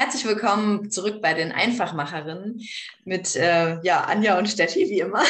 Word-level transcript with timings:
Herzlich 0.00 0.24
willkommen 0.24 0.90
zurück 0.90 1.20
bei 1.20 1.34
den 1.34 1.52
Einfachmacherinnen 1.52 2.62
mit 3.04 3.36
äh, 3.36 3.78
ja, 3.82 4.04
Anja 4.04 4.38
und 4.38 4.48
Steffi, 4.48 4.88
wie 4.88 5.00
immer. 5.00 5.22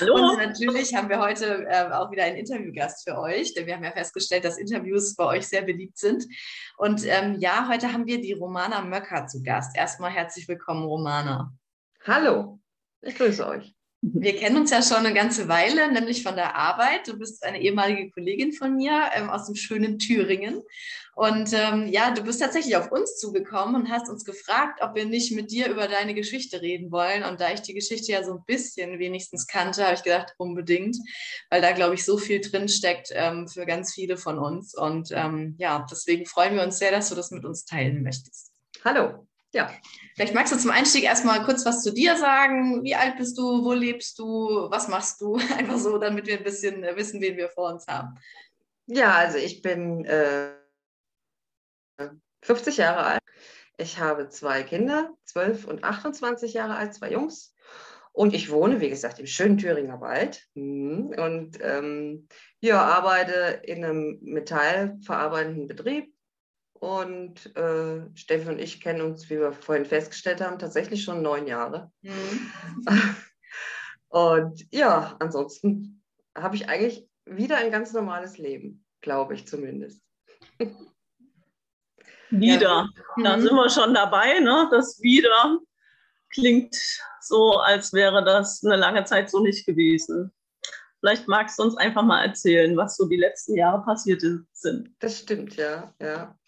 Hallo. 0.00 0.14
Und 0.14 0.38
natürlich 0.38 0.94
haben 0.94 1.10
wir 1.10 1.20
heute 1.20 1.66
äh, 1.68 1.92
auch 1.92 2.10
wieder 2.10 2.24
einen 2.24 2.38
Interviewgast 2.38 3.06
für 3.06 3.18
euch, 3.18 3.52
denn 3.52 3.66
wir 3.66 3.74
haben 3.74 3.84
ja 3.84 3.92
festgestellt, 3.92 4.46
dass 4.46 4.56
Interviews 4.56 5.14
bei 5.14 5.26
euch 5.26 5.46
sehr 5.46 5.60
beliebt 5.60 5.98
sind. 5.98 6.24
Und 6.78 7.04
ähm, 7.04 7.36
ja, 7.38 7.68
heute 7.68 7.92
haben 7.92 8.06
wir 8.06 8.18
die 8.18 8.32
Romana 8.32 8.80
Möcker 8.80 9.26
zu 9.26 9.42
Gast. 9.42 9.76
Erstmal 9.76 10.10
herzlich 10.10 10.48
willkommen, 10.48 10.86
Romana. 10.86 11.52
Hallo, 12.06 12.58
ich 13.02 13.14
grüße 13.14 13.46
euch. 13.46 13.75
Wir 14.12 14.36
kennen 14.36 14.56
uns 14.56 14.70
ja 14.70 14.82
schon 14.82 14.98
eine 14.98 15.12
ganze 15.12 15.48
Weile, 15.48 15.90
nämlich 15.90 16.22
von 16.22 16.36
der 16.36 16.54
Arbeit. 16.54 17.08
Du 17.08 17.18
bist 17.18 17.42
eine 17.42 17.60
ehemalige 17.60 18.10
Kollegin 18.10 18.52
von 18.52 18.76
mir 18.76 19.10
ähm, 19.14 19.30
aus 19.30 19.46
dem 19.46 19.56
schönen 19.56 19.98
Thüringen. 19.98 20.62
Und 21.16 21.52
ähm, 21.52 21.88
ja, 21.88 22.12
du 22.12 22.22
bist 22.22 22.40
tatsächlich 22.40 22.76
auf 22.76 22.92
uns 22.92 23.18
zugekommen 23.18 23.74
und 23.74 23.90
hast 23.90 24.08
uns 24.08 24.24
gefragt, 24.24 24.80
ob 24.80 24.94
wir 24.94 25.06
nicht 25.06 25.32
mit 25.32 25.50
dir 25.50 25.68
über 25.68 25.88
deine 25.88 26.14
Geschichte 26.14 26.62
reden 26.62 26.92
wollen. 26.92 27.24
Und 27.24 27.40
da 27.40 27.52
ich 27.52 27.62
die 27.62 27.74
Geschichte 27.74 28.12
ja 28.12 28.22
so 28.22 28.34
ein 28.34 28.44
bisschen 28.46 29.00
wenigstens 29.00 29.48
kannte, 29.48 29.84
habe 29.84 29.94
ich 29.94 30.04
gedacht, 30.04 30.34
unbedingt, 30.38 30.96
weil 31.50 31.60
da, 31.60 31.72
glaube 31.72 31.94
ich, 31.94 32.04
so 32.04 32.16
viel 32.16 32.40
drinsteckt 32.40 33.08
ähm, 33.12 33.48
für 33.48 33.66
ganz 33.66 33.92
viele 33.92 34.18
von 34.18 34.38
uns. 34.38 34.76
Und 34.76 35.08
ähm, 35.12 35.56
ja, 35.58 35.84
deswegen 35.90 36.26
freuen 36.26 36.54
wir 36.54 36.62
uns 36.62 36.78
sehr, 36.78 36.92
dass 36.92 37.08
du 37.08 37.16
das 37.16 37.32
mit 37.32 37.44
uns 37.44 37.64
teilen 37.64 38.04
möchtest. 38.04 38.52
Hallo. 38.84 39.26
Ja, 39.56 39.70
vielleicht 40.14 40.34
magst 40.34 40.52
du 40.52 40.58
zum 40.58 40.70
Einstieg 40.70 41.04
erstmal 41.04 41.42
kurz 41.42 41.64
was 41.64 41.82
zu 41.82 41.90
dir 41.90 42.18
sagen. 42.18 42.84
Wie 42.84 42.94
alt 42.94 43.16
bist 43.16 43.38
du? 43.38 43.64
Wo 43.64 43.72
lebst 43.72 44.18
du? 44.18 44.68
Was 44.68 44.88
machst 44.88 45.22
du? 45.22 45.36
Einfach 45.56 45.78
so, 45.78 45.96
damit 45.96 46.26
wir 46.26 46.36
ein 46.36 46.44
bisschen 46.44 46.84
äh, 46.84 46.94
wissen, 46.94 47.22
wen 47.22 47.38
wir 47.38 47.48
vor 47.48 47.72
uns 47.72 47.86
haben. 47.86 48.18
Ja, 48.86 49.14
also 49.14 49.38
ich 49.38 49.62
bin 49.62 50.04
äh, 50.04 50.50
50 52.42 52.76
Jahre 52.76 53.04
alt. 53.04 53.22
Ich 53.78 53.98
habe 53.98 54.28
zwei 54.28 54.62
Kinder, 54.62 55.10
12 55.24 55.66
und 55.66 55.84
28 55.84 56.52
Jahre 56.52 56.76
alt, 56.76 56.92
zwei 56.92 57.12
Jungs. 57.12 57.54
Und 58.12 58.34
ich 58.34 58.50
wohne, 58.50 58.82
wie 58.82 58.90
gesagt, 58.90 59.18
im 59.18 59.26
schönen 59.26 59.56
Thüringer 59.56 60.02
Wald 60.02 60.46
mhm. 60.52 61.14
und 61.16 61.58
ähm, 61.62 62.28
ja, 62.60 62.82
arbeite 62.82 63.62
in 63.64 63.84
einem 63.84 64.18
metallverarbeitenden 64.20 65.66
Betrieb 65.66 66.15
und 66.80 67.56
äh, 67.56 68.06
Steffi 68.14 68.48
und 68.48 68.58
ich 68.58 68.80
kennen 68.80 69.00
uns, 69.00 69.28
wie 69.30 69.38
wir 69.38 69.52
vorhin 69.52 69.84
festgestellt 69.84 70.40
haben, 70.40 70.58
tatsächlich 70.58 71.02
schon 71.04 71.22
neun 71.22 71.46
Jahre. 71.46 71.90
Mhm. 72.02 72.52
und 74.08 74.66
ja, 74.72 75.16
ansonsten 75.18 76.02
habe 76.36 76.56
ich 76.56 76.68
eigentlich 76.68 77.08
wieder 77.24 77.56
ein 77.58 77.70
ganz 77.70 77.92
normales 77.92 78.38
Leben, 78.38 78.84
glaube 79.00 79.34
ich 79.34 79.46
zumindest. 79.46 80.02
Wieder. 82.30 82.88
Ja. 83.18 83.22
Da 83.22 83.40
sind 83.40 83.54
wir 83.54 83.70
schon 83.70 83.94
dabei, 83.94 84.40
ne? 84.40 84.68
Das 84.72 85.00
wieder 85.00 85.60
klingt 86.30 86.76
so, 87.20 87.58
als 87.58 87.92
wäre 87.92 88.24
das 88.24 88.64
eine 88.64 88.76
lange 88.76 89.04
Zeit 89.04 89.30
so 89.30 89.40
nicht 89.40 89.64
gewesen. 89.64 90.32
Vielleicht 91.00 91.28
magst 91.28 91.58
du 91.58 91.64
uns 91.64 91.76
einfach 91.76 92.02
mal 92.02 92.24
erzählen, 92.24 92.76
was 92.76 92.96
so 92.96 93.06
die 93.06 93.16
letzten 93.16 93.56
Jahre 93.56 93.82
passiert 93.84 94.22
sind. 94.52 94.94
Das 94.98 95.18
stimmt, 95.18 95.56
ja. 95.56 95.94
ja. 96.00 96.38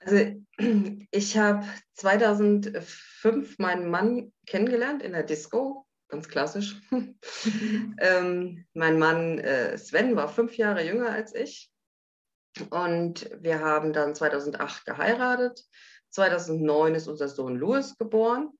Also 0.00 0.34
ich 1.10 1.38
habe 1.38 1.66
2005 1.94 3.58
meinen 3.58 3.90
Mann 3.90 4.32
kennengelernt 4.46 5.02
in 5.02 5.12
der 5.12 5.22
Disco, 5.22 5.86
ganz 6.08 6.28
klassisch. 6.28 6.80
ähm, 8.00 8.66
mein 8.74 8.98
Mann 8.98 9.38
äh, 9.38 9.76
Sven 9.78 10.16
war 10.16 10.28
fünf 10.28 10.56
Jahre 10.56 10.84
jünger 10.84 11.10
als 11.10 11.34
ich 11.34 11.70
und 12.70 13.30
wir 13.40 13.60
haben 13.60 13.92
dann 13.92 14.14
2008 14.14 14.84
geheiratet. 14.84 15.64
2009 16.10 16.94
ist 16.94 17.08
unser 17.08 17.28
Sohn 17.28 17.56
Louis 17.56 17.96
geboren 17.96 18.50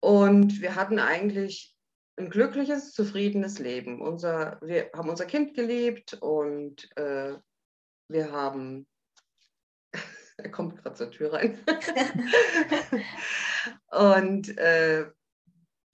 und 0.00 0.60
wir 0.60 0.76
hatten 0.76 1.00
eigentlich 1.00 1.73
ein 2.16 2.30
glückliches, 2.30 2.92
zufriedenes 2.92 3.58
Leben. 3.58 4.00
Unser, 4.00 4.58
wir 4.62 4.90
haben 4.94 5.08
unser 5.08 5.26
Kind 5.26 5.54
geliebt 5.54 6.14
und 6.14 6.88
äh, 6.96 7.34
wir 8.08 8.32
haben, 8.32 8.86
er 10.36 10.50
kommt 10.50 10.76
gerade 10.76 10.94
zur 10.94 11.10
Tür 11.10 11.32
rein. 11.32 11.58
und 13.90 14.56
äh, 14.58 15.10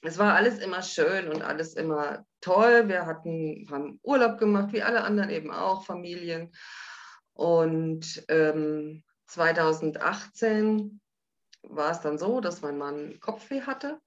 es 0.03 0.19
war 0.19 0.35
alles 0.35 0.59
immer 0.59 0.83
schön 0.83 1.29
und 1.29 1.43
alles 1.43 1.75
immer 1.75 2.25
toll. 2.41 2.89
Wir 2.89 3.07
hatten, 3.07 3.67
haben 3.71 4.01
Urlaub 4.03 4.39
gemacht, 4.39 4.73
wie 4.73 4.83
alle 4.83 5.03
anderen 5.03 5.31
eben 5.31 5.51
auch, 5.51 5.85
Familien. 5.85 6.53
Und 7.33 8.25
ähm, 8.29 9.05
2018 9.27 11.01
war 11.63 11.93
es 11.93 12.01
dann 12.01 12.19
so, 12.19 12.41
dass 12.41 12.63
mein 12.63 12.79
Mann 12.79 13.21
Kopfweh 13.21 13.63
hatte 13.63 14.01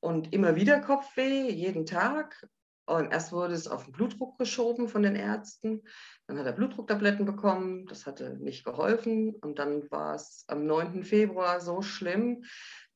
und 0.00 0.32
immer 0.32 0.56
wieder 0.56 0.80
Kopfweh, 0.80 1.50
jeden 1.50 1.86
Tag. 1.86 2.46
Und 2.86 3.12
erst 3.12 3.30
wurde 3.30 3.54
es 3.54 3.68
auf 3.68 3.84
den 3.84 3.92
Blutdruck 3.92 4.36
geschoben 4.38 4.88
von 4.88 5.02
den 5.02 5.14
Ärzten. 5.14 5.82
Dann 6.26 6.38
hat 6.38 6.46
er 6.46 6.52
Blutdrucktabletten 6.52 7.24
bekommen. 7.24 7.86
Das 7.86 8.04
hatte 8.04 8.36
nicht 8.40 8.64
geholfen. 8.64 9.36
Und 9.36 9.60
dann 9.60 9.88
war 9.92 10.16
es 10.16 10.44
am 10.48 10.66
9. 10.66 11.04
Februar 11.04 11.60
so 11.60 11.82
schlimm, 11.82 12.42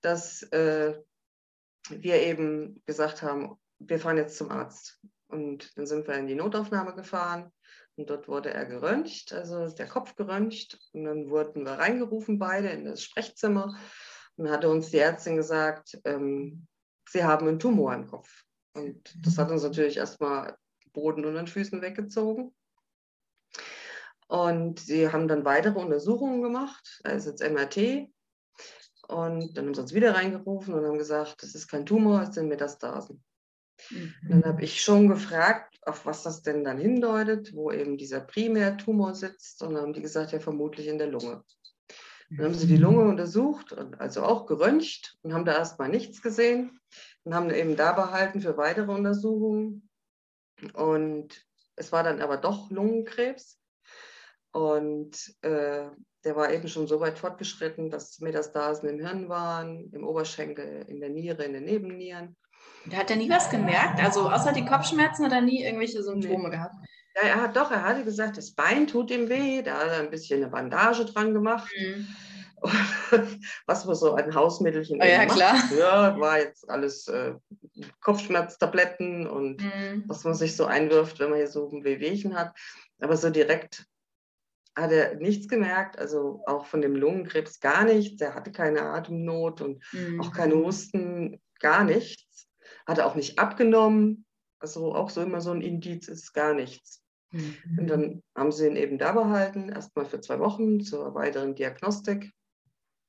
dass 0.00 0.42
äh, 0.50 0.98
wir 1.90 2.22
eben 2.22 2.82
gesagt 2.86 3.22
haben, 3.22 3.56
wir 3.78 4.00
fahren 4.00 4.16
jetzt 4.16 4.36
zum 4.36 4.50
Arzt. 4.50 5.00
Und 5.28 5.76
dann 5.76 5.86
sind 5.86 6.08
wir 6.08 6.14
in 6.14 6.26
die 6.26 6.34
Notaufnahme 6.34 6.94
gefahren. 6.94 7.52
Und 7.96 8.10
dort 8.10 8.26
wurde 8.26 8.52
er 8.52 8.66
geröntgt, 8.66 9.32
also 9.32 9.68
der 9.68 9.86
Kopf 9.86 10.16
geröntgt. 10.16 10.78
Und 10.92 11.04
dann 11.04 11.30
wurden 11.30 11.64
wir 11.64 11.72
reingerufen, 11.72 12.40
beide 12.40 12.68
in 12.70 12.84
das 12.84 13.02
Sprechzimmer. 13.02 13.78
Und 14.36 14.46
dann 14.46 14.54
hatte 14.54 14.68
uns 14.68 14.90
die 14.90 14.98
Ärztin 14.98 15.36
gesagt, 15.36 16.00
ähm, 16.04 16.66
sie 17.08 17.24
haben 17.24 17.48
einen 17.48 17.58
Tumor 17.58 17.94
im 17.94 18.06
Kopf. 18.06 18.44
Und 18.74 19.14
das 19.24 19.38
hat 19.38 19.50
uns 19.50 19.62
natürlich 19.62 19.96
erstmal 19.96 20.56
Boden 20.92 21.24
unter 21.24 21.42
den 21.42 21.46
Füßen 21.46 21.80
weggezogen. 21.82 22.54
Und 24.26 24.80
sie 24.80 25.10
haben 25.10 25.28
dann 25.28 25.44
weitere 25.44 25.78
Untersuchungen 25.78 26.42
gemacht. 26.42 27.00
Da 27.04 27.10
ist 27.10 27.26
jetzt 27.26 27.42
MRT. 27.42 28.08
Und 29.08 29.56
dann 29.56 29.66
haben 29.66 29.74
sie 29.74 29.80
uns 29.82 29.94
wieder 29.94 30.14
reingerufen 30.14 30.74
und 30.74 30.84
haben 30.84 30.98
gesagt, 30.98 31.42
das 31.42 31.54
ist 31.54 31.68
kein 31.68 31.84
Tumor, 31.84 32.22
es 32.22 32.34
sind 32.34 32.48
Metastasen. 32.48 33.22
Mhm. 33.90 34.14
Dann 34.28 34.44
habe 34.44 34.62
ich 34.62 34.80
schon 34.80 35.08
gefragt, 35.08 35.76
auf 35.82 36.06
was 36.06 36.22
das 36.22 36.42
denn 36.42 36.64
dann 36.64 36.78
hindeutet, 36.78 37.54
wo 37.54 37.70
eben 37.70 37.98
dieser 37.98 38.20
Primärtumor 38.20 39.14
sitzt. 39.14 39.62
Und 39.62 39.74
dann 39.74 39.82
haben 39.82 39.92
die 39.92 40.02
gesagt, 40.02 40.32
ja, 40.32 40.40
vermutlich 40.40 40.86
in 40.86 40.98
der 40.98 41.08
Lunge. 41.08 41.44
Dann 42.36 42.46
haben 42.46 42.54
sie 42.54 42.66
die 42.66 42.76
Lunge 42.76 43.04
untersucht, 43.04 43.76
also 43.98 44.24
auch 44.24 44.46
geröntgt 44.46 45.16
und 45.22 45.32
haben 45.32 45.44
da 45.44 45.52
erstmal 45.52 45.88
nichts 45.88 46.20
gesehen 46.20 46.80
und 47.22 47.34
haben 47.34 47.50
eben 47.50 47.76
da 47.76 47.92
behalten 47.92 48.40
für 48.40 48.56
weitere 48.56 48.90
Untersuchungen. 48.90 49.88
Und 50.72 51.46
es 51.76 51.92
war 51.92 52.02
dann 52.02 52.20
aber 52.20 52.36
doch 52.36 52.70
Lungenkrebs. 52.70 53.60
Und 54.52 55.34
äh, 55.42 55.88
der 56.24 56.36
war 56.36 56.52
eben 56.52 56.68
schon 56.68 56.86
so 56.86 57.00
weit 57.00 57.18
fortgeschritten, 57.18 57.90
dass 57.90 58.20
Metastasen 58.20 58.88
im 58.88 59.00
Hirn 59.00 59.28
waren, 59.28 59.90
im 59.92 60.04
Oberschenkel, 60.04 60.84
in 60.88 61.00
der 61.00 61.10
Niere, 61.10 61.44
in 61.44 61.52
den 61.52 61.64
Nebennieren. 61.64 62.36
Da 62.86 62.98
hat 62.98 63.10
er 63.10 63.16
nie 63.16 63.30
was 63.30 63.50
gemerkt? 63.50 64.02
Also 64.02 64.30
außer 64.30 64.52
die 64.52 64.64
Kopfschmerzen 64.64 65.24
hat 65.26 65.32
er 65.32 65.40
nie 65.40 65.64
irgendwelche 65.64 66.02
Symptome 66.02 66.44
nee. 66.44 66.50
gehabt? 66.50 66.76
Ja, 67.16 67.22
er 67.28 67.42
hat 67.42 67.56
doch, 67.56 67.70
er 67.70 67.82
hatte 67.82 68.04
gesagt, 68.04 68.36
das 68.36 68.52
Bein 68.52 68.86
tut 68.86 69.10
ihm 69.10 69.28
weh, 69.28 69.62
da 69.62 69.78
hat 69.78 69.88
er 69.88 69.98
ein 70.00 70.10
bisschen 70.10 70.42
eine 70.42 70.50
Bandage 70.50 71.04
dran 71.04 71.32
gemacht. 71.32 71.72
Mhm. 71.78 72.08
Was 73.66 73.84
man 73.84 73.94
so 73.94 74.14
ein 74.14 74.34
Hausmittelchen 74.34 75.00
oh, 75.00 75.04
ja, 75.04 75.24
macht. 75.24 75.36
klar. 75.36 75.56
Ja, 75.78 76.18
war 76.18 76.38
jetzt 76.38 76.68
alles 76.68 77.06
äh, 77.08 77.34
Kopfschmerztabletten 78.00 79.26
und 79.26 79.62
mhm. 79.62 80.04
was 80.06 80.24
man 80.24 80.34
sich 80.34 80.56
so 80.56 80.64
einwirft, 80.64 81.18
wenn 81.18 81.30
man 81.30 81.38
hier 81.38 81.48
so 81.48 81.68
ein 81.70 81.84
Wehwehchen 81.84 82.34
hat. 82.34 82.56
Aber 83.00 83.16
so 83.16 83.28
direkt 83.28 83.86
hat 84.76 84.90
er 84.90 85.16
nichts 85.16 85.48
gemerkt, 85.48 85.98
also 85.98 86.42
auch 86.46 86.66
von 86.66 86.80
dem 86.80 86.96
Lungenkrebs 86.96 87.60
gar 87.60 87.84
nichts. 87.84 88.20
Er 88.20 88.34
hatte 88.34 88.50
keine 88.50 88.82
Atemnot 88.82 89.60
und 89.60 89.84
mhm. 89.92 90.20
auch 90.20 90.32
keine 90.32 90.54
Husten, 90.54 91.40
gar 91.60 91.84
nichts. 91.84 92.48
Hat 92.86 92.98
er 92.98 93.06
auch 93.06 93.14
nicht 93.14 93.38
abgenommen. 93.38 94.24
Also 94.58 94.94
auch 94.94 95.10
so 95.10 95.22
immer 95.22 95.40
so 95.40 95.50
ein 95.50 95.60
Indiz 95.60 96.08
ist 96.08 96.32
gar 96.32 96.54
nichts. 96.54 97.03
Mhm. 97.34 97.78
Und 97.78 97.86
dann 97.88 98.22
haben 98.36 98.52
sie 98.52 98.66
ihn 98.66 98.76
eben 98.76 98.96
da 98.96 99.12
behalten, 99.12 99.68
erstmal 99.68 100.06
für 100.06 100.20
zwei 100.20 100.38
Wochen 100.38 100.80
zur 100.80 101.14
weiteren 101.14 101.54
Diagnostik. 101.54 102.32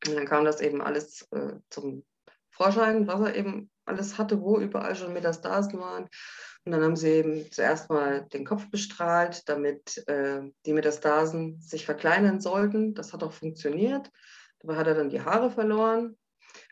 Und 0.08 0.16
dann 0.16 0.26
kam 0.26 0.46
das 0.46 0.62
eben 0.62 0.82
alles 0.82 1.28
äh, 1.32 1.54
zum 1.70 2.04
Vorschein, 2.50 3.08
was 3.08 3.20
er 3.22 3.36
eben 3.36 3.70
alles 3.86 4.18
hatte, 4.18 4.42
wo 4.42 4.60
überall 4.60 4.96
schon 4.96 5.14
Metastasen 5.14 5.80
waren. 5.80 6.10
Und 6.64 6.72
dann 6.72 6.82
haben 6.82 6.96
sie 6.96 7.10
eben 7.10 7.52
zuerst 7.52 7.90
mal 7.90 8.26
den 8.34 8.46
Kopf 8.46 8.70
bestrahlt, 8.72 9.48
damit 9.48 10.04
äh, 10.08 10.42
die 10.66 10.74
Metastasen 10.74 11.62
sich 11.62 11.86
verkleinern 11.86 12.42
sollten. 12.42 12.96
Das 12.96 13.14
hat 13.14 13.24
auch 13.24 13.34
funktioniert. 13.34 14.10
Dabei 14.60 14.78
hat 14.78 14.88
er 14.88 14.96
dann 14.96 15.10
die 15.10 15.22
Haare 15.22 15.52
verloren. 15.52 16.18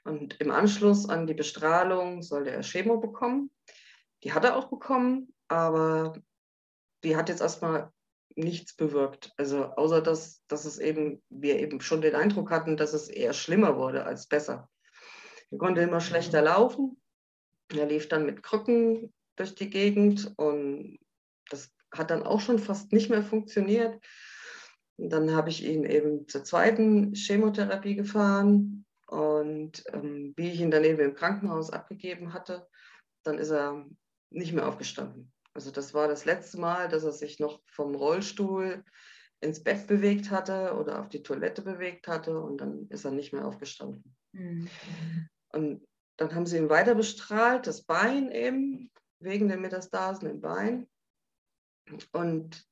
Und 0.03 0.39
im 0.41 0.49
Anschluss 0.49 1.07
an 1.07 1.27
die 1.27 1.35
Bestrahlung 1.35 2.23
sollte 2.23 2.49
er 2.49 2.63
Chemo 2.63 2.97
bekommen. 2.97 3.51
Die 4.23 4.33
hat 4.33 4.45
er 4.45 4.55
auch 4.55 4.69
bekommen, 4.69 5.33
aber 5.47 6.13
die 7.03 7.15
hat 7.15 7.29
jetzt 7.29 7.41
erstmal 7.41 7.91
nichts 8.35 8.75
bewirkt. 8.75 9.31
Also 9.37 9.65
außer 9.65 10.01
dass, 10.01 10.43
dass 10.47 10.65
es 10.65 10.79
eben, 10.79 11.21
wir 11.29 11.59
eben 11.59 11.81
schon 11.81 12.01
den 12.01 12.15
Eindruck 12.15 12.51
hatten, 12.51 12.77
dass 12.77 12.93
es 12.93 13.09
eher 13.09 13.33
schlimmer 13.33 13.77
wurde 13.77 14.05
als 14.05 14.27
besser. 14.27 14.69
Er 15.51 15.57
konnte 15.57 15.81
immer 15.81 16.01
schlechter 16.01 16.41
laufen. 16.41 17.01
Er 17.71 17.85
lief 17.85 18.07
dann 18.07 18.25
mit 18.25 18.43
Krücken 18.43 19.13
durch 19.35 19.55
die 19.55 19.69
Gegend 19.69 20.33
und 20.37 20.99
das 21.49 21.71
hat 21.91 22.11
dann 22.11 22.23
auch 22.23 22.41
schon 22.41 22.59
fast 22.59 22.91
nicht 22.91 23.09
mehr 23.09 23.23
funktioniert. 23.23 23.99
Und 24.97 25.09
dann 25.09 25.35
habe 25.35 25.49
ich 25.49 25.63
ihn 25.63 25.85
eben 25.85 26.27
zur 26.27 26.43
zweiten 26.43 27.13
Chemotherapie 27.13 27.95
gefahren 27.95 28.85
und 29.07 29.83
ähm, 29.91 30.33
wie 30.37 30.51
ich 30.51 30.59
ihn 30.59 30.71
dann 30.71 30.83
eben 30.83 30.99
im 30.99 31.15
Krankenhaus 31.15 31.71
abgegeben 31.71 32.33
hatte, 32.33 32.67
dann 33.23 33.37
ist 33.37 33.51
er 33.51 33.85
nicht 34.29 34.53
mehr 34.53 34.67
aufgestanden. 34.67 35.32
Also 35.53 35.71
das 35.71 35.93
war 35.93 36.07
das 36.07 36.25
letzte 36.25 36.59
Mal, 36.59 36.89
dass 36.89 37.03
er 37.03 37.11
sich 37.11 37.39
noch 37.39 37.61
vom 37.67 37.95
Rollstuhl 37.95 38.83
ins 39.39 39.63
Bett 39.63 39.87
bewegt 39.87 40.31
hatte 40.31 40.75
oder 40.75 40.99
auf 40.99 41.09
die 41.09 41.21
Toilette 41.21 41.61
bewegt 41.61 42.07
hatte 42.07 42.39
und 42.39 42.57
dann 42.59 42.87
ist 42.89 43.05
er 43.05 43.11
nicht 43.11 43.33
mehr 43.33 43.45
aufgestanden. 43.45 44.15
Mhm. 44.31 44.69
Und 45.49 45.87
dann 46.17 46.33
haben 46.33 46.45
sie 46.45 46.57
ihn 46.57 46.69
weiter 46.69 46.95
bestrahlt, 46.95 47.67
das 47.67 47.83
Bein 47.83 48.31
eben, 48.31 48.91
wegen 49.19 49.47
der 49.47 49.57
Metastasen 49.57 50.29
im 50.29 50.41
Bein. 50.41 50.87
Und 52.11 52.65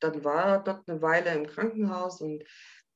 dann 0.00 0.24
war 0.24 0.44
er 0.44 0.58
dort 0.60 0.88
eine 0.88 1.02
Weile 1.02 1.34
im 1.34 1.46
Krankenhaus 1.46 2.20
und 2.20 2.44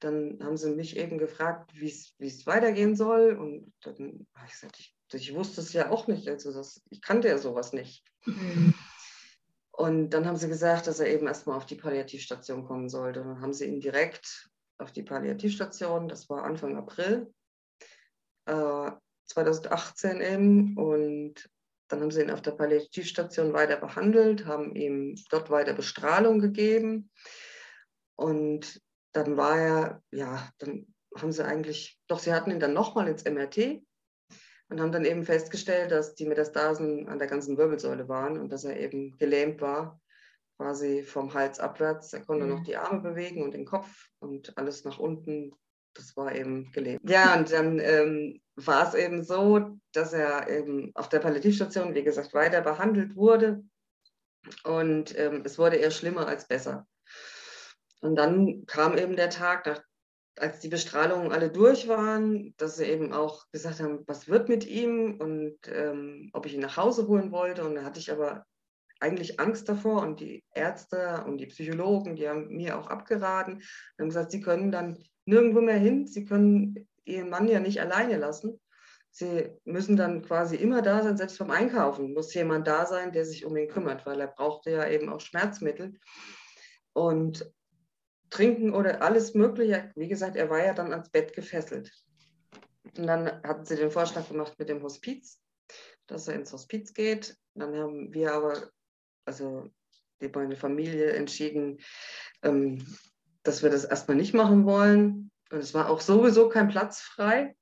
dann 0.00 0.38
haben 0.42 0.56
sie 0.56 0.74
mich 0.74 0.96
eben 0.96 1.18
gefragt, 1.18 1.70
wie 1.74 1.88
es 1.88 2.46
weitergehen 2.46 2.96
soll. 2.96 3.36
Und 3.36 3.72
dann 3.80 4.26
habe 4.34 4.46
ich 4.46 4.52
gesagt, 4.52 4.78
ich, 4.78 4.94
ich, 5.12 5.34
wusste 5.34 5.60
es 5.60 5.72
ja 5.72 5.90
auch 5.90 6.08
nicht. 6.08 6.28
Also 6.28 6.52
das, 6.52 6.82
ich 6.90 7.00
kannte 7.00 7.28
ja 7.28 7.38
sowas 7.38 7.72
nicht. 7.72 8.04
Mhm. 8.26 8.74
Und 9.76 10.10
dann 10.10 10.24
haben 10.26 10.36
sie 10.36 10.48
gesagt, 10.48 10.86
dass 10.86 11.00
er 11.00 11.08
eben 11.08 11.26
erstmal 11.26 11.56
auf 11.56 11.66
die 11.66 11.74
Palliativstation 11.74 12.64
kommen 12.64 12.88
sollte. 12.88 13.22
Und 13.22 13.28
dann 13.28 13.40
haben 13.40 13.52
sie 13.52 13.66
ihn 13.66 13.80
direkt 13.80 14.48
auf 14.78 14.92
die 14.92 15.02
Palliativstation, 15.02 16.08
das 16.08 16.30
war 16.30 16.44
Anfang 16.44 16.76
April 16.76 17.32
äh, 18.46 18.90
2018 19.26 20.20
eben. 20.20 20.76
Und 20.76 21.50
dann 21.88 22.00
haben 22.00 22.12
sie 22.12 22.22
ihn 22.22 22.30
auf 22.30 22.40
der 22.42 22.52
Palliativstation 22.52 23.52
weiter 23.52 23.76
behandelt, 23.76 24.46
haben 24.46 24.76
ihm 24.76 25.16
dort 25.30 25.50
weiter 25.50 25.74
Bestrahlung 25.74 26.38
gegeben. 26.38 27.10
Und 28.16 28.80
dann 29.12 29.36
war 29.36 29.58
er, 29.58 30.02
ja, 30.12 30.48
dann 30.58 30.86
haben 31.16 31.32
sie 31.32 31.44
eigentlich, 31.44 31.98
doch 32.06 32.20
sie 32.20 32.32
hatten 32.32 32.52
ihn 32.52 32.60
dann 32.60 32.74
nochmal 32.74 33.08
ins 33.08 33.24
MRT 33.24 33.82
und 34.68 34.80
haben 34.80 34.92
dann 34.92 35.04
eben 35.04 35.24
festgestellt, 35.24 35.90
dass 35.90 36.14
die 36.14 36.26
Metastasen 36.26 37.08
an 37.08 37.18
der 37.18 37.28
ganzen 37.28 37.56
Wirbelsäule 37.56 38.08
waren 38.08 38.38
und 38.38 38.50
dass 38.50 38.64
er 38.64 38.78
eben 38.78 39.16
gelähmt 39.18 39.60
war, 39.60 40.00
quasi 40.56 41.02
vom 41.02 41.34
Hals 41.34 41.60
abwärts. 41.60 42.12
Er 42.12 42.24
konnte 42.24 42.44
mhm. 42.44 42.50
noch 42.50 42.62
die 42.64 42.76
Arme 42.76 43.00
bewegen 43.00 43.42
und 43.42 43.54
den 43.54 43.66
Kopf 43.66 44.08
und 44.20 44.56
alles 44.56 44.84
nach 44.84 44.98
unten. 44.98 45.52
Das 45.94 46.16
war 46.16 46.34
eben 46.34 46.72
gelähmt. 46.72 47.08
Ja, 47.08 47.36
und 47.36 47.52
dann 47.52 47.78
ähm, 47.78 48.40
war 48.56 48.88
es 48.88 48.94
eben 48.94 49.22
so, 49.22 49.78
dass 49.92 50.12
er 50.12 50.48
eben 50.48 50.90
auf 50.94 51.08
der 51.08 51.20
Palliativstation, 51.20 51.94
wie 51.94 52.02
gesagt, 52.02 52.34
weiter 52.34 52.62
behandelt 52.62 53.14
wurde. 53.14 53.62
Und 54.64 55.16
ähm, 55.18 55.42
es 55.44 55.58
wurde 55.58 55.76
eher 55.76 55.90
schlimmer 55.90 56.26
als 56.26 56.48
besser. 56.48 56.86
Und 58.00 58.16
dann 58.16 58.66
kam 58.66 58.98
eben 58.98 59.16
der 59.16 59.30
Tag, 59.30 59.66
nach, 59.66 59.82
als 60.36 60.60
die 60.60 60.68
Bestrahlungen 60.68 61.32
alle 61.32 61.50
durch 61.50 61.88
waren, 61.88 62.54
dass 62.56 62.76
sie 62.76 62.86
eben 62.86 63.12
auch 63.12 63.50
gesagt 63.52 63.80
haben, 63.80 64.04
was 64.06 64.28
wird 64.28 64.48
mit 64.48 64.66
ihm 64.66 65.20
und 65.20 65.56
ähm, 65.68 66.30
ob 66.32 66.46
ich 66.46 66.54
ihn 66.54 66.60
nach 66.60 66.76
Hause 66.76 67.06
holen 67.06 67.30
wollte. 67.30 67.64
Und 67.64 67.76
da 67.76 67.84
hatte 67.84 68.00
ich 68.00 68.10
aber 68.10 68.44
eigentlich 69.00 69.38
Angst 69.38 69.68
davor 69.68 70.02
und 70.02 70.20
die 70.20 70.44
Ärzte 70.54 71.24
und 71.26 71.38
die 71.38 71.46
Psychologen, 71.46 72.16
die 72.16 72.28
haben 72.28 72.48
mir 72.48 72.78
auch 72.78 72.88
abgeraten, 72.88 73.62
haben 73.98 74.08
gesagt, 74.08 74.32
sie 74.32 74.40
können 74.40 74.72
dann 74.72 74.98
nirgendwo 75.26 75.60
mehr 75.60 75.78
hin, 75.78 76.06
sie 76.06 76.24
können 76.24 76.88
ihren 77.04 77.30
Mann 77.30 77.48
ja 77.48 77.60
nicht 77.60 77.80
alleine 77.80 78.16
lassen. 78.16 78.60
Sie 79.10 79.48
müssen 79.64 79.96
dann 79.96 80.22
quasi 80.22 80.56
immer 80.56 80.82
da 80.82 81.02
sein, 81.02 81.16
selbst 81.16 81.38
beim 81.38 81.52
Einkaufen 81.52 82.14
muss 82.14 82.34
jemand 82.34 82.66
da 82.66 82.84
sein, 82.84 83.12
der 83.12 83.24
sich 83.24 83.44
um 83.44 83.56
ihn 83.56 83.68
kümmert, 83.68 84.04
weil 84.06 84.20
er 84.20 84.26
brauchte 84.26 84.72
ja 84.72 84.88
eben 84.88 85.08
auch 85.08 85.20
Schmerzmittel. 85.20 86.00
Und 86.92 87.48
trinken 88.34 88.74
oder 88.74 89.00
alles 89.00 89.34
Mögliche. 89.34 89.92
Wie 89.94 90.08
gesagt, 90.08 90.36
er 90.36 90.50
war 90.50 90.64
ja 90.64 90.74
dann 90.74 90.92
ans 90.92 91.10
Bett 91.10 91.32
gefesselt. 91.32 91.92
Und 92.96 93.06
dann 93.06 93.42
hatten 93.42 93.64
sie 93.64 93.76
den 93.76 93.90
Vorschlag 93.90 94.28
gemacht 94.28 94.54
mit 94.58 94.68
dem 94.68 94.82
Hospiz, 94.82 95.40
dass 96.06 96.28
er 96.28 96.34
ins 96.34 96.52
Hospiz 96.52 96.92
geht. 96.92 97.36
Dann 97.54 97.76
haben 97.76 98.12
wir 98.12 98.32
aber, 98.32 98.70
also 99.24 99.70
die 100.20 100.28
meine 100.28 100.56
Familie, 100.56 101.12
entschieden, 101.12 101.78
ähm, 102.42 102.84
dass 103.44 103.62
wir 103.62 103.70
das 103.70 103.84
erstmal 103.84 104.16
nicht 104.16 104.34
machen 104.34 104.66
wollen. 104.66 105.30
Und 105.50 105.58
es 105.58 105.72
war 105.72 105.88
auch 105.88 106.00
sowieso 106.00 106.48
kein 106.48 106.68
Platz 106.68 107.00
frei. 107.00 107.54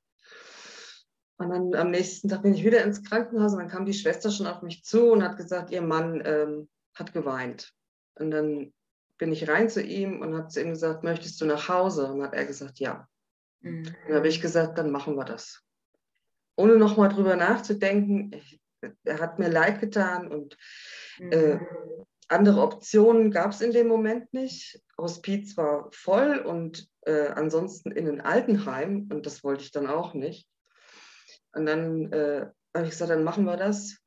Und 1.37 1.51
dann 1.51 1.75
am 1.75 1.91
nächsten 1.91 2.29
Tag 2.29 2.43
bin 2.43 2.55
ich 2.55 2.65
wieder 2.65 2.83
ins 2.83 3.03
Krankenhaus 3.03 3.53
und 3.53 3.59
dann 3.59 3.69
kam 3.69 3.85
die 3.85 3.95
Schwester 3.95 4.31
schon 4.31 4.47
auf 4.47 4.63
mich 4.63 4.85
zu 4.85 5.11
und 5.11 5.23
hat 5.23 5.37
gesagt, 5.37 5.71
ihr 5.71 5.83
Mann 5.83 6.23
ähm, 6.25 6.69
hat 6.95 7.13
geweint. 7.13 7.73
Und 8.15 8.31
dann 8.31 8.73
bin 9.19 9.32
ich 9.32 9.49
rein 9.49 9.69
zu 9.69 9.82
ihm 9.82 10.20
und 10.20 10.37
habe 10.37 10.49
zu 10.49 10.61
ihm 10.61 10.70
gesagt, 10.70 11.05
möchtest 11.05 11.41
du 11.41 11.47
nach 11.47 11.69
Hause? 11.69 12.12
Und 12.12 12.23
hat 12.23 12.35
er 12.35 12.47
gesagt, 12.47 12.81
ja. 12.81 13.09
Mhm. 13.61 13.94
Dann 14.06 14.17
habe 14.17 14.29
ich 14.29 14.41
gesagt, 14.41 14.79
dann 14.79 14.91
machen 14.91 15.17
wir 15.17 15.25
das. 15.25 15.62
Ohne 16.56 16.76
nochmal 16.76 17.09
drüber 17.09 17.37
nachzudenken, 17.37 18.32
ich, 18.32 18.61
er 19.05 19.20
hat 19.20 19.38
mir 19.38 19.49
leid 19.49 19.81
getan 19.81 20.29
und 20.29 20.56
mhm. 21.19 21.32
äh, 21.32 21.61
andere 22.29 22.62
Optionen 22.62 23.31
gab 23.31 23.53
es 23.53 23.61
in 23.61 23.73
dem 23.73 23.88
Moment 23.88 24.32
nicht. 24.32 24.81
Hospiz 24.99 25.56
war 25.56 25.88
voll 25.93 26.38
und 26.38 26.88
äh, 27.03 27.29
ansonsten 27.29 27.93
in 27.93 28.08
ein 28.08 28.20
Altenheim 28.20 29.08
und 29.12 29.26
das 29.26 29.44
wollte 29.44 29.65
ich 29.65 29.70
dann 29.70 29.87
auch 29.87 30.15
nicht. 30.15 30.49
Und 31.53 31.67
dann 31.67 32.12
äh, 32.12 32.47
habe 32.75 32.87
ich 32.87 32.91
gesagt, 32.91 33.11
dann 33.11 33.25
machen 33.25 33.44
wir 33.44 33.56
das. 33.56 33.99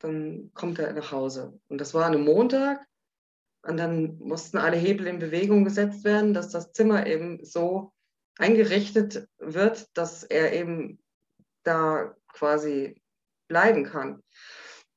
Dann 0.00 0.50
kommt 0.54 0.78
er 0.78 0.92
nach 0.92 1.12
Hause. 1.12 1.58
Und 1.68 1.80
das 1.80 1.92
war 1.92 2.06
an 2.06 2.14
einem 2.14 2.24
Montag 2.24 2.86
und 3.62 3.76
dann 3.76 4.18
mussten 4.18 4.58
alle 4.58 4.76
Hebel 4.76 5.06
in 5.06 5.18
Bewegung 5.18 5.64
gesetzt 5.64 6.04
werden, 6.04 6.34
dass 6.34 6.50
das 6.50 6.72
Zimmer 6.72 7.06
eben 7.06 7.44
so 7.44 7.92
eingerichtet 8.38 9.28
wird, 9.38 9.88
dass 9.96 10.22
er 10.22 10.52
eben 10.52 11.00
da 11.64 12.14
quasi 12.32 13.02
bleiben 13.48 13.84
kann. 13.84 14.22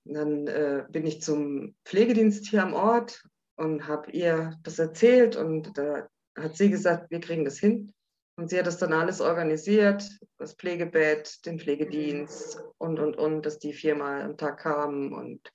Und 0.06 0.14
dann 0.14 0.48
äh, 0.48 0.86
bin 0.90 1.06
ich 1.06 1.22
zum 1.22 1.76
Pflegedienst 1.86 2.48
hier 2.48 2.64
am 2.64 2.74
Ort 2.74 3.24
und 3.56 3.88
habe 3.88 4.12
ihr 4.12 4.58
das 4.64 4.80
erzählt 4.80 5.36
und 5.36 5.78
da 5.78 6.08
hat 6.38 6.56
sie 6.56 6.70
gesagt, 6.70 7.12
wir 7.12 7.20
kriegen 7.20 7.46
das 7.46 7.58
hin. 7.58 7.94
Und 8.38 8.50
sie 8.50 8.58
hat 8.58 8.66
das 8.66 8.78
dann 8.78 8.94
alles 8.94 9.22
organisiert, 9.22 10.10
das 10.38 10.54
Pflegebett, 10.54 11.46
den 11.46 11.60
Pflegedienst 11.60 12.64
und, 12.78 13.00
und, 13.00 13.18
und, 13.18 13.46
dass 13.46 13.60
die 13.60 13.74
viermal 13.74 14.22
am 14.22 14.38
Tag 14.38 14.60
kamen 14.60 15.14
und 15.14 15.52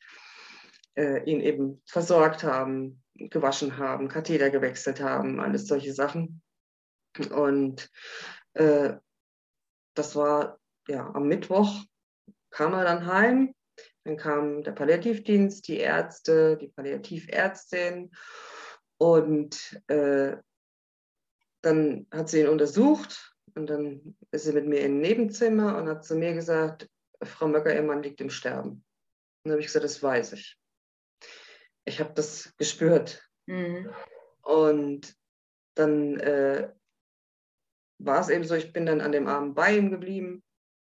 äh, 0.96 1.22
ihn 1.24 1.40
eben 1.40 1.82
versorgt 1.86 2.42
haben, 2.42 3.02
gewaschen 3.14 3.78
haben, 3.78 4.08
Katheter 4.08 4.50
gewechselt 4.50 5.00
haben, 5.00 5.40
alles 5.40 5.66
solche 5.66 5.92
Sachen. 5.92 6.42
Und 7.30 7.90
äh, 8.54 8.94
das 9.94 10.16
war 10.16 10.58
ja 10.88 11.10
am 11.14 11.28
Mittwoch 11.28 11.84
kam 12.50 12.72
er 12.72 12.84
dann 12.84 13.06
heim. 13.06 13.54
Dann 14.04 14.16
kam 14.16 14.62
der 14.62 14.72
Palliativdienst, 14.72 15.68
die 15.68 15.78
Ärzte, 15.78 16.56
die 16.56 16.68
Palliativärztin 16.68 18.10
und 18.98 19.82
äh, 19.88 20.36
dann 21.62 22.06
hat 22.12 22.28
sie 22.28 22.40
ihn 22.40 22.48
untersucht 22.48 23.36
und 23.54 23.68
dann 23.68 24.16
ist 24.30 24.44
sie 24.44 24.52
mit 24.52 24.66
mir 24.66 24.80
im 24.80 25.00
Nebenzimmer 25.00 25.76
und 25.76 25.88
hat 25.88 26.04
zu 26.04 26.14
mir 26.14 26.32
gesagt, 26.34 26.88
Frau 27.22 27.48
Möcker, 27.48 27.74
Ihr 27.74 27.82
Mann 27.82 28.02
liegt 28.02 28.20
im 28.20 28.30
Sterben. 28.30 28.70
Und 28.70 28.84
dann 29.44 29.52
habe 29.52 29.60
ich 29.60 29.66
gesagt, 29.66 29.84
das 29.84 30.02
weiß 30.02 30.34
ich 30.34 30.56
ich 31.86 32.00
habe 32.00 32.12
das 32.12 32.52
gespürt. 32.58 33.26
Mhm. 33.46 33.90
Und 34.42 35.16
dann 35.74 36.18
äh, 36.20 36.72
war 37.98 38.20
es 38.20 38.28
eben 38.28 38.44
so, 38.44 38.54
ich 38.54 38.72
bin 38.72 38.84
dann 38.84 39.00
an 39.00 39.12
dem 39.12 39.26
Abend 39.26 39.54
bei 39.54 39.76
ihm 39.76 39.90
geblieben. 39.90 40.42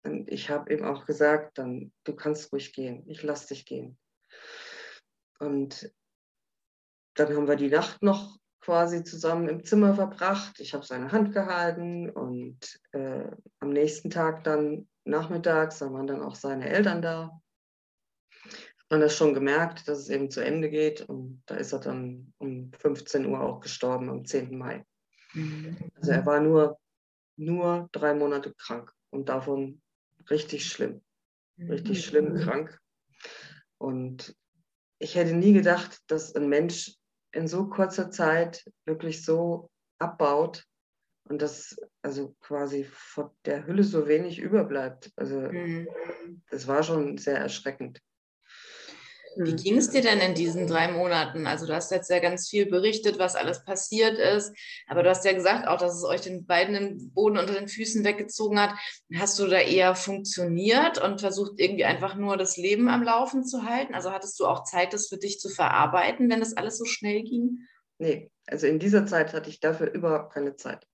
Und 0.05 0.29
ich 0.31 0.51
habe 0.51 0.73
ihm 0.73 0.85
auch 0.85 1.05
gesagt, 1.05 1.59
dann, 1.59 1.93
du 2.05 2.17
kannst 2.17 2.53
ruhig 2.53 2.73
gehen, 2.73 3.05
ich 3.07 3.23
lasse 3.23 3.49
dich 3.49 3.67
gehen. 3.67 3.99
Und 5.39 5.93
dann 7.15 7.35
haben 7.35 7.49
wir 7.49 7.57
die 7.57 7.69
Nacht 7.69 8.03
noch 8.03 8.39
quasi 8.61 9.05
zusammen 9.05 9.49
im 9.49 9.65
Zimmer 9.65 9.95
verbracht. 9.95 10.61
Ich 10.61 10.75
habe 10.75 10.85
seine 10.85 11.13
Hand 11.13 11.33
gehalten 11.33 12.11
und 12.11 12.81
äh, 12.93 13.31
am 13.61 13.71
nächsten 13.71 14.11
Tag 14.11 14.45
dann 14.45 14.89
nachmittags, 15.05 15.79
da 15.79 15.93
waren 15.93 16.07
dann 16.07 16.23
auch 16.23 16.35
seine 16.35 16.69
Eltern 16.69 17.03
da 17.03 17.41
man 18.91 19.01
das 19.01 19.17
schon 19.17 19.35
gemerkt, 19.35 19.87
dass 19.89 19.99
es 19.99 20.09
eben 20.09 20.31
zu 20.31 20.41
Ende 20.41 20.71
geht. 20.71 21.03
Und 21.03 21.43
da 21.47 21.57
ist 21.57 21.73
er 21.73 21.81
dann 21.81 22.33
um 22.39 22.73
15 22.79 23.27
Uhr 23.27 23.41
auch 23.41 23.61
gestorben, 23.61 24.09
am 24.09 24.25
10. 24.25 24.57
Mai. 24.57 24.85
Mhm. 25.35 25.77
Also 25.97 26.13
er 26.13 26.25
war 26.27 26.41
nur, 26.41 26.79
nur 27.37 27.89
drei 27.93 28.15
Monate 28.15 28.55
krank 28.55 28.93
und 29.11 29.29
davon 29.29 29.81
richtig 30.31 30.67
schlimm. 30.67 31.03
Richtig 31.59 31.99
mhm. 31.99 32.03
schlimm 32.03 32.35
krank. 32.37 32.79
Und 33.79 34.35
ich 34.99 35.15
hätte 35.15 35.35
nie 35.35 35.53
gedacht, 35.53 36.01
dass 36.09 36.35
ein 36.35 36.49
Mensch 36.49 36.97
in 37.33 37.47
so 37.47 37.69
kurzer 37.69 38.11
Zeit 38.11 38.65
wirklich 38.85 39.25
so 39.25 39.71
abbaut 39.99 40.65
und 41.25 41.43
dass 41.43 41.77
also 42.03 42.35
quasi 42.41 42.85
von 42.85 43.31
der 43.45 43.67
Hülle 43.67 43.85
so 43.85 44.09
wenig 44.09 44.39
überbleibt. 44.39 45.13
Also 45.17 45.41
mhm. 45.41 45.89
das 46.51 46.67
war 46.67 46.83
schon 46.83 47.19
sehr 47.19 47.39
erschreckend. 47.39 48.01
Wie 49.37 49.55
ging 49.55 49.77
es 49.77 49.91
dir 49.91 50.03
denn 50.03 50.21
in 50.21 50.35
diesen 50.35 50.67
drei 50.67 50.91
Monaten? 50.91 51.47
Also 51.47 51.67
du 51.67 51.75
hast 51.75 51.91
jetzt 51.91 52.11
ja 52.11 52.19
ganz 52.19 52.49
viel 52.49 52.67
berichtet, 52.67 53.19
was 53.19 53.37
alles 53.37 53.65
passiert 53.65 54.19
ist, 54.19 54.53
aber 54.87 55.03
du 55.03 55.11
hast 55.11 55.25
ja 55.25 55.33
gesagt 55.33 55.67
auch, 55.69 55.79
dass 55.79 55.97
es 55.97 56.05
euch 56.05 56.23
den 56.23 56.47
beiden 56.47 56.75
den 56.75 57.13
Boden 57.13 57.39
unter 57.39 57.55
den 57.55 57.69
Füßen 57.69 58.05
weggezogen 58.05 58.61
hat. 58.61 58.75
Hast 59.15 59.39
du 59.39 59.47
da 59.47 59.59
eher 59.59 59.95
funktioniert 59.95 61.03
und 61.03 61.21
versucht 61.21 61.53
irgendwie 61.57 61.85
einfach 61.85 62.17
nur 62.17 62.37
das 62.37 62.57
Leben 62.57 62.89
am 62.89 63.03
Laufen 63.03 63.45
zu 63.45 63.65
halten? 63.65 63.95
Also 63.95 64.11
hattest 64.11 64.39
du 64.41 64.47
auch 64.47 64.65
Zeit, 64.65 64.93
das 64.93 65.09
für 65.09 65.19
dich 65.19 65.39
zu 65.39 65.49
verarbeiten, 65.49 66.31
wenn 66.31 66.41
das 66.41 66.57
alles 66.57 66.79
so 66.79 66.85
schnell 66.85 67.23
ging? 67.23 67.59
Nee, 67.99 68.31
also 68.47 68.67
in 68.67 68.79
dieser 68.79 69.07
Zeit 69.07 69.33
hatte 69.33 69.51
ich 69.51 69.61
dafür 69.61 69.93
überhaupt 69.93 70.33
keine 70.33 70.57
Zeit. 70.57 70.87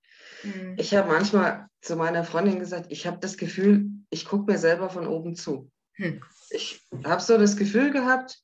Mhm. 0.42 0.74
Ich 0.78 0.94
habe 0.94 1.08
manchmal 1.08 1.66
zu 1.80 1.96
meiner 1.96 2.24
Freundin 2.24 2.58
gesagt, 2.58 2.86
ich 2.90 3.06
habe 3.06 3.18
das 3.18 3.36
Gefühl, 3.36 3.86
ich 4.10 4.24
gucke 4.24 4.50
mir 4.50 4.58
selber 4.58 4.90
von 4.90 5.06
oben 5.06 5.34
zu. 5.34 5.70
Hm. 5.94 6.22
Ich 6.50 6.86
habe 7.04 7.22
so 7.22 7.38
das 7.38 7.56
Gefühl 7.56 7.90
gehabt, 7.90 8.40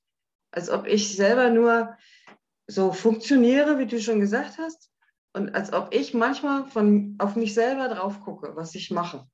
als 0.51 0.71
ob 0.71 0.87
ich 0.87 1.17
selber 1.17 1.51
nur 1.51 1.97
so 2.67 2.93
funktioniere, 2.93 3.79
wie 3.79 3.87
du 3.87 4.01
schon 4.01 4.21
gesagt 4.21 4.59
hast, 4.59 4.91
und 5.33 5.55
als 5.55 5.73
ob 5.73 5.95
ich 5.95 6.13
manchmal 6.13 6.67
von, 6.67 7.15
auf 7.19 7.37
mich 7.37 7.55
selber 7.55 7.89
drauf 7.89 8.21
gucke, 8.21 8.57
was 8.57 8.75
ich 8.75 8.91
mache. 8.91 9.29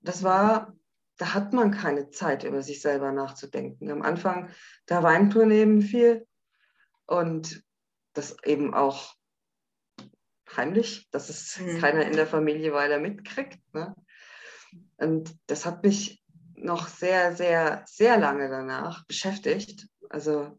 Das 0.00 0.22
war, 0.22 0.74
da 1.18 1.34
hat 1.34 1.52
man 1.52 1.70
keine 1.70 2.08
Zeit, 2.08 2.44
über 2.44 2.62
sich 2.62 2.80
selber 2.80 3.12
nachzudenken. 3.12 3.90
Am 3.90 4.00
Anfang, 4.00 4.48
da 4.86 5.02
weint 5.02 5.34
man 5.36 5.50
eben 5.50 5.82
viel 5.82 6.26
und 7.06 7.62
das 8.14 8.36
eben 8.44 8.72
auch 8.72 9.14
heimlich, 10.56 11.08
dass 11.10 11.28
es 11.28 11.58
mhm. 11.58 11.78
keiner 11.78 12.06
in 12.06 12.14
der 12.14 12.26
Familie 12.26 12.72
weiter 12.72 12.98
mitkriegt. 12.98 13.58
Ne? 13.74 13.94
Und 14.96 15.36
das 15.46 15.66
hat 15.66 15.82
mich 15.82 16.19
noch 16.62 16.88
sehr, 16.88 17.34
sehr, 17.34 17.84
sehr 17.86 18.18
lange 18.18 18.48
danach 18.48 19.06
beschäftigt. 19.06 19.88
Also, 20.08 20.58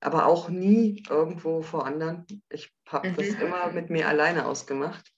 aber 0.00 0.26
auch 0.26 0.48
nie 0.48 1.02
irgendwo 1.08 1.62
vor 1.62 1.86
anderen. 1.86 2.26
Ich 2.48 2.72
habe 2.88 3.10
mhm. 3.10 3.16
das 3.16 3.28
immer 3.28 3.72
mit 3.72 3.90
mir 3.90 4.08
alleine 4.08 4.46
ausgemacht. 4.46 5.10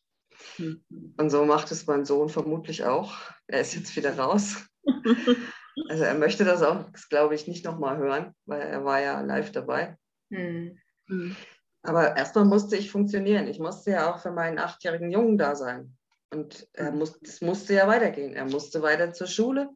Mhm. 0.58 0.84
Und 1.16 1.30
so 1.30 1.44
macht 1.44 1.70
es 1.70 1.86
mein 1.86 2.04
Sohn 2.04 2.28
vermutlich 2.28 2.84
auch. 2.84 3.14
Er 3.46 3.60
ist 3.60 3.74
jetzt 3.74 3.96
wieder 3.96 4.16
raus. 4.16 4.66
also 5.88 6.04
er 6.04 6.14
möchte 6.14 6.44
das 6.44 6.62
auch, 6.62 6.90
glaube 7.10 7.34
ich, 7.34 7.48
nicht 7.48 7.64
nochmal 7.64 7.98
hören, 7.98 8.34
weil 8.46 8.62
er 8.62 8.84
war 8.84 9.00
ja 9.00 9.20
live 9.20 9.52
dabei. 9.52 9.96
Mhm. 10.30 10.78
Aber 11.82 12.16
erstmal 12.16 12.44
musste 12.44 12.76
ich 12.76 12.90
funktionieren. 12.90 13.46
Ich 13.46 13.58
musste 13.58 13.92
ja 13.92 14.12
auch 14.12 14.20
für 14.20 14.30
meinen 14.30 14.58
achtjährigen 14.58 15.10
Jungen 15.10 15.38
da 15.38 15.54
sein. 15.54 15.97
Und 16.30 16.68
er 16.74 16.92
muss, 16.92 17.18
es 17.22 17.40
musste 17.40 17.74
ja 17.74 17.88
weitergehen. 17.88 18.34
Er 18.34 18.44
musste 18.44 18.82
weiter 18.82 19.12
zur 19.12 19.26
Schule. 19.26 19.70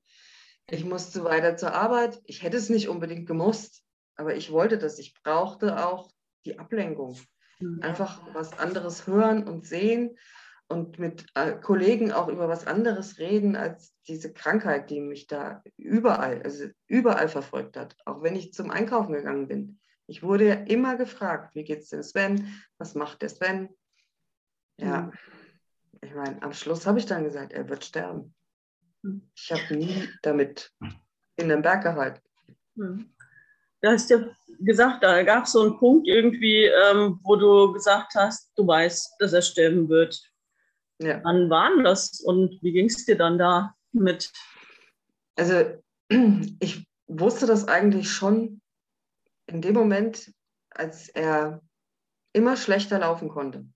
Ich 0.71 0.85
musste 0.85 1.25
weiter 1.25 1.57
zur 1.57 1.75
Arbeit. 1.75 2.21
Ich 2.25 2.43
hätte 2.43 2.57
es 2.57 2.69
nicht 2.69 2.89
unbedingt 2.89 3.27
gemusst, 3.27 3.83
aber 4.17 4.37
ich 4.37 4.53
wollte 4.53 4.79
das. 4.79 4.99
Ich 4.99 5.15
brauchte 5.23 5.85
auch 5.85 6.11
die 6.45 6.59
Ablenkung. 6.59 7.19
Mhm. 7.61 7.81
Einfach 7.83 8.23
was 8.35 8.59
anderes 8.59 9.07
hören 9.07 9.49
und 9.49 9.67
sehen 9.67 10.19
und 10.69 10.99
mit 10.99 11.27
äh, 11.35 11.53
Kollegen 11.53 12.13
auch 12.13 12.29
über 12.29 12.49
was 12.49 12.67
anderes 12.67 13.19
reden 13.19 13.57
als 13.57 13.95
diese 14.07 14.33
Krankheit, 14.33 14.91
die 14.91 15.01
mich 15.01 15.27
da 15.27 15.63
überall, 15.77 16.43
also 16.43 16.67
überall 16.87 17.29
verfolgt 17.29 17.77
hat. 17.77 17.97
Auch 18.05 18.23
wenn 18.23 18.37
ich 18.37 18.53
zum 18.53 18.71
Einkaufen 18.71 19.13
gegangen 19.13 19.49
bin. 19.49 19.79
Ich 20.07 20.23
wurde 20.23 20.49
ja 20.49 20.55
immer 20.55 20.97
gefragt, 20.97 21.55
wie 21.55 21.65
geht 21.65 21.81
es 21.81 21.89
dem 21.89 22.03
Sven? 22.03 22.63
Was 22.79 22.95
macht 22.95 23.23
der 23.23 23.29
Sven? 23.29 23.71
Ja, 24.79 25.03
mhm 25.03 25.13
ich 26.03 26.15
meine, 26.15 26.43
am 26.43 26.53
Schluss 26.53 26.87
habe 26.87 26.99
ich 26.99 27.07
dann 27.07 27.25
gesagt, 27.25 27.53
er 27.53 27.69
wird 27.69 27.85
sterben. 27.85 28.35
Hm. 29.03 29.23
Ich 29.35 29.53
habe 29.53 29.77
nie 29.77 30.09
damit 30.23 30.73
in 31.37 31.49
den 31.49 31.63
Berg 31.63 31.85
gehalten. 31.85 32.21
Hm. 32.77 33.09
Du 33.81 33.89
hast 33.89 34.11
ja 34.11 34.19
gesagt, 34.61 35.03
da 35.03 35.23
gab 35.23 35.45
es 35.45 35.53
so 35.53 35.63
einen 35.63 35.79
Punkt 35.79 36.07
irgendwie, 36.07 36.65
ähm, 36.65 37.19
wo 37.23 37.37
du 37.37 37.73
gesagt 37.73 38.15
hast, 38.15 38.53
du 38.57 38.67
weißt, 38.67 39.17
dass 39.19 39.33
er 39.33 39.43
sterben 39.43 39.89
wird. 39.89 40.21
Ja. 40.99 41.21
Wann 41.25 41.51
war 41.51 41.71
das 41.83 42.21
und 42.21 42.63
wie 42.63 42.73
ging 42.73 42.87
es 42.87 43.05
dir 43.05 43.17
dann 43.17 43.39
da 43.39 43.75
mit? 43.93 44.31
Also 45.37 45.83
ich 46.61 46.87
wusste 47.07 47.47
das 47.47 47.67
eigentlich 47.67 48.11
schon 48.11 48.61
in 49.47 49.63
dem 49.63 49.75
Moment, 49.75 50.33
als 50.71 51.09
er 51.09 51.61
immer 52.33 52.57
schlechter 52.57 53.01
laufen 53.01 53.29
konnte 53.29 53.67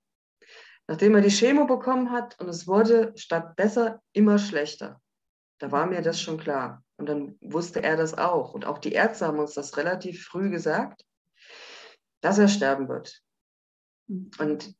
nachdem 0.88 1.14
er 1.14 1.20
die 1.20 1.30
Chemo 1.30 1.66
bekommen 1.66 2.10
hat 2.10 2.38
und 2.40 2.48
es 2.48 2.66
wurde 2.66 3.12
statt 3.16 3.56
besser 3.56 4.00
immer 4.12 4.38
schlechter. 4.38 5.00
Da 5.58 5.72
war 5.72 5.86
mir 5.86 6.02
das 6.02 6.20
schon 6.20 6.38
klar. 6.38 6.84
Und 6.96 7.08
dann 7.08 7.38
wusste 7.40 7.82
er 7.82 7.96
das 7.96 8.16
auch. 8.16 8.54
Und 8.54 8.64
auch 8.64 8.78
die 8.78 8.92
Ärzte 8.92 9.26
haben 9.26 9.38
uns 9.38 9.54
das 9.54 9.76
relativ 9.76 10.24
früh 10.24 10.50
gesagt, 10.50 11.04
dass 12.20 12.38
er 12.38 12.48
sterben 12.48 12.88
wird. 12.88 13.22
Und 14.38 14.74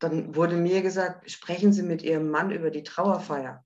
dann 0.00 0.34
wurde 0.36 0.56
mir 0.56 0.82
gesagt, 0.82 1.30
sprechen 1.30 1.72
Sie 1.72 1.82
mit 1.82 2.02
Ihrem 2.02 2.30
Mann 2.30 2.50
über 2.50 2.70
die 2.70 2.82
Trauerfeier. 2.82 3.64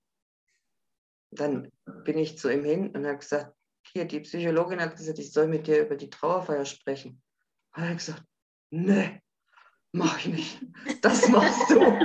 Dann 1.30 1.70
bin 2.04 2.18
ich 2.18 2.38
zu 2.38 2.52
ihm 2.52 2.64
hin 2.64 2.94
und 2.94 3.06
habe 3.06 3.18
gesagt, 3.18 3.54
hier, 3.84 4.04
die 4.04 4.20
Psychologin 4.20 4.80
hat 4.80 4.96
gesagt, 4.96 5.18
ich 5.18 5.32
soll 5.32 5.48
mit 5.48 5.66
dir 5.66 5.84
über 5.84 5.96
die 5.96 6.10
Trauerfeier 6.10 6.64
sprechen. 6.64 7.22
Und 7.74 7.82
er 7.82 7.90
hat 7.90 7.98
gesagt, 7.98 8.24
nee, 8.70 9.21
mach 9.92 10.18
ich 10.18 10.26
nicht. 10.26 10.60
Das 11.00 11.28
machst 11.28 11.70
du. 11.70 11.80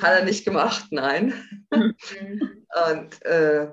Hat 0.00 0.18
er 0.18 0.24
nicht 0.24 0.44
gemacht, 0.44 0.86
nein. 0.90 1.32
Und 1.70 3.22
äh, 3.22 3.72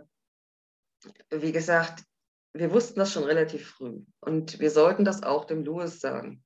wie 1.31 1.51
gesagt, 1.51 2.03
wir 2.53 2.71
wussten 2.71 2.99
das 2.99 3.11
schon 3.13 3.23
relativ 3.23 3.69
früh 3.69 4.01
und 4.19 4.59
wir 4.59 4.71
sollten 4.71 5.05
das 5.05 5.23
auch 5.23 5.45
dem 5.45 5.63
Louis 5.63 5.99
sagen. 5.99 6.43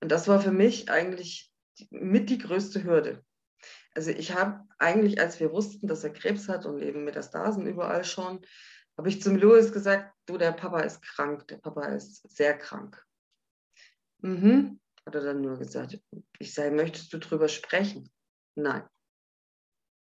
Und 0.00 0.12
das 0.12 0.28
war 0.28 0.40
für 0.40 0.52
mich 0.52 0.90
eigentlich 0.90 1.50
mit 1.90 2.30
die 2.30 2.38
größte 2.38 2.84
Hürde. 2.84 3.24
Also 3.94 4.10
ich 4.10 4.34
habe 4.34 4.60
eigentlich, 4.78 5.18
als 5.20 5.40
wir 5.40 5.52
wussten, 5.52 5.86
dass 5.86 6.04
er 6.04 6.12
Krebs 6.12 6.48
hat 6.48 6.66
und 6.66 6.82
eben 6.82 7.04
Metastasen 7.04 7.66
überall 7.66 8.04
schon, 8.04 8.44
habe 8.98 9.08
ich 9.08 9.22
zum 9.22 9.36
Louis 9.36 9.72
gesagt, 9.72 10.12
du, 10.26 10.36
der 10.36 10.52
Papa 10.52 10.80
ist 10.80 11.02
krank, 11.02 11.48
der 11.48 11.58
Papa 11.58 11.86
ist 11.86 12.28
sehr 12.28 12.56
krank. 12.56 13.05
Mhm, 14.22 14.80
hat 15.04 15.14
er 15.14 15.22
dann 15.22 15.40
nur 15.40 15.58
gesagt. 15.58 16.00
Ich 16.38 16.54
sage, 16.54 16.74
möchtest 16.74 17.12
du 17.12 17.18
drüber 17.18 17.48
sprechen? 17.48 18.10
Nein. 18.54 18.82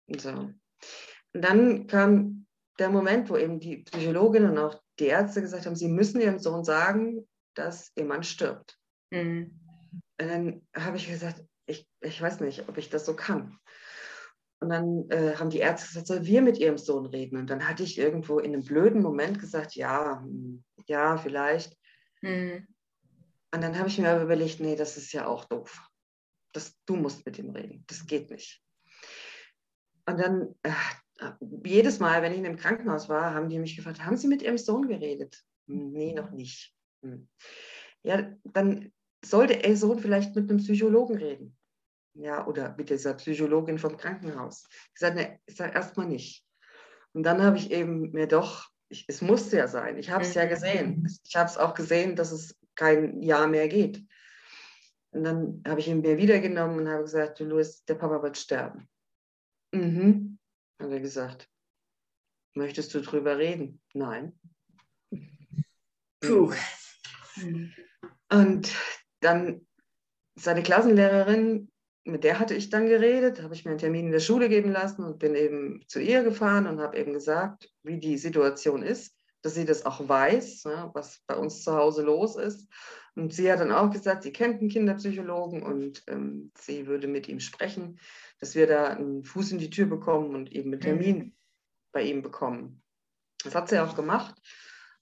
So. 0.08 0.30
Und 0.30 1.42
dann 1.42 1.86
kam 1.86 2.46
der 2.78 2.90
Moment, 2.90 3.30
wo 3.30 3.36
eben 3.36 3.60
die 3.60 3.78
Psychologin 3.78 4.44
und 4.44 4.58
auch 4.58 4.82
die 4.98 5.06
Ärzte 5.06 5.40
gesagt 5.40 5.66
haben, 5.66 5.76
sie 5.76 5.88
müssen 5.88 6.20
ihrem 6.20 6.38
Sohn 6.38 6.64
sagen, 6.64 7.26
dass 7.54 7.92
ihr 7.96 8.04
Mann 8.04 8.22
stirbt. 8.22 8.78
Mhm. 9.10 9.58
Und 10.20 10.28
dann 10.28 10.66
habe 10.76 10.96
ich 10.96 11.08
gesagt, 11.08 11.42
ich, 11.66 11.88
ich 12.00 12.20
weiß 12.20 12.40
nicht, 12.40 12.68
ob 12.68 12.76
ich 12.78 12.90
das 12.90 13.06
so 13.06 13.14
kann. 13.14 13.58
Und 14.60 14.68
dann 14.68 15.10
äh, 15.10 15.34
haben 15.36 15.50
die 15.50 15.58
Ärzte 15.58 15.88
gesagt, 15.88 16.06
soll 16.06 16.24
wir 16.24 16.40
mit 16.40 16.58
ihrem 16.58 16.78
Sohn 16.78 17.06
reden? 17.06 17.36
Und 17.36 17.50
dann 17.50 17.66
hatte 17.68 17.82
ich 17.82 17.98
irgendwo 17.98 18.38
in 18.38 18.52
einem 18.52 18.62
blöden 18.62 19.02
Moment 19.02 19.40
gesagt, 19.40 19.74
ja, 19.74 20.20
hm, 20.22 20.62
ja, 20.86 21.16
vielleicht. 21.16 21.76
Mhm. 22.20 22.66
Und 23.54 23.60
dann 23.62 23.78
habe 23.78 23.88
ich 23.88 23.98
mir 23.98 24.10
aber 24.10 24.22
überlegt, 24.22 24.60
nee, 24.60 24.76
das 24.76 24.96
ist 24.96 25.12
ja 25.12 25.26
auch 25.26 25.44
doof. 25.44 25.88
Das, 26.52 26.74
du 26.86 26.96
musst 26.96 27.24
mit 27.26 27.38
ihm 27.38 27.50
reden. 27.50 27.84
Das 27.86 28.06
geht 28.06 28.30
nicht. 28.30 28.62
Und 30.06 30.18
dann, 30.18 30.54
äh, 30.62 30.72
jedes 31.64 32.00
Mal, 32.00 32.22
wenn 32.22 32.32
ich 32.32 32.38
in 32.38 32.46
einem 32.46 32.56
Krankenhaus 32.56 33.08
war, 33.08 33.34
haben 33.34 33.48
die 33.48 33.58
mich 33.58 33.76
gefragt, 33.76 34.04
haben 34.04 34.16
Sie 34.16 34.26
mit 34.28 34.42
Ihrem 34.42 34.58
Sohn 34.58 34.88
geredet? 34.88 35.42
Nee, 35.66 36.12
noch 36.12 36.30
nicht. 36.30 36.74
Hm. 37.04 37.28
Ja, 38.02 38.32
dann 38.44 38.92
sollte 39.24 39.54
Ihr 39.54 39.76
Sohn 39.76 39.98
vielleicht 39.98 40.34
mit 40.34 40.50
einem 40.50 40.58
Psychologen 40.58 41.16
reden. 41.16 41.56
Ja, 42.14 42.46
oder 42.46 42.74
mit 42.76 42.90
dieser 42.90 43.14
Psychologin 43.14 43.78
vom 43.78 43.96
Krankenhaus. 43.96 44.66
Ich 44.94 45.00
sage, 45.00 45.14
nee, 45.16 45.40
ich 45.46 45.56
sage 45.56 45.74
erstmal 45.74 46.06
nicht. 46.06 46.44
Und 47.14 47.22
dann 47.22 47.42
habe 47.42 47.56
ich 47.56 47.70
eben 47.70 48.10
mir 48.12 48.26
doch, 48.26 48.68
ich, 48.88 49.04
es 49.08 49.22
musste 49.22 49.56
ja 49.56 49.68
sein, 49.68 49.96
ich 49.98 50.10
habe 50.10 50.24
es 50.24 50.34
ja 50.34 50.44
mhm. 50.44 50.48
gesehen. 50.48 51.08
Ich 51.24 51.36
habe 51.36 51.48
es 51.48 51.56
auch 51.56 51.74
gesehen, 51.74 52.16
dass 52.16 52.32
es 52.32 52.58
kein 52.82 53.22
Jahr 53.22 53.46
mehr 53.46 53.68
geht. 53.68 54.04
Und 55.12 55.22
dann 55.24 55.62
habe 55.66 55.78
ich 55.78 55.86
ihn 55.88 56.00
mir 56.00 56.16
wiedergenommen 56.18 56.80
und 56.80 56.88
habe 56.88 57.04
gesagt, 57.04 57.38
du 57.38 57.44
Louis, 57.44 57.84
der 57.84 57.94
Papa 57.94 58.22
wird 58.22 58.36
sterben. 58.36 58.88
Mhm, 59.72 60.38
hat 60.80 60.90
er 60.90 61.00
gesagt. 61.00 61.48
Möchtest 62.54 62.92
du 62.94 63.00
drüber 63.00 63.38
reden? 63.38 63.80
Nein. 63.94 64.38
Puh. 66.20 66.52
Und 68.30 68.74
dann 69.20 69.66
seine 70.34 70.62
Klassenlehrerin, 70.62 71.70
mit 72.04 72.24
der 72.24 72.40
hatte 72.40 72.54
ich 72.54 72.68
dann 72.68 72.86
geredet, 72.86 73.42
habe 73.42 73.54
ich 73.54 73.64
mir 73.64 73.70
einen 73.70 73.78
Termin 73.78 74.06
in 74.06 74.12
der 74.12 74.20
Schule 74.20 74.48
geben 74.48 74.72
lassen 74.72 75.04
und 75.04 75.18
bin 75.20 75.36
eben 75.36 75.84
zu 75.86 76.00
ihr 76.00 76.24
gefahren 76.24 76.66
und 76.66 76.80
habe 76.80 76.96
eben 76.96 77.12
gesagt, 77.12 77.70
wie 77.84 77.98
die 77.98 78.18
Situation 78.18 78.82
ist. 78.82 79.16
Dass 79.42 79.54
sie 79.54 79.64
das 79.64 79.84
auch 79.84 80.08
weiß, 80.08 80.64
ne, 80.64 80.90
was 80.94 81.20
bei 81.26 81.36
uns 81.36 81.62
zu 81.62 81.74
Hause 81.74 82.02
los 82.02 82.36
ist. 82.36 82.68
Und 83.14 83.34
sie 83.34 83.52
hat 83.52 83.60
dann 83.60 83.72
auch 83.72 83.90
gesagt, 83.90 84.22
sie 84.22 84.32
kennt 84.32 84.60
einen 84.60 84.70
Kinderpsychologen 84.70 85.62
und 85.62 86.02
ähm, 86.06 86.50
sie 86.56 86.86
würde 86.86 87.08
mit 87.08 87.28
ihm 87.28 87.40
sprechen, 87.40 87.98
dass 88.40 88.54
wir 88.54 88.66
da 88.66 88.86
einen 88.86 89.24
Fuß 89.24 89.52
in 89.52 89.58
die 89.58 89.70
Tür 89.70 89.86
bekommen 89.86 90.34
und 90.34 90.50
eben 90.50 90.72
einen 90.72 90.80
Termin 90.80 91.18
mhm. 91.18 91.34
bei 91.92 92.02
ihm 92.02 92.22
bekommen. 92.22 92.82
Das 93.44 93.54
hat 93.54 93.68
sie 93.68 93.80
auch 93.80 93.96
gemacht. 93.96 94.34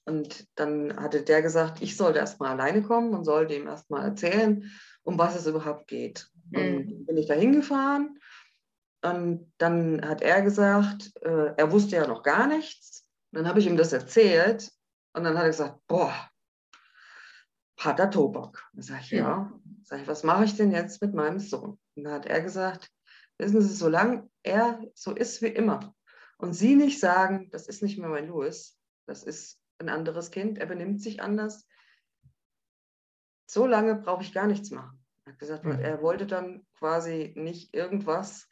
Und 0.04 0.49
dann 0.56 0.97
hatte 0.97 1.23
der 1.23 1.42
gesagt, 1.42 1.82
ich 1.82 1.97
sollte 1.97 2.18
erstmal 2.18 2.50
alleine 2.50 2.82
kommen 2.82 3.14
und 3.14 3.25
sollte 3.25 3.54
ihm 3.54 3.68
erstmal 3.68 4.04
erzählen, 4.04 4.68
um 5.02 5.18
was 5.18 5.37
es 5.37 5.47
überhaupt 5.47 5.87
geht. 5.87 6.28
Mhm. 6.50 6.76
Und 6.76 7.06
bin 7.06 7.16
ich 7.16 7.26
da 7.26 7.35
hingefahren. 7.35 8.18
Und 9.02 9.52
dann 9.59 10.06
hat 10.06 10.20
er 10.20 10.42
gesagt, 10.42 11.12
äh, 11.23 11.54
er 11.56 11.70
wusste 11.70 11.97
ja 11.97 12.06
noch 12.06 12.23
gar 12.23 12.47
nichts. 12.47 13.00
Dann 13.33 13.47
habe 13.47 13.61
ich 13.61 13.67
ihm 13.67 13.77
das 13.77 13.93
erzählt 13.93 14.73
und 15.13 15.25
dann 15.25 15.37
hat 15.37 15.45
er 15.45 15.51
gesagt, 15.51 15.87
boah, 15.87 16.13
Pater 17.77 18.11
Tobak. 18.11 18.69
Dann 18.73 18.83
sage 18.83 19.01
ich, 19.03 19.11
ja. 19.11 19.53
Sag 19.85 20.03
ich, 20.03 20.09
was 20.09 20.23
mache 20.23 20.45
ich 20.45 20.57
denn 20.57 20.71
jetzt 20.71 21.01
mit 21.01 21.15
meinem 21.15 21.39
Sohn? 21.39 21.79
Und 21.97 22.05
dann 22.05 22.13
hat 22.13 22.27
er 22.27 22.43
gesagt, 22.43 22.91
wissen 23.39 23.63
Sie, 23.63 23.75
solange 23.75 24.29
er 24.43 24.81
so 24.95 25.15
ist 25.15 25.43
wie 25.43 25.49
immer 25.49 25.95
und 26.39 26.55
Sie 26.55 26.75
nicht 26.75 27.01
sagen, 27.01 27.51
das 27.51 27.67
ist 27.69 27.83
nicht 27.83 27.99
mehr 27.99 28.09
mein 28.09 28.29
Louis, 28.29 28.79
das 29.07 29.23
ist 29.23 29.59
ein 29.79 29.89
anderes 29.89 30.31
Kind, 30.31 30.59
er 30.59 30.67
benimmt 30.67 31.03
sich 31.03 31.23
anders, 31.23 31.67
so 33.47 33.67
lange 33.67 33.97
brauche 33.97 34.23
ich 34.23 34.33
gar 34.33 34.47
nichts 34.47 34.71
machen. 34.71 35.05
Er 35.25 35.33
hat 35.33 35.39
gesagt, 35.39 35.65
mhm. 35.65 35.81
er 35.81 36.03
wollte 36.03 36.27
dann 36.27 36.67
quasi 36.79 37.33
nicht 37.37 37.75
irgendwas 37.75 38.47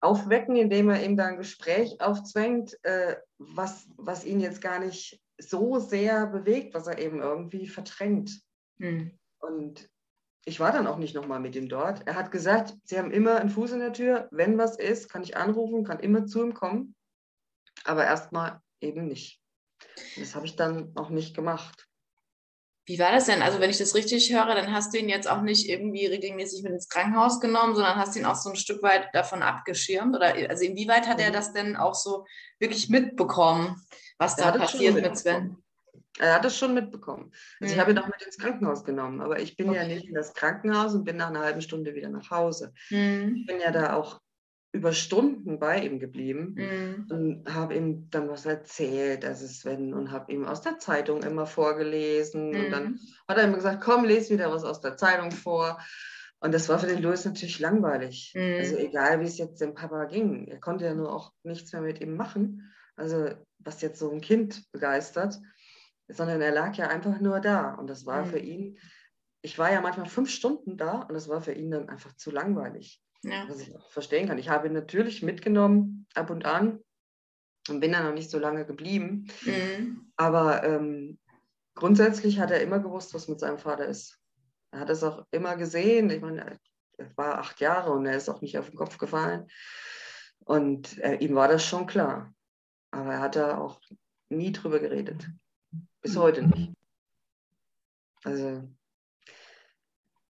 aufwecken, 0.00 0.56
indem 0.56 0.90
er 0.90 1.04
ihm 1.04 1.16
da 1.16 1.26
ein 1.26 1.36
Gespräch 1.36 2.00
aufzwängt, 2.00 2.78
äh, 2.84 3.16
was, 3.38 3.86
was 3.96 4.24
ihn 4.24 4.40
jetzt 4.40 4.60
gar 4.60 4.78
nicht 4.78 5.20
so 5.38 5.78
sehr 5.78 6.26
bewegt, 6.26 6.74
was 6.74 6.86
er 6.86 6.98
eben 6.98 7.20
irgendwie 7.20 7.66
verdrängt. 7.66 8.40
Mhm. 8.78 9.18
Und 9.38 9.88
ich 10.44 10.60
war 10.60 10.72
dann 10.72 10.86
auch 10.86 10.96
nicht 10.96 11.14
nochmal 11.14 11.40
mit 11.40 11.54
ihm 11.54 11.68
dort. 11.68 12.06
Er 12.06 12.14
hat 12.14 12.30
gesagt, 12.30 12.74
sie 12.84 12.98
haben 12.98 13.10
immer 13.10 13.36
einen 13.36 13.50
Fuß 13.50 13.72
in 13.72 13.80
der 13.80 13.92
Tür. 13.92 14.28
Wenn 14.30 14.58
was 14.58 14.78
ist, 14.78 15.10
kann 15.10 15.22
ich 15.22 15.36
anrufen, 15.36 15.84
kann 15.84 16.00
immer 16.00 16.26
zu 16.26 16.42
ihm 16.42 16.54
kommen. 16.54 16.94
Aber 17.84 18.04
erstmal 18.04 18.60
eben 18.80 19.06
nicht. 19.06 19.40
Das 20.16 20.34
habe 20.34 20.46
ich 20.46 20.56
dann 20.56 20.92
auch 20.96 21.10
nicht 21.10 21.34
gemacht. 21.34 21.89
Wie 22.90 22.98
war 22.98 23.12
das 23.12 23.26
denn? 23.26 23.40
Also 23.40 23.60
wenn 23.60 23.70
ich 23.70 23.78
das 23.78 23.94
richtig 23.94 24.32
höre, 24.32 24.52
dann 24.52 24.72
hast 24.72 24.92
du 24.92 24.98
ihn 24.98 25.08
jetzt 25.08 25.30
auch 25.30 25.42
nicht 25.42 25.68
irgendwie 25.68 26.06
regelmäßig 26.06 26.64
mit 26.64 26.72
ins 26.72 26.88
Krankenhaus 26.88 27.38
genommen, 27.38 27.76
sondern 27.76 27.94
hast 27.94 28.16
ihn 28.16 28.24
auch 28.24 28.34
so 28.34 28.50
ein 28.50 28.56
Stück 28.56 28.82
weit 28.82 29.10
davon 29.12 29.44
abgeschirmt? 29.44 30.16
Oder 30.16 30.34
also 30.48 30.64
inwieweit 30.64 31.06
hat 31.06 31.20
er 31.20 31.28
mhm. 31.28 31.34
das 31.34 31.52
denn 31.52 31.76
auch 31.76 31.94
so 31.94 32.26
wirklich 32.58 32.88
mitbekommen, 32.88 33.80
was 34.18 34.34
da 34.34 34.50
passiert 34.50 34.96
mit 34.96 35.16
Sven? 35.16 35.56
Er 36.18 36.34
hat 36.34 36.44
das 36.44 36.58
schon 36.58 36.74
mitbekommen. 36.74 37.30
Also 37.60 37.72
mhm. 37.72 37.76
ich 37.76 37.78
habe 37.78 37.92
ihn 37.92 37.98
auch 37.98 38.08
mit 38.08 38.22
ins 38.22 38.38
Krankenhaus 38.38 38.82
genommen, 38.82 39.20
aber 39.20 39.38
ich 39.38 39.56
bin 39.56 39.68
okay. 39.68 39.78
ja 39.78 39.86
nicht 39.86 40.08
in 40.08 40.14
das 40.14 40.34
Krankenhaus 40.34 40.92
und 40.92 41.04
bin 41.04 41.16
nach 41.16 41.28
einer 41.28 41.44
halben 41.44 41.62
Stunde 41.62 41.94
wieder 41.94 42.08
nach 42.08 42.28
Hause. 42.32 42.74
Mhm. 42.90 43.36
Ich 43.36 43.46
bin 43.46 43.60
ja 43.60 43.70
da 43.70 43.94
auch 43.94 44.20
über 44.72 44.92
Stunden 44.92 45.58
bei 45.58 45.80
ihm 45.80 45.98
geblieben 45.98 46.54
mhm. 46.56 47.06
und 47.10 47.54
habe 47.54 47.74
ihm 47.74 48.08
dann 48.10 48.28
was 48.28 48.46
erzählt, 48.46 49.24
also 49.24 49.46
Sven, 49.46 49.92
und 49.94 50.12
habe 50.12 50.32
ihm 50.32 50.44
aus 50.44 50.62
der 50.62 50.78
Zeitung 50.78 51.22
immer 51.22 51.46
vorgelesen. 51.46 52.54
Und 52.54 52.70
dann 52.70 52.84
mhm. 52.84 53.00
hat 53.26 53.38
er 53.38 53.44
immer 53.44 53.56
gesagt, 53.56 53.82
komm, 53.82 54.04
lese 54.04 54.32
wieder 54.32 54.52
was 54.52 54.64
aus 54.64 54.80
der 54.80 54.96
Zeitung 54.96 55.32
vor. 55.32 55.80
Und 56.38 56.54
das 56.54 56.68
war 56.68 56.78
für 56.78 56.86
den 56.86 57.02
Louis 57.02 57.24
natürlich 57.24 57.58
langweilig. 57.58 58.32
Also 58.36 58.76
mhm. 58.76 58.80
egal, 58.80 59.20
wie 59.20 59.26
es 59.26 59.38
jetzt 59.38 59.60
dem 59.60 59.74
Papa 59.74 60.04
ging. 60.04 60.46
Er 60.46 60.60
konnte 60.60 60.84
ja 60.84 60.94
nur 60.94 61.12
auch 61.12 61.32
nichts 61.42 61.72
mehr 61.72 61.82
mit 61.82 62.00
ihm 62.00 62.14
machen. 62.16 62.72
Also 62.96 63.30
was 63.58 63.82
jetzt 63.82 63.98
so 63.98 64.10
ein 64.10 64.20
Kind 64.20 64.70
begeistert 64.72 65.38
sondern 66.12 66.40
er 66.40 66.52
lag 66.52 66.74
ja 66.74 66.88
einfach 66.88 67.20
nur 67.20 67.40
da. 67.40 67.74
Und 67.74 67.88
das 67.88 68.06
war 68.06 68.24
mhm. 68.24 68.30
für 68.30 68.38
ihn, 68.38 68.78
ich 69.42 69.58
war 69.58 69.72
ja 69.72 69.80
manchmal 69.80 70.08
fünf 70.08 70.30
Stunden 70.30 70.76
da 70.76 71.00
und 71.00 71.14
das 71.14 71.28
war 71.28 71.40
für 71.40 71.52
ihn 71.52 71.70
dann 71.70 71.88
einfach 71.88 72.14
zu 72.16 72.30
langweilig. 72.30 73.02
Ja. 73.22 73.46
Was 73.48 73.60
ich 73.60 73.72
verstehen 73.90 74.28
kann. 74.28 74.38
Ich 74.38 74.48
habe 74.48 74.68
ihn 74.68 74.72
natürlich 74.72 75.22
mitgenommen, 75.22 76.06
ab 76.14 76.30
und 76.30 76.46
an, 76.46 76.80
und 77.68 77.80
bin 77.80 77.92
dann 77.92 78.04
noch 78.04 78.14
nicht 78.14 78.30
so 78.30 78.38
lange 78.38 78.64
geblieben. 78.64 79.28
Mhm. 79.42 80.12
Aber 80.16 80.64
ähm, 80.64 81.18
grundsätzlich 81.74 82.38
hat 82.38 82.50
er 82.50 82.62
immer 82.62 82.78
gewusst, 82.78 83.14
was 83.14 83.28
mit 83.28 83.40
seinem 83.40 83.58
Vater 83.58 83.86
ist. 83.86 84.18
Er 84.72 84.80
hat 84.80 84.90
es 84.90 85.02
auch 85.02 85.26
immer 85.30 85.56
gesehen. 85.56 86.10
Ich 86.10 86.20
meine, 86.20 86.58
er 86.96 87.16
war 87.16 87.38
acht 87.38 87.60
Jahre 87.60 87.92
und 87.92 88.06
er 88.06 88.16
ist 88.16 88.28
auch 88.28 88.40
nicht 88.40 88.58
auf 88.58 88.70
den 88.70 88.76
Kopf 88.76 88.98
gefallen. 88.98 89.46
Und 90.44 90.98
äh, 90.98 91.16
ihm 91.16 91.34
war 91.34 91.48
das 91.48 91.64
schon 91.64 91.86
klar. 91.86 92.32
Aber 92.90 93.14
er 93.14 93.20
hat 93.20 93.36
da 93.36 93.58
auch 93.58 93.80
nie 94.30 94.52
drüber 94.52 94.78
geredet. 94.78 95.28
Bis 96.00 96.16
heute 96.16 96.42
nicht. 96.42 96.72
Also, 98.24 98.68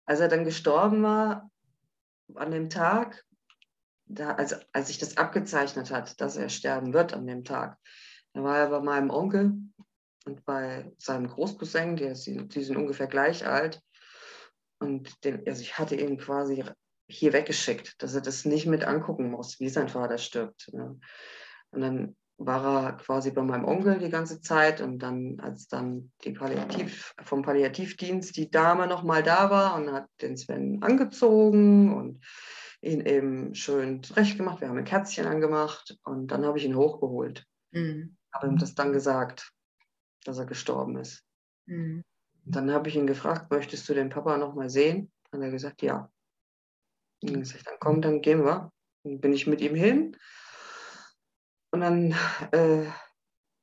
als 0.07 0.21
er 0.21 0.29
dann 0.29 0.45
gestorben 0.45 1.03
war, 1.03 1.51
an 2.35 2.51
dem 2.51 2.71
Tag, 2.71 3.25
da, 4.07 4.33
also, 4.33 4.57
als 4.73 4.89
sich 4.89 4.99
das 4.99 5.17
abgezeichnet 5.17 5.91
hat, 5.91 6.21
dass 6.21 6.37
er 6.37 6.49
sterben 6.49 6.93
wird 6.93 7.15
an 7.15 7.27
dem 7.27 7.45
Tag, 7.45 7.79
da 8.33 8.43
war 8.43 8.59
er 8.59 8.69
bei 8.69 8.81
meinem 8.81 9.11
Onkel 9.11 9.55
und 10.27 10.45
bei 10.45 10.93
seinem 10.99 11.29
Großcousin, 11.29 11.97
die, 11.97 12.49
die 12.49 12.65
sind 12.65 12.77
ungefähr 12.77 13.07
gleich 13.07 13.47
alt. 13.47 13.81
Und 14.81 15.25
den, 15.25 15.47
also 15.47 15.63
ich 15.63 15.79
hatte 15.79 15.95
ihn 15.95 16.19
quasi 16.19 16.65
hier 17.09 17.33
weggeschickt, 17.33 18.03
dass 18.03 18.15
er 18.15 18.21
das 18.21 18.45
nicht 18.45 18.67
mit 18.67 18.85
angucken 18.85 19.31
muss, 19.31 19.61
wie 19.61 19.69
sein 19.69 19.89
Vater 19.89 20.19
stirbt. 20.19 20.73
Ne? 20.73 20.99
Und 21.71 21.81
dann 21.81 22.17
war 22.39 22.85
er 22.85 22.93
quasi 22.95 23.31
bei 23.31 23.43
meinem 23.43 23.65
Onkel 23.65 23.99
die 23.99 24.11
ganze 24.11 24.41
Zeit 24.41 24.81
und 24.81 24.99
dann, 24.99 25.39
als 25.41 25.69
dann 25.69 26.11
die 26.25 26.33
Palliativ, 26.33 27.15
vom 27.23 27.43
Palliativdienst 27.43 28.37
die 28.37 28.51
Dame 28.51 28.87
nochmal 28.87 29.23
da 29.23 29.51
war 29.51 29.77
und 29.77 29.93
hat 29.93 30.09
den 30.21 30.37
Sven 30.37 30.83
angezogen 30.83 31.95
und 31.95 32.25
ihn 32.81 33.01
eben 33.01 33.55
schön 33.55 34.03
zurecht 34.03 34.37
gemacht. 34.37 34.61
Wir 34.61 34.69
haben 34.69 34.79
ein 34.79 34.85
Kerzchen 34.85 35.27
angemacht 35.27 35.97
und 36.05 36.29
dann 36.29 36.45
habe 36.45 36.59
ich 36.59 36.65
ihn 36.65 36.77
hochgeholt. 36.77 37.47
Mhm. 37.71 38.17
Habe 38.33 38.49
ihm 38.49 38.59
das 38.59 38.75
dann 38.75 38.93
gesagt, 38.93 39.53
dass 40.25 40.39
er 40.39 40.47
gestorben 40.47 40.97
ist. 40.97 41.25
Mhm. 41.67 42.03
Dann 42.45 42.71
habe 42.73 42.89
ich 42.89 42.97
ihn 42.97 43.07
gefragt, 43.07 43.51
möchtest 43.51 43.89
du 43.89 43.95
den 43.95 44.11
Papa 44.11 44.37
nochmal 44.37 44.69
sehen? 44.69 45.11
Dann 45.31 45.41
hat 45.41 45.49
er 45.49 45.53
gesagt, 45.53 45.83
ja. 45.83 46.11
Und 47.23 47.33
dann 47.33 47.41
gesagt, 47.41 47.67
dann 47.67 47.77
komm, 47.79 48.03
dann 48.03 48.21
gehen 48.21 48.45
wir. 48.45 48.71
Dann 49.05 49.21
bin 49.21 49.33
ich 49.33 49.47
mit 49.47 49.61
ihm 49.61 49.75
hin 49.75 50.17
und 51.75 51.81
dann 51.81 52.13
äh, 52.53 52.87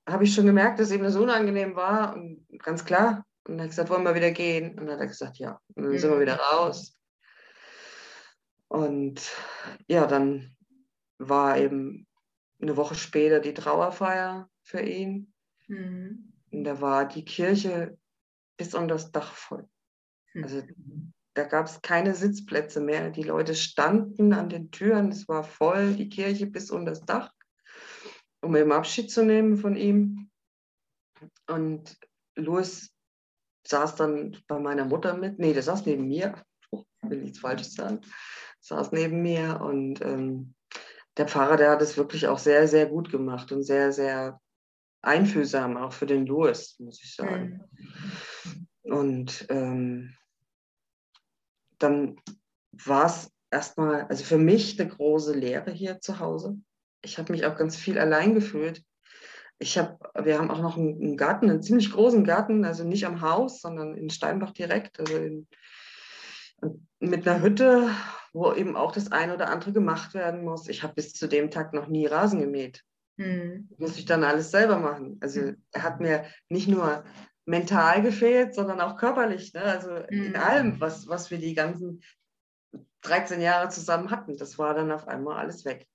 habe 0.06 0.26
ich 0.26 0.34
schon 0.34 0.46
gemerkt, 0.46 0.82
dass 0.82 0.92
ihm 0.92 1.02
das 1.02 1.16
unangenehm 1.16 1.78
war. 1.78 2.14
Und 2.14 2.46
ganz 2.60 2.84
klar. 2.84 3.26
Und 3.46 3.54
dann 3.54 3.62
hat 3.62 3.70
gesagt, 3.70 3.90
wollen 3.90 4.04
wir 4.04 4.16
wieder 4.16 4.32
gehen? 4.32 4.72
Und 4.72 4.88
dann 4.88 4.96
hat 4.96 5.00
er 5.00 5.08
gesagt, 5.08 5.38
ja. 5.38 5.62
Und 5.76 5.84
dann 5.84 5.94
mhm. 5.94 5.98
sind 5.98 6.12
wir 6.12 6.20
wieder 6.20 6.36
raus. 6.36 7.00
Und 8.68 9.32
ja, 9.88 10.08
dann 10.08 10.58
war 11.20 11.58
eben 11.58 12.06
eine 12.62 12.76
Woche 12.76 12.96
später 12.96 13.40
die 13.40 13.54
Trauerfeier 13.54 14.50
für 14.62 14.82
ihn. 14.82 15.32
Mhm. 15.70 16.34
Und 16.52 16.66
da 16.66 16.82
war 16.82 17.08
die 17.08 17.24
Kirche 17.24 17.98
bis 18.58 18.76
um 18.76 18.90
das 18.90 19.14
Dach 19.14 19.32
voll. 19.32 19.70
Mhm. 20.34 20.44
Also 20.44 20.64
da 21.34 21.46
gab 21.46 21.68
es 21.68 21.82
keine 21.82 22.14
Sitzplätze 22.14 22.82
mehr. 22.82 23.10
Die 23.10 23.24
Leute 23.24 23.56
standen 23.56 24.34
an 24.34 24.50
den 24.50 24.70
Türen, 24.70 25.14
es 25.14 25.30
war 25.30 25.46
voll, 25.46 25.94
die 25.94 26.10
Kirche 26.10 26.46
bis 26.48 26.72
um 26.72 26.86
das 26.86 27.06
Dach 27.06 27.32
um 28.42 28.56
eben 28.56 28.72
Abschied 28.72 29.12
zu 29.12 29.24
nehmen 29.24 29.58
von 29.58 29.76
ihm. 29.76 30.30
Und 31.48 31.98
Louis 32.36 32.94
saß 33.68 33.96
dann 33.96 34.38
bei 34.48 34.60
meiner 34.60 34.86
Mutter 34.86 35.16
mit. 35.16 35.40
Nee, 35.40 35.54
der 35.54 35.64
saß 35.64 35.86
neben 35.86 36.08
mir. 36.08 36.44
Oh, 36.72 36.84
will 37.04 37.22
nichts 37.22 37.40
Falsches 37.40 37.74
sagen. 37.74 38.02
Saß 38.62 38.92
neben 38.92 39.22
mir 39.22 39.62
und 39.62 40.02
ähm, 40.02 40.56
der 41.18 41.28
Pfarrer, 41.28 41.58
der 41.58 41.72
hat 41.72 41.82
es 41.82 41.98
wirklich 41.98 42.28
auch 42.28 42.40
sehr, 42.40 42.68
sehr 42.68 42.88
gut 42.88 43.12
gemacht 43.12 43.52
und 43.52 43.64
sehr, 43.64 43.92
sehr 43.92 44.40
einfühlsam, 45.02 45.78
auch 45.78 45.94
für 45.94 46.06
den 46.06 46.26
Louis, 46.26 46.78
muss 46.80 47.04
ich 47.04 47.16
sagen. 47.16 47.62
Mhm. 48.44 48.68
Und 48.84 49.46
ähm, 49.50 50.16
dann 51.80 52.20
war 52.72 53.06
es 53.06 53.32
erstmal, 53.50 54.04
also 54.06 54.24
für 54.24 54.38
mich 54.38 54.80
eine 54.80 54.90
große 54.90 55.34
Lehre 55.34 55.72
hier 55.72 56.00
zu 56.00 56.20
Hause 56.20 56.58
ich 57.02 57.18
habe 57.18 57.32
mich 57.32 57.46
auch 57.46 57.56
ganz 57.56 57.76
viel 57.76 57.98
allein 57.98 58.34
gefühlt. 58.34 58.84
Ich 59.60 59.78
hab, 59.78 60.00
wir 60.26 60.38
haben 60.38 60.50
auch 60.50 60.62
noch 60.62 60.78
einen, 60.78 61.18
Garten, 61.18 61.50
einen 61.50 61.62
ziemlich 61.62 61.92
großen 61.92 62.24
Garten, 62.24 62.66
also 62.66 62.84
nicht 62.84 63.06
am 63.06 63.22
Haus, 63.22 63.62
sondern 63.62 63.96
in 63.96 64.10
Steinbach 64.10 64.52
direkt, 64.52 65.00
also 65.00 65.18
in, 65.18 65.48
mit 67.00 67.28
einer 67.28 67.42
Hütte, 67.42 67.90
wo 68.34 68.54
eben 68.54 68.76
auch 68.76 68.92
das 68.92 69.12
eine 69.12 69.36
oder 69.36 69.50
andere 69.50 69.72
gemacht 69.72 70.14
werden 70.14 70.44
muss. 70.44 70.68
Ich 70.68 70.84
habe 70.84 70.96
bis 70.96 71.14
zu 71.14 71.28
dem 71.28 71.52
Tag 71.52 71.74
noch 71.74 71.88
nie 71.88 72.08
Rasen 72.08 72.40
gemäht. 72.40 72.84
Hm. 73.18 73.70
Muss 73.78 73.98
ich 73.98 74.06
dann 74.06 74.24
alles 74.24 74.52
selber 74.52 74.78
machen. 74.78 75.18
Also 75.22 75.42
hm. 75.42 75.64
er 75.72 75.84
hat 75.84 76.00
mir 76.00 76.26
nicht 76.50 76.68
nur 76.68 77.04
mental 77.46 78.02
gefehlt, 78.02 78.56
sondern 78.56 78.82
auch 78.82 78.98
körperlich. 78.98 79.54
Ne? 79.54 79.62
Also 79.62 79.96
hm. 79.96 80.26
in 80.26 80.36
allem, 80.36 80.80
was, 80.80 81.08
was 81.08 81.30
wir 81.30 81.38
die 81.38 81.54
ganzen 81.54 82.02
13 83.02 83.42
Jahre 83.42 83.70
zusammen 83.70 84.10
hatten, 84.10 84.38
das 84.38 84.58
war 84.58 84.74
dann 84.74 84.92
auf 84.92 85.08
einmal 85.08 85.38
alles 85.38 85.66
weg. 85.66 85.88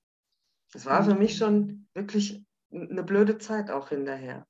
Das 0.77 0.85
war 0.85 1.03
für 1.03 1.15
mich 1.15 1.37
schon 1.37 1.87
wirklich 1.95 2.45
eine 2.71 3.01
blöde 3.01 3.39
Zeit 3.39 3.71
auch 3.71 3.89
hinterher. 3.89 4.45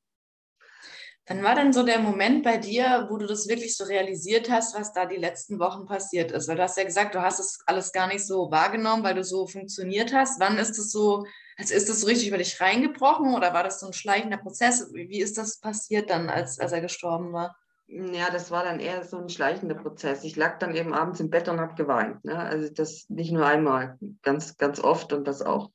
Wann 1.26 1.42
war 1.42 1.56
denn 1.56 1.72
so 1.72 1.84
der 1.84 2.00
Moment 2.00 2.44
bei 2.44 2.58
dir, 2.58 3.08
wo 3.10 3.16
du 3.16 3.28
das 3.28 3.48
wirklich 3.48 3.78
so 3.78 3.86
realisiert 3.86 4.52
hast, 4.52 4.78
was 4.78 4.92
da 4.92 5.06
die 5.06 5.16
letzten 5.16 5.58
Wochen 5.58 5.86
passiert 5.86 6.34
ist? 6.34 6.50
Weil 6.50 6.58
du 6.58 6.64
hast 6.64 6.78
ja 6.78 6.84
gesagt, 6.84 7.16
du 7.16 7.22
hast 7.22 7.40
es 7.40 7.60
alles 7.66 7.94
gar 7.94 8.08
nicht 8.08 8.28
so 8.28 8.52
wahrgenommen, 8.52 9.06
weil 9.06 9.16
du 9.16 9.24
so 9.24 9.48
funktioniert 9.48 10.14
hast. 10.14 10.38
Wann 10.42 10.58
ist 10.58 10.78
es 10.78 10.92
so, 10.92 11.26
also 11.58 11.74
ist 11.74 11.88
das 11.88 12.02
so 12.02 12.08
richtig 12.08 12.28
über 12.28 12.40
dich 12.40 12.60
reingebrochen 12.60 13.34
oder 13.34 13.54
war 13.54 13.64
das 13.64 13.80
so 13.80 13.88
ein 13.88 13.94
schleichender 13.94 14.36
Prozess? 14.36 14.92
Wie 14.94 15.22
ist 15.22 15.38
das 15.38 15.62
passiert 15.62 16.10
dann, 16.10 16.30
als, 16.30 16.60
als 16.60 16.74
er 16.74 16.82
gestorben 16.82 17.32
war? 17.32 17.56
Ja, 17.88 18.30
das 18.30 18.52
war 18.52 18.66
dann 18.66 18.82
eher 18.82 19.06
so 19.06 19.18
ein 19.18 19.30
schleichender 19.30 19.76
Prozess. 19.76 20.26
Ich 20.26 20.36
lag 20.36 20.60
dann 20.60 20.76
eben 20.76 20.94
abends 20.94 21.22
im 21.22 21.30
Bett 21.30 21.48
und 21.48 21.62
habe 21.62 21.76
geweint. 21.76 22.26
Ne? 22.26 22.38
Also 22.38 22.70
das 22.74 23.06
nicht 23.08 23.32
nur 23.32 23.46
einmal, 23.46 23.98
ganz, 24.24 24.58
ganz 24.58 24.82
oft 24.82 25.14
und 25.14 25.26
das 25.26 25.42
auch 25.42 25.72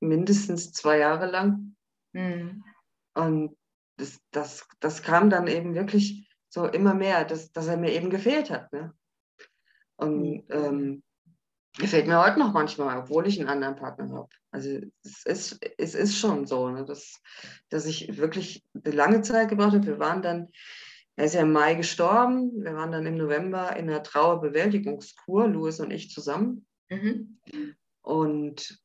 mindestens 0.00 0.72
zwei 0.72 0.98
Jahre 0.98 1.26
lang. 1.30 1.76
Mhm. 2.12 2.64
Und 3.14 3.56
das, 3.96 4.20
das, 4.30 4.66
das 4.80 5.02
kam 5.02 5.30
dann 5.30 5.46
eben 5.46 5.74
wirklich 5.74 6.28
so 6.48 6.66
immer 6.66 6.94
mehr, 6.94 7.24
dass, 7.24 7.52
dass 7.52 7.66
er 7.66 7.76
mir 7.76 7.92
eben 7.92 8.10
gefehlt 8.10 8.50
hat. 8.50 8.72
Ne? 8.72 8.94
Und 9.96 10.20
mhm. 10.20 10.44
ähm, 10.50 11.02
fehlt 11.86 12.06
mir 12.06 12.20
heute 12.20 12.38
noch 12.38 12.52
manchmal, 12.52 12.98
obwohl 12.98 13.26
ich 13.26 13.38
einen 13.38 13.48
anderen 13.48 13.76
Partner 13.76 14.10
habe. 14.10 14.28
Also 14.50 14.80
es 15.04 15.24
ist, 15.24 15.60
es 15.76 15.94
ist 15.94 16.16
schon 16.16 16.46
so, 16.46 16.70
ne, 16.70 16.84
dass, 16.84 17.20
dass 17.68 17.86
ich 17.86 18.16
wirklich 18.16 18.64
eine 18.74 18.94
lange 18.94 19.22
Zeit 19.22 19.48
gebraucht 19.48 19.74
habe. 19.74 19.86
Wir 19.86 19.98
waren 19.98 20.22
dann, 20.22 20.48
er 21.16 21.26
ist 21.26 21.34
ja 21.34 21.42
im 21.42 21.52
Mai 21.52 21.74
gestorben, 21.74 22.64
wir 22.64 22.74
waren 22.74 22.92
dann 22.92 23.06
im 23.06 23.16
November 23.16 23.76
in 23.76 23.88
einer 23.88 24.02
Trauerbewältigungskur, 24.02 25.48
Louis 25.48 25.80
und 25.80 25.90
ich 25.90 26.10
zusammen. 26.10 26.66
Mhm. 26.88 27.38
Und 28.02 28.80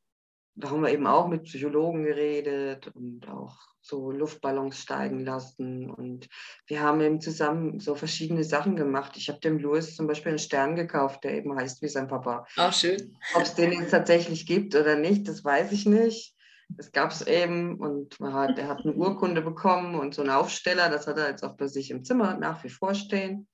da 0.56 0.70
haben 0.70 0.82
wir 0.82 0.92
eben 0.92 1.06
auch 1.06 1.28
mit 1.28 1.44
Psychologen 1.44 2.04
geredet 2.04 2.88
und 2.94 3.28
auch 3.28 3.56
so 3.80 4.10
Luftballons 4.10 4.80
steigen 4.80 5.24
lassen. 5.24 5.90
Und 5.90 6.28
wir 6.66 6.80
haben 6.80 7.00
eben 7.00 7.20
zusammen 7.20 7.80
so 7.80 7.94
verschiedene 7.94 8.44
Sachen 8.44 8.76
gemacht. 8.76 9.16
Ich 9.16 9.28
habe 9.28 9.40
dem 9.40 9.58
Louis 9.58 9.94
zum 9.94 10.06
Beispiel 10.06 10.30
einen 10.30 10.38
Stern 10.38 10.76
gekauft, 10.76 11.24
der 11.24 11.34
eben 11.34 11.54
heißt 11.54 11.82
wie 11.82 11.88
sein 11.88 12.08
Papa. 12.08 12.46
Auch 12.56 12.72
schön. 12.72 13.16
Ob 13.34 13.42
es 13.42 13.54
den 13.54 13.72
jetzt 13.72 13.90
tatsächlich 13.90 14.46
gibt 14.46 14.74
oder 14.74 14.96
nicht, 14.96 15.28
das 15.28 15.44
weiß 15.44 15.72
ich 15.72 15.86
nicht. 15.86 16.34
Das 16.70 16.92
gab 16.92 17.10
es 17.10 17.26
eben 17.26 17.78
und 17.78 18.18
hat, 18.20 18.58
er 18.58 18.68
hat 18.68 18.80
eine 18.84 18.94
Urkunde 18.94 19.42
bekommen 19.42 19.96
und 19.96 20.14
so 20.14 20.22
einen 20.22 20.30
Aufsteller, 20.30 20.88
das 20.88 21.06
hat 21.06 21.18
er 21.18 21.28
jetzt 21.28 21.44
auch 21.44 21.56
bei 21.56 21.66
sich 21.66 21.90
im 21.90 22.04
Zimmer 22.04 22.38
nach 22.38 22.64
wie 22.64 22.70
vor 22.70 22.94
stehen. 22.94 23.48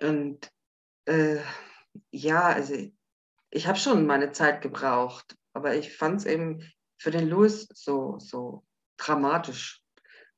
Und 0.00 0.50
äh, 1.06 1.38
ja, 2.10 2.42
also 2.42 2.74
ich 3.50 3.66
habe 3.66 3.78
schon 3.78 4.06
meine 4.06 4.32
Zeit 4.32 4.60
gebraucht, 4.60 5.36
aber 5.52 5.74
ich 5.74 5.96
fand 5.96 6.20
es 6.20 6.26
eben 6.26 6.62
für 6.98 7.10
den 7.10 7.28
Louis 7.28 7.68
so, 7.72 8.18
so 8.18 8.64
dramatisch. 8.96 9.82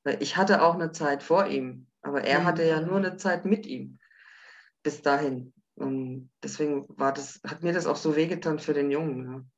Weil 0.05 0.23
ich 0.23 0.37
hatte 0.37 0.63
auch 0.63 0.75
eine 0.75 0.93
Zeit 0.93 1.23
vor 1.23 1.47
ihm, 1.47 1.87
aber 2.03 2.23
er 2.25 2.41
mhm. 2.41 2.45
hatte 2.45 2.65
ja 2.65 2.81
nur 2.81 2.97
eine 2.97 3.17
Zeit 3.17 3.45
mit 3.45 3.67
ihm 3.67 3.99
bis 4.83 5.03
dahin. 5.03 5.53
Und 5.77 6.31
deswegen 6.43 6.87
war 6.99 7.13
das, 7.13 7.41
hat 7.47 7.63
mir 7.63 7.73
das 7.73 7.87
auch 7.87 7.97
so 7.97 8.15
wehgetan 8.15 8.59
für 8.59 8.75
den 8.75 8.91
Jungen. 8.91 9.49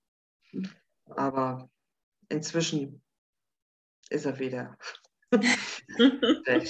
Ne? 0.52 0.70
Aber 1.10 1.68
inzwischen 2.28 3.02
ist 4.08 4.24
er 4.24 4.38
wieder 4.38 4.78
weg. 5.30 6.68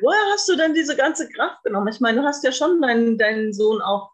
Woher 0.00 0.32
hast 0.32 0.48
du 0.48 0.56
denn 0.56 0.74
diese 0.74 0.96
ganze 0.96 1.28
Kraft 1.28 1.62
genommen? 1.62 1.88
Ich 1.88 2.00
meine, 2.00 2.20
du 2.20 2.26
hast 2.26 2.42
ja 2.42 2.50
schon 2.50 2.80
deinen, 2.80 3.18
deinen 3.18 3.52
Sohn 3.52 3.80
auch 3.80 4.10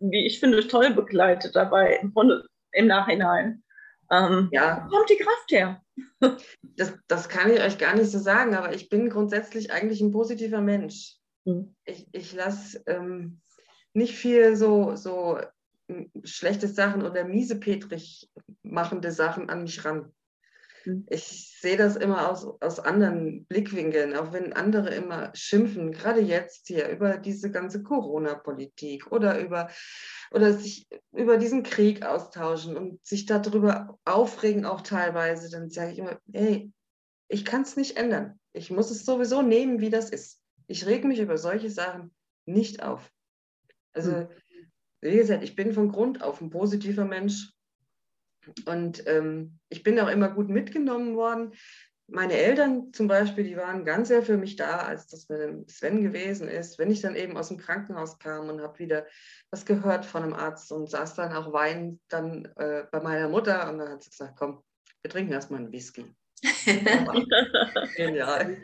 wie 0.00 0.26
ich 0.26 0.40
finde, 0.40 0.66
toll 0.66 0.90
begleitet 0.90 1.56
dabei 1.56 1.98
im, 2.02 2.12
Grunde, 2.12 2.46
im 2.72 2.86
Nachhinein. 2.86 3.62
Ähm, 4.10 4.48
ja. 4.52 4.86
Wo 4.86 4.96
kommt 4.96 5.10
die 5.10 5.16
Kraft 5.16 5.50
her? 5.50 5.82
das, 6.76 6.94
das 7.08 7.28
kann 7.28 7.50
ich 7.50 7.60
euch 7.60 7.78
gar 7.78 7.94
nicht 7.94 8.10
so 8.10 8.18
sagen, 8.18 8.54
aber 8.54 8.74
ich 8.74 8.88
bin 8.88 9.10
grundsätzlich 9.10 9.72
eigentlich 9.72 10.00
ein 10.00 10.12
positiver 10.12 10.60
Mensch. 10.60 11.16
Mhm. 11.44 11.74
Ich, 11.84 12.06
ich 12.12 12.32
lasse 12.32 12.82
ähm, 12.86 13.40
nicht 13.92 14.14
viel 14.14 14.56
so, 14.56 14.96
so 14.96 15.38
hm, 15.90 16.10
schlechte 16.24 16.68
Sachen 16.68 17.02
oder 17.02 17.24
miesepetrig 17.24 18.30
machende 18.62 19.12
Sachen 19.12 19.50
an 19.50 19.62
mich 19.62 19.84
ran. 19.84 20.12
Mhm. 20.84 21.06
Ich 21.08 21.56
sehe 21.60 21.76
das 21.76 21.96
immer 21.96 22.30
aus, 22.30 22.46
aus 22.60 22.78
anderen 22.78 23.44
Blickwinkeln, 23.46 24.14
auch 24.16 24.32
wenn 24.32 24.52
andere 24.52 24.94
immer 24.94 25.30
schimpfen, 25.34 25.92
gerade 25.92 26.20
jetzt 26.20 26.68
hier 26.68 26.88
über 26.88 27.18
diese 27.18 27.50
ganze 27.50 27.82
Corona-Politik 27.82 29.10
oder 29.12 29.40
über 29.40 29.70
oder 30.30 30.52
sich 30.52 30.86
über 31.12 31.36
diesen 31.36 31.62
Krieg 31.62 32.04
austauschen 32.04 32.76
und 32.76 33.04
sich 33.04 33.26
darüber 33.26 33.98
aufregen 34.04 34.64
auch 34.64 34.82
teilweise, 34.82 35.50
dann 35.50 35.70
sage 35.70 35.92
ich 35.92 35.98
immer, 35.98 36.18
hey, 36.32 36.72
ich 37.28 37.44
kann 37.44 37.62
es 37.62 37.76
nicht 37.76 37.96
ändern. 37.96 38.38
Ich 38.52 38.70
muss 38.70 38.90
es 38.90 39.04
sowieso 39.04 39.42
nehmen, 39.42 39.80
wie 39.80 39.90
das 39.90 40.10
ist. 40.10 40.42
Ich 40.66 40.86
reg 40.86 41.04
mich 41.04 41.18
über 41.18 41.38
solche 41.38 41.70
Sachen 41.70 42.14
nicht 42.46 42.82
auf. 42.82 43.10
Also, 43.92 44.12
mhm. 44.12 44.28
wie 45.00 45.16
gesagt, 45.16 45.42
ich 45.42 45.54
bin 45.54 45.72
von 45.72 45.90
Grund 45.90 46.22
auf 46.22 46.40
ein 46.40 46.50
positiver 46.50 47.04
Mensch 47.04 47.52
und 48.66 49.06
ähm, 49.06 49.58
ich 49.68 49.82
bin 49.82 49.98
auch 50.00 50.08
immer 50.08 50.28
gut 50.28 50.48
mitgenommen 50.48 51.16
worden. 51.16 51.52
Meine 52.10 52.34
Eltern 52.34 52.92
zum 52.92 53.06
Beispiel, 53.06 53.44
die 53.44 53.56
waren 53.56 53.84
ganz 53.84 54.08
sehr 54.08 54.22
für 54.22 54.38
mich 54.38 54.56
da, 54.56 54.78
als 54.78 55.08
das 55.08 55.28
mit 55.28 55.40
dem 55.40 55.68
Sven 55.68 56.02
gewesen 56.02 56.48
ist. 56.48 56.78
Wenn 56.78 56.90
ich 56.90 57.02
dann 57.02 57.16
eben 57.16 57.36
aus 57.36 57.48
dem 57.48 57.58
Krankenhaus 57.58 58.18
kam 58.18 58.48
und 58.48 58.62
habe 58.62 58.78
wieder 58.78 59.06
was 59.50 59.66
gehört 59.66 60.06
von 60.06 60.22
einem 60.22 60.32
Arzt 60.32 60.72
und 60.72 60.88
saß 60.90 61.14
dann 61.14 61.32
auch 61.32 61.52
weinend 61.52 62.00
dann 62.08 62.46
äh, 62.56 62.84
bei 62.90 63.00
meiner 63.00 63.28
Mutter 63.28 63.68
und 63.70 63.78
dann 63.78 63.90
hat 63.90 64.02
sie 64.02 64.10
gesagt, 64.10 64.36
komm, 64.38 64.62
wir 65.02 65.10
trinken 65.10 65.32
erstmal 65.32 65.60
einen 65.60 65.72
Whisky. 65.72 66.06
Genial. 67.96 68.58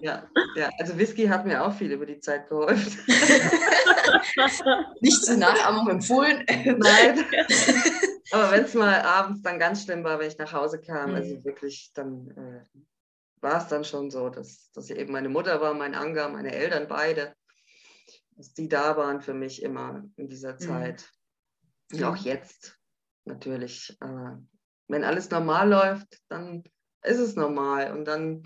ja, 0.00 0.28
ja, 0.54 0.70
also 0.78 0.96
Whisky 0.96 1.26
hat 1.26 1.44
mir 1.44 1.64
auch 1.64 1.74
viel 1.74 1.90
über 1.90 2.06
die 2.06 2.20
Zeit 2.20 2.48
geholfen. 2.48 2.98
Nicht 5.00 5.24
zur 5.24 5.36
Nachahmung 5.36 5.88
empfohlen. 5.88 6.44
Nein. 6.48 7.24
Aber 8.32 8.50
wenn 8.50 8.64
es 8.64 8.74
mal 8.74 9.02
abends 9.02 9.42
dann 9.42 9.58
ganz 9.58 9.84
schlimm 9.84 10.04
war, 10.04 10.18
wenn 10.18 10.28
ich 10.28 10.38
nach 10.38 10.52
Hause 10.52 10.80
kam, 10.80 11.10
mhm. 11.10 11.16
also 11.16 11.44
wirklich, 11.44 11.92
dann 11.94 12.30
äh, 12.30 12.80
war 13.42 13.60
es 13.60 13.68
dann 13.68 13.84
schon 13.84 14.10
so, 14.10 14.30
dass, 14.30 14.70
dass 14.72 14.88
eben 14.90 15.12
meine 15.12 15.28
Mutter 15.28 15.60
war, 15.60 15.74
mein 15.74 15.94
Anga, 15.94 16.28
meine 16.28 16.52
Eltern 16.52 16.88
beide, 16.88 17.34
dass 18.36 18.54
die 18.54 18.68
da 18.68 18.96
waren 18.96 19.20
für 19.20 19.34
mich 19.34 19.62
immer 19.62 20.04
in 20.16 20.28
dieser 20.28 20.54
mhm. 20.54 20.58
Zeit. 20.58 21.10
Mhm. 21.90 21.98
Und 21.98 22.04
auch 22.04 22.16
jetzt 22.16 22.78
natürlich. 23.26 23.96
Aber 24.00 24.42
wenn 24.88 25.04
alles 25.04 25.30
normal 25.30 25.68
läuft, 25.68 26.18
dann 26.28 26.64
ist 27.02 27.18
es 27.18 27.36
normal. 27.36 27.92
Und 27.92 28.06
dann 28.06 28.44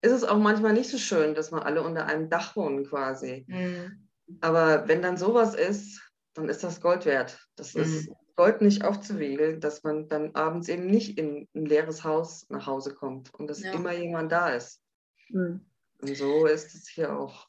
ist 0.00 0.12
es 0.12 0.24
auch 0.24 0.38
manchmal 0.38 0.72
nicht 0.72 0.90
so 0.90 0.98
schön, 0.98 1.34
dass 1.34 1.52
wir 1.52 1.66
alle 1.66 1.82
unter 1.82 2.06
einem 2.06 2.30
Dach 2.30 2.56
wohnen 2.56 2.86
quasi. 2.86 3.44
Mhm. 3.46 4.08
Aber 4.40 4.88
wenn 4.88 5.02
dann 5.02 5.18
sowas 5.18 5.54
ist, 5.54 6.00
dann 6.32 6.48
ist 6.48 6.64
das 6.64 6.80
Gold 6.80 7.04
wert. 7.04 7.46
Das 7.56 7.74
mhm. 7.74 7.82
ist 7.82 8.08
Gold 8.36 8.62
nicht 8.62 8.84
aufzuwiegeln, 8.84 9.60
dass 9.60 9.82
man 9.82 10.08
dann 10.08 10.34
abends 10.34 10.68
eben 10.68 10.86
nicht 10.86 11.18
in 11.18 11.48
ein 11.54 11.66
leeres 11.66 12.04
Haus 12.04 12.46
nach 12.48 12.66
Hause 12.66 12.94
kommt 12.94 13.32
und 13.34 13.48
dass 13.48 13.62
ja. 13.62 13.72
immer 13.72 13.92
jemand 13.92 14.32
da 14.32 14.50
ist. 14.50 14.80
Mhm. 15.28 15.60
Und 16.00 16.16
so 16.16 16.46
ist 16.46 16.74
es 16.74 16.88
hier 16.88 17.16
auch. 17.16 17.48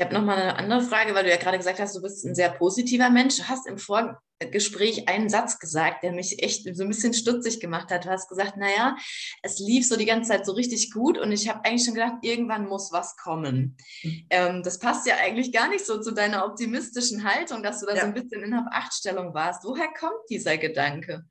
Ich 0.00 0.06
habe 0.06 0.14
nochmal 0.14 0.38
eine 0.38 0.56
andere 0.56 0.80
Frage, 0.80 1.14
weil 1.14 1.24
du 1.24 1.30
ja 1.30 1.36
gerade 1.36 1.58
gesagt 1.58 1.78
hast, 1.78 1.94
du 1.94 2.00
bist 2.00 2.24
ein 2.24 2.34
sehr 2.34 2.48
positiver 2.48 3.10
Mensch. 3.10 3.36
Du 3.36 3.48
hast 3.48 3.66
im 3.66 3.76
Vorgespräch 3.76 5.06
einen 5.10 5.28
Satz 5.28 5.58
gesagt, 5.58 6.02
der 6.02 6.12
mich 6.12 6.42
echt 6.42 6.74
so 6.74 6.84
ein 6.84 6.88
bisschen 6.88 7.12
stutzig 7.12 7.60
gemacht 7.60 7.90
hat. 7.90 8.06
Du 8.06 8.08
hast 8.08 8.26
gesagt, 8.26 8.56
naja, 8.56 8.96
es 9.42 9.58
lief 9.58 9.86
so 9.86 9.98
die 9.98 10.06
ganze 10.06 10.30
Zeit 10.30 10.46
so 10.46 10.52
richtig 10.52 10.90
gut 10.90 11.18
und 11.18 11.32
ich 11.32 11.50
habe 11.50 11.66
eigentlich 11.66 11.84
schon 11.84 11.92
gedacht, 11.92 12.14
irgendwann 12.22 12.66
muss 12.66 12.90
was 12.92 13.14
kommen. 13.18 13.76
Mhm. 14.02 14.26
Ähm, 14.30 14.62
das 14.62 14.78
passt 14.78 15.06
ja 15.06 15.16
eigentlich 15.22 15.52
gar 15.52 15.68
nicht 15.68 15.84
so 15.84 16.00
zu 16.00 16.12
deiner 16.12 16.46
optimistischen 16.46 17.22
Haltung, 17.22 17.62
dass 17.62 17.80
du 17.80 17.86
da 17.86 17.94
ja. 17.94 18.00
so 18.00 18.06
ein 18.06 18.14
bisschen 18.14 18.42
in 18.42 18.56
Hab-Acht-Stellung 18.56 19.34
warst. 19.34 19.64
Woher 19.64 19.88
kommt 19.88 20.30
dieser 20.30 20.56
Gedanke? 20.56 21.26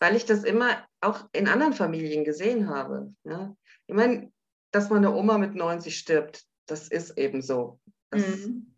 Weil 0.00 0.16
ich 0.16 0.24
das 0.24 0.44
immer 0.44 0.82
auch 1.02 1.28
in 1.34 1.46
anderen 1.46 1.74
Familien 1.74 2.24
gesehen 2.24 2.70
habe. 2.70 3.12
Ja? 3.24 3.54
Ich 3.86 3.94
meine, 3.94 4.32
dass 4.70 4.88
meine 4.88 5.14
Oma 5.14 5.36
mit 5.36 5.54
90 5.54 5.94
stirbt, 5.94 6.46
das 6.72 6.88
ist 6.88 7.18
eben 7.18 7.42
so. 7.42 7.78
Das, 8.10 8.26
mhm. 8.26 8.74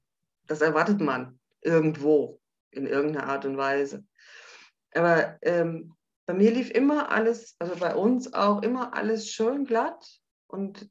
das 0.47 0.61
erwartet 0.61 1.01
man 1.01 1.39
irgendwo 1.63 2.41
in 2.73 2.87
irgendeiner 2.87 3.29
Art 3.29 3.45
und 3.45 3.57
Weise. 3.57 4.05
Aber 4.93 5.39
ähm, 5.43 5.95
bei 6.27 6.35
mir 6.35 6.51
lief 6.51 6.71
immer 6.71 7.13
alles, 7.13 7.55
also 7.61 7.77
bei 7.77 7.95
uns 7.95 8.35
auch 8.35 8.63
immer 8.63 8.95
alles 8.95 9.31
schön 9.31 9.65
glatt 9.65 10.21
und 10.49 10.91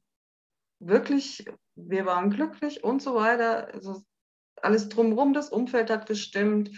wirklich, 0.79 1.45
wir 1.75 2.05
waren 2.05 2.29
glücklich 2.29 2.83
und 2.85 3.01
so 3.01 3.15
weiter. 3.15 3.73
Also 3.73 4.03
alles 4.61 4.87
drumherum, 4.87 5.33
das 5.33 5.49
Umfeld 5.49 5.89
hat 5.89 6.05
gestimmt. 6.05 6.71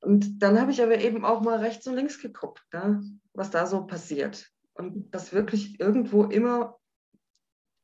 Und 0.00 0.38
dann 0.42 0.58
habe 0.58 0.70
ich 0.70 0.82
aber 0.82 0.98
eben 0.98 1.26
auch 1.26 1.42
mal 1.42 1.58
rechts 1.58 1.86
und 1.86 1.94
links 1.94 2.22
geguckt, 2.22 2.64
ne, 2.72 3.02
was 3.34 3.50
da 3.50 3.66
so 3.66 3.84
passiert. 3.86 4.50
Und 4.72 5.14
dass 5.14 5.32
wirklich 5.34 5.78
irgendwo 5.78 6.24
immer 6.24 6.78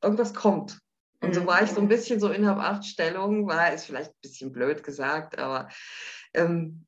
irgendwas 0.00 0.32
kommt. 0.32 0.80
Und 1.24 1.34
so 1.34 1.46
war 1.46 1.62
ich 1.62 1.70
so 1.70 1.78
ein 1.78 1.84
mhm. 1.84 1.88
bisschen 1.88 2.20
so 2.20 2.28
innerhalb 2.28 2.58
acht 2.58 2.84
Stellungen, 2.84 3.46
war 3.46 3.72
ist 3.72 3.86
vielleicht 3.86 4.10
ein 4.10 4.20
bisschen 4.22 4.52
blöd 4.52 4.82
gesagt, 4.82 5.38
aber 5.38 5.68
ähm, 6.34 6.86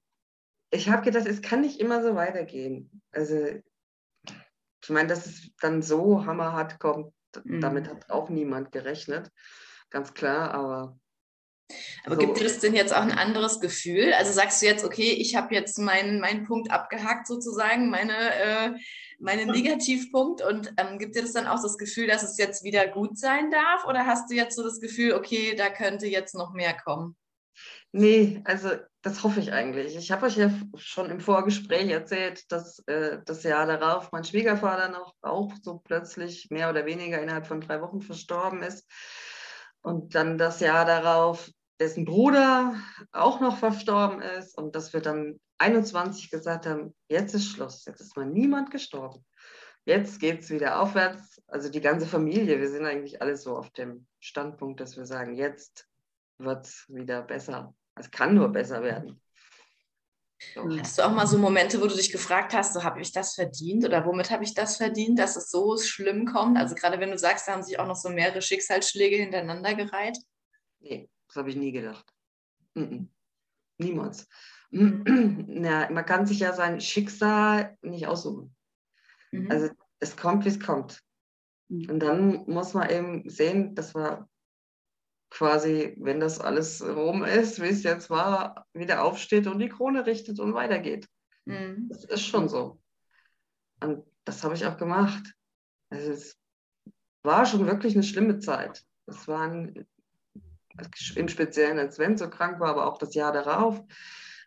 ich 0.71 0.89
habe 0.89 1.03
gedacht, 1.03 1.27
es 1.27 1.43
kann 1.43 1.61
nicht 1.61 1.81
immer 1.81 2.03
so 2.03 2.15
weitergehen. 2.15 3.03
Also 3.13 3.49
ich 4.83 4.91
meine, 4.91 5.09
dass 5.09 5.27
es 5.27 5.51
dann 5.61 5.83
so 5.83 6.27
hammerhart 6.27 6.79
kommt, 6.79 7.13
mhm. 7.45 7.61
damit 7.61 7.89
hat 7.89 8.11
auch 8.11 8.29
niemand 8.29 8.73
gerechnet, 8.73 9.31
ganz 9.91 10.15
klar, 10.15 10.53
aber 10.53 10.99
aber 12.05 12.15
so. 12.15 12.21
gibt 12.21 12.39
dir 12.39 12.45
das 12.45 12.59
denn 12.61 12.75
jetzt 12.75 12.95
auch 12.95 13.03
ein 13.03 13.13
anderes 13.13 13.61
Gefühl? 13.61 14.13
Also 14.13 14.33
sagst 14.33 14.63
du 14.63 14.67
jetzt, 14.67 14.85
okay, 14.85 15.11
ich 15.11 15.35
habe 15.35 15.55
jetzt 15.55 15.79
meinen, 15.79 16.21
meinen 16.21 16.45
Punkt 16.45 16.71
abgehakt 16.71 17.27
sozusagen, 17.27 17.91
meine, 17.91 18.15
äh, 18.15 18.71
meinen 19.19 19.51
Negativpunkt 19.51 20.43
und 20.43 20.73
ähm, 20.77 20.99
gibt 20.99 21.17
dir 21.17 21.23
das 21.23 21.33
dann 21.33 21.47
auch 21.47 21.63
das 21.63 21.79
Gefühl, 21.79 22.07
dass 22.07 22.23
es 22.23 22.39
jetzt 22.39 22.65
wieder 22.65 22.87
gut 22.89 23.19
sein 23.19 23.51
darf? 23.51 23.85
Oder 23.87 24.07
hast 24.07 24.31
du 24.31 24.35
jetzt 24.35 24.57
so 24.57 24.63
das 24.63 24.81
Gefühl, 24.81 25.15
okay, 25.15 25.55
da 25.57 25.69
könnte 25.71 26.07
jetzt 26.07 26.35
noch 26.35 26.53
mehr 26.53 26.75
kommen? 26.75 27.17
Nee, 27.93 28.43
also 28.45 28.71
das 29.03 29.23
hoffe 29.23 29.41
ich 29.41 29.53
eigentlich. 29.53 29.97
Ich 29.97 30.13
habe 30.13 30.27
euch 30.27 30.37
ja 30.37 30.51
schon 30.77 31.11
im 31.11 31.21
Vorgespräch 31.21 31.89
erzählt, 31.89 32.51
dass 32.53 32.81
äh, 32.87 33.21
das 33.25 33.43
Jahr 33.43 33.67
darauf 33.67 34.13
mein 34.13 34.25
Schwiegervater 34.25 34.91
noch 34.91 35.15
auch 35.23 35.53
so 35.63 35.79
plötzlich 35.79 36.49
mehr 36.51 36.69
oder 36.69 36.85
weniger 36.85 37.23
innerhalb 37.23 37.47
von 37.47 37.61
drei 37.61 37.81
Wochen 37.81 38.03
verstorben 38.03 38.63
ist. 38.63 38.87
Und 39.87 40.17
dann 40.17 40.37
das 40.37 40.59
Jahr 40.59 40.85
darauf 40.85 41.49
dessen 41.79 42.07
Bruder 42.07 42.75
auch 43.13 43.39
noch 43.39 43.59
verstorben 43.59 44.21
ist 44.21 44.59
und 44.59 44.75
dass 44.75 44.93
wir 44.93 45.01
dann 45.01 45.39
21 45.59 46.29
gesagt 46.29 46.67
haben, 46.67 46.93
jetzt 47.09 47.37
ist 47.37 47.49
Schluss, 47.53 47.85
jetzt 47.85 48.01
ist 48.01 48.17
mal 48.17 48.27
niemand 48.27 48.73
gestorben. 48.73 49.25
Jetzt 49.85 50.19
geht 50.19 50.41
es 50.41 50.51
wieder 50.51 50.81
aufwärts. 50.81 51.41
Also 51.47 51.69
die 51.69 51.81
ganze 51.81 52.09
Familie, 52.09 52.59
wir 52.59 52.69
sind 52.69 52.85
eigentlich 52.85 53.23
alle 53.23 53.37
so 53.37 53.57
auf 53.57 53.71
dem 53.71 54.09
Standpunkt, 54.19 54.81
dass 54.81 54.97
wir 54.97 55.07
sagen, 55.07 55.37
jetzt 55.37 55.87
wird 56.39 56.67
es 56.67 56.87
wieder 56.89 57.23
besser. 57.23 57.73
Es 57.95 58.11
kann 58.11 58.35
nur 58.35 58.49
besser 58.49 58.83
werden. 58.83 59.23
So. 60.55 60.79
Hast 60.79 60.99
du 60.99 61.03
auch 61.03 61.13
mal 61.13 61.27
so 61.27 61.39
Momente, 61.39 61.81
wo 61.81 61.87
du 61.87 61.95
dich 61.95 62.13
gefragt 62.13 62.53
hast, 62.53 62.75
so 62.75 62.85
habe 62.85 63.01
ich 63.01 63.13
das 63.13 63.35
verdient 63.35 63.85
oder 63.85 64.05
womit 64.05 64.31
habe 64.31 64.45
ich 64.45 64.55
das 64.55 64.77
verdient, 64.77 65.19
dass 65.19 65.37
es 65.37 65.51
so 65.51 65.79
schlimm 65.79 66.27
kommt? 66.27 66.59
Also 66.59 66.75
gerade 66.75 67.01
wenn 67.01 67.11
du 67.11 67.19
sagst, 67.19 67.49
da 67.49 67.53
haben 67.53 67.63
sich 67.63 67.79
auch 67.79 67.87
noch 67.87 67.97
so 67.97 68.11
mehrere 68.11 68.43
Schicksalsschläge 68.43 69.17
hintereinander 69.17 69.75
gereiht. 69.75 70.19
Nee, 70.81 71.09
das 71.27 71.37
habe 71.37 71.51
ich 71.51 71.57
nie 71.57 71.73
gedacht. 71.73 72.05
Mm. 72.75 73.05
Niemals. 73.79 74.29
Ja, 74.73 75.89
man 75.91 76.05
kann 76.05 76.27
sich 76.27 76.41
ja 76.41 76.53
sein 76.53 76.81
Schicksal 76.81 77.79
nicht 77.83 78.07
aussuchen. 78.07 78.55
Mhm. 79.31 79.51
Also 79.51 79.71
es 80.01 80.17
kommt, 80.17 80.45
wie 80.45 80.49
es 80.49 80.61
kommt. 80.61 81.01
Mhm. 81.69 81.91
Und 81.91 82.01
dann 82.01 82.45
muss 82.47 82.75
man 82.75 82.91
eben 82.91 83.31
sehen, 83.31 83.75
dass 83.75 83.95
man 83.95 84.27
quasi, 85.31 85.97
wenn 85.99 86.21
das 86.21 86.41
alles 86.41 86.83
rum 86.83 87.25
ist, 87.25 87.61
wie 87.61 87.69
es 87.69 87.83
jetzt 87.83 88.11
war, 88.11 88.67
wieder 88.73 89.03
aufsteht 89.03 89.47
und 89.47 89.59
die 89.59 89.69
Krone 89.69 90.07
richtet 90.07 90.41
und 90.41 90.55
weitergeht. 90.55 91.09
Mhm. 91.45 91.89
Das 91.91 92.05
ist 92.05 92.23
schon 92.23 92.49
so. 92.49 92.81
Und 93.81 94.05
das 94.25 94.43
habe 94.45 94.55
ich 94.55 94.67
auch 94.67 94.77
gemacht. 94.77 95.35
Also 95.91 96.11
es 96.11 96.39
war 97.23 97.47
schon 97.47 97.67
wirklich 97.67 97.95
eine 97.95 98.03
schlimme 98.03 98.39
Zeit. 98.39 98.85
Es 99.07 99.29
waren 99.29 99.87
im 101.15 101.29
Speziellen, 101.29 101.79
als 101.79 101.97
Sven 101.97 102.17
so 102.17 102.29
krank 102.29 102.61
war, 102.61 102.71
aber 102.71 102.87
auch 102.87 102.99
das 102.99 103.15
Jahr 103.15 103.33
darauf, 103.33 103.83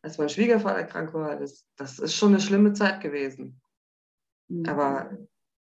als 0.02 0.18
mein 0.18 0.30
Schwiegervater 0.30 0.84
krank 0.84 1.14
war, 1.14 1.36
das, 1.38 1.66
das 1.76 2.00
ist 2.00 2.16
schon 2.16 2.30
eine 2.30 2.42
schlimme 2.42 2.74
Zeit 2.74 3.02
gewesen. 3.02 3.62
Mhm. 4.48 4.66
Aber 4.66 5.18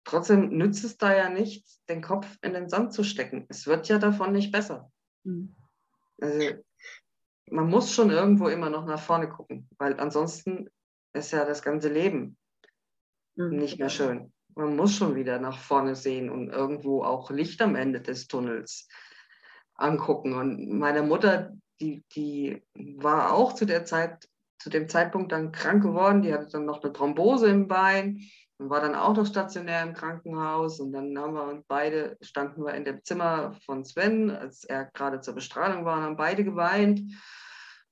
trotzdem 0.03 0.49
nützt 0.49 0.83
es 0.83 0.97
da 0.97 1.15
ja 1.15 1.29
nichts, 1.29 1.83
den 1.85 2.01
Kopf 2.01 2.27
in 2.41 2.53
den 2.53 2.69
Sand 2.69 2.93
zu 2.93 3.03
stecken. 3.03 3.45
Es 3.49 3.67
wird 3.67 3.87
ja 3.87 3.97
davon 3.97 4.31
nicht 4.31 4.51
besser. 4.51 4.91
Mhm. 5.23 5.55
Also, 6.19 6.63
man 7.49 7.69
muss 7.69 7.93
schon 7.93 8.09
irgendwo 8.09 8.47
immer 8.47 8.69
noch 8.69 8.85
nach 8.85 9.01
vorne 9.01 9.29
gucken, 9.29 9.67
weil 9.77 9.99
ansonsten 9.99 10.69
ist 11.13 11.31
ja 11.31 11.45
das 11.45 11.61
ganze 11.61 11.89
Leben 11.89 12.37
mhm. 13.35 13.57
nicht 13.57 13.79
mehr 13.79 13.89
schön. 13.89 14.31
Man 14.55 14.75
muss 14.75 14.95
schon 14.95 15.15
wieder 15.15 15.39
nach 15.39 15.57
vorne 15.57 15.95
sehen 15.95 16.29
und 16.29 16.49
irgendwo 16.49 17.03
auch 17.03 17.31
Licht 17.31 17.61
am 17.61 17.75
Ende 17.75 18.01
des 18.01 18.27
Tunnels 18.27 18.87
angucken. 19.75 20.33
Und 20.33 20.69
meine 20.77 21.03
Mutter, 21.03 21.53
die, 21.79 22.03
die 22.13 22.61
war 22.75 23.33
auch 23.33 23.53
zu 23.53 23.65
der 23.65 23.85
Zeit, 23.85 24.29
zu 24.59 24.69
dem 24.69 24.89
Zeitpunkt 24.89 25.31
dann 25.31 25.51
krank 25.51 25.83
geworden. 25.83 26.21
Die 26.21 26.33
hatte 26.33 26.49
dann 26.51 26.65
noch 26.65 26.83
eine 26.83 26.93
Thrombose 26.93 27.47
im 27.47 27.67
Bein 27.67 28.21
und 28.61 28.69
war 28.69 28.79
dann 28.79 28.93
auch 28.93 29.15
noch 29.15 29.25
stationär 29.25 29.81
im 29.81 29.93
Krankenhaus. 29.93 30.79
Und 30.79 30.91
dann 30.91 31.17
haben 31.17 31.33
wir 31.33 31.45
uns 31.45 31.65
beide, 31.67 32.15
standen 32.21 32.63
wir 32.63 32.75
in 32.75 32.85
dem 32.85 33.03
Zimmer 33.03 33.53
von 33.65 33.83
Sven, 33.83 34.29
als 34.29 34.63
er 34.63 34.85
gerade 34.85 35.19
zur 35.19 35.33
Bestrahlung 35.33 35.83
war, 35.83 35.97
und 35.97 36.03
haben 36.03 36.15
beide 36.15 36.43
geweint. 36.43 37.01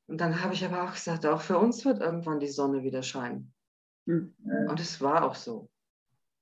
Und 0.05 0.21
dann 0.21 0.43
habe 0.43 0.53
ich 0.53 0.63
aber 0.63 0.84
auch 0.84 0.93
gesagt, 0.93 1.25
auch 1.25 1.41
für 1.41 1.58
uns 1.58 1.84
wird 1.86 2.01
irgendwann 2.01 2.39
die 2.39 2.49
Sonne 2.49 2.84
wieder 2.84 3.01
scheinen. 3.01 3.51
Mhm. 4.05 4.36
Und 4.69 4.79
es 4.79 5.01
war 5.01 5.23
auch 5.23 5.34
so. 5.34 5.71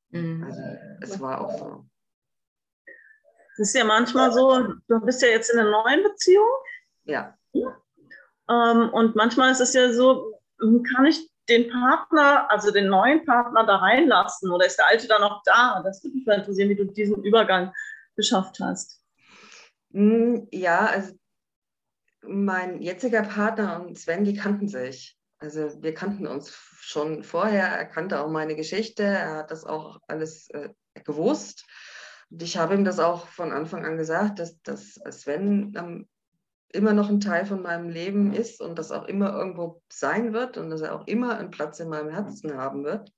Mhm. 0.09 0.43
Also, 0.43 0.61
es 1.01 1.19
war 1.21 1.39
auch 1.39 1.57
so. 1.57 1.85
Es 3.53 3.69
ist 3.69 3.75
ja 3.75 3.85
manchmal 3.85 4.33
so, 4.33 4.73
du 4.89 4.99
bist 5.05 5.21
ja 5.21 5.29
jetzt 5.29 5.51
in 5.51 5.59
einer 5.59 5.71
neuen 5.71 6.03
Beziehung. 6.03 6.49
Ja. 7.05 7.37
Ähm, 7.53 8.89
und 8.91 9.15
manchmal 9.15 9.51
ist 9.51 9.61
es 9.61 9.73
ja 9.73 9.93
so, 9.93 10.37
kann 10.59 11.05
ich 11.05 11.31
den 11.49 11.69
Partner, 11.69 12.49
also 12.51 12.71
den 12.71 12.88
neuen 12.88 13.25
Partner 13.25 13.65
da 13.65 13.77
reinlassen 13.77 14.51
oder 14.51 14.65
ist 14.65 14.77
der 14.77 14.88
alte 14.88 15.07
da 15.07 15.19
noch 15.19 15.41
da? 15.43 15.81
Das 15.83 16.03
würde 16.03 16.15
mich 16.15 16.25
mal 16.25 16.39
interessieren, 16.39 16.69
wie 16.69 16.75
du 16.75 16.86
diesen 16.86 17.23
Übergang 17.23 17.73
geschafft 18.15 18.60
hast. 18.60 19.01
Hm, 19.91 20.47
ja, 20.51 20.86
also 20.86 21.13
mein 22.21 22.81
jetziger 22.81 23.23
Partner 23.23 23.81
und 23.81 23.97
Sven, 23.97 24.25
die 24.25 24.36
kannten 24.36 24.67
sich. 24.67 25.17
Also 25.39 25.81
wir 25.81 25.93
kannten 25.93 26.27
uns 26.27 26.49
schon 26.79 27.23
vorher, 27.23 27.67
er 27.67 27.86
kannte 27.86 28.19
auch 28.19 28.29
meine 28.29 28.55
Geschichte, 28.55 29.03
er 29.03 29.36
hat 29.38 29.51
das 29.51 29.65
auch 29.65 29.99
alles 30.07 30.49
äh, 30.49 30.69
gewusst. 31.03 31.65
Und 32.29 32.41
ich 32.41 32.57
habe 32.57 32.73
ihm 32.73 32.83
das 32.83 32.99
auch 32.99 33.27
von 33.27 33.51
Anfang 33.51 33.86
an 33.86 33.97
gesagt, 33.97 34.39
dass, 34.39 34.62
dass 34.62 34.95
Sven 35.10 35.73
ähm, 35.77 36.07
immer 36.73 36.93
noch 36.93 37.10
ein 37.10 37.19
Teil 37.19 37.45
von 37.45 37.62
meinem 37.62 37.89
Leben 37.89 38.34
ist 38.34 38.62
und 38.62 38.77
das 38.77 38.91
auch 38.91 39.06
immer 39.06 39.34
irgendwo 39.34 39.82
sein 39.91 40.34
wird 40.34 40.58
und 40.58 40.69
dass 40.69 40.82
er 40.82 40.95
auch 40.95 41.08
immer 41.08 41.38
einen 41.38 41.51
Platz 41.51 41.80
in 41.80 41.89
meinem 41.89 42.10
Herzen 42.10 42.56
haben 42.56 42.84
wird. 42.84 43.12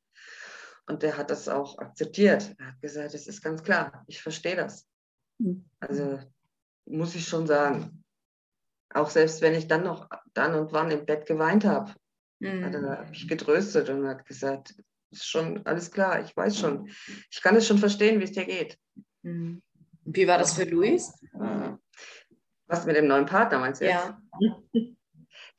Und 0.88 1.04
der 1.04 1.18
hat 1.18 1.30
das 1.30 1.48
auch 1.48 1.78
akzeptiert. 1.78 2.56
Er 2.58 2.68
hat 2.68 2.82
gesagt, 2.82 3.14
es 3.14 3.28
ist 3.28 3.44
ganz 3.44 3.64
klar, 3.64 4.04
ich 4.08 4.22
verstehe 4.22 4.56
das. 4.56 4.88
Hm. 5.40 5.70
Also 5.80 6.20
muss 6.86 7.16
ich 7.16 7.28
schon 7.28 7.48
sagen. 7.48 8.04
Auch 8.92 9.10
selbst 9.10 9.42
wenn 9.42 9.54
ich 9.54 9.68
dann 9.68 9.84
noch 9.84 10.10
dann 10.34 10.56
und 10.56 10.74
wann 10.74 10.90
im 10.90 11.06
Bett 11.06 11.28
geweint 11.28 11.64
habe, 11.64 11.94
mhm. 12.40 12.66
hat 12.66 12.74
er 12.74 13.06
mich 13.08 13.28
getröstet 13.28 13.90
und 13.90 14.08
hat 14.08 14.26
gesagt, 14.26 14.76
ist 15.12 15.28
schon 15.28 15.66
alles 15.66 15.92
klar, 15.92 16.24
ich 16.24 16.36
weiß 16.36 16.58
schon. 16.58 16.90
Ich 17.30 17.42
kann 17.42 17.56
es 17.56 17.68
schon 17.68 17.78
verstehen, 17.78 18.20
wie 18.20 18.24
es 18.24 18.32
dir 18.32 18.46
geht. 18.46 18.80
Mhm. 19.22 19.62
Wie 20.06 20.28
war 20.28 20.40
das 20.40 20.54
für 20.54 20.64
Luis? 20.64 21.14
Was 22.70 22.86
mit 22.86 22.96
dem 22.96 23.08
neuen 23.08 23.26
Partner 23.26 23.60
meinst 23.60 23.82
du 23.82 23.86
jetzt? 23.86 24.14
Ja. 24.74 24.92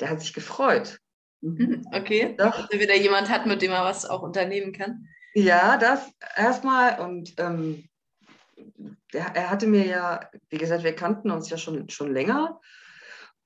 Der 0.00 0.10
hat 0.10 0.20
sich 0.20 0.32
gefreut. 0.32 0.98
Mhm. 1.42 1.84
Okay. 1.92 2.34
Doch. 2.38 2.56
Dass 2.56 2.70
er 2.70 2.80
wieder 2.80 2.96
jemand 2.96 3.28
hat, 3.28 3.46
mit 3.46 3.60
dem 3.60 3.72
er 3.72 3.84
was 3.84 4.08
auch 4.08 4.22
unternehmen 4.22 4.72
kann. 4.72 5.06
Ja, 5.34 5.76
das 5.76 6.10
erstmal. 6.36 7.00
Und 7.00 7.34
ähm, 7.38 7.84
der, 9.12 9.26
er 9.34 9.50
hatte 9.50 9.66
mir 9.66 9.86
ja, 9.86 10.30
wie 10.48 10.58
gesagt, 10.58 10.84
wir 10.84 10.94
kannten 10.94 11.30
uns 11.30 11.50
ja 11.50 11.58
schon, 11.58 11.88
schon 11.90 12.12
länger. 12.12 12.60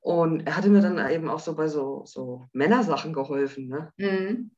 Und 0.01 0.47
er 0.47 0.57
hatte 0.57 0.69
mir 0.69 0.83
dann 0.83 1.11
eben 1.11 1.29
auch 1.31 1.41
so 1.41 1.55
bei 1.55 1.67
so, 1.67 2.05
so 2.05 2.47
Männersachen 2.53 3.13
geholfen. 3.13 3.69
Ne? 3.69 3.93
Mhm 3.97 4.51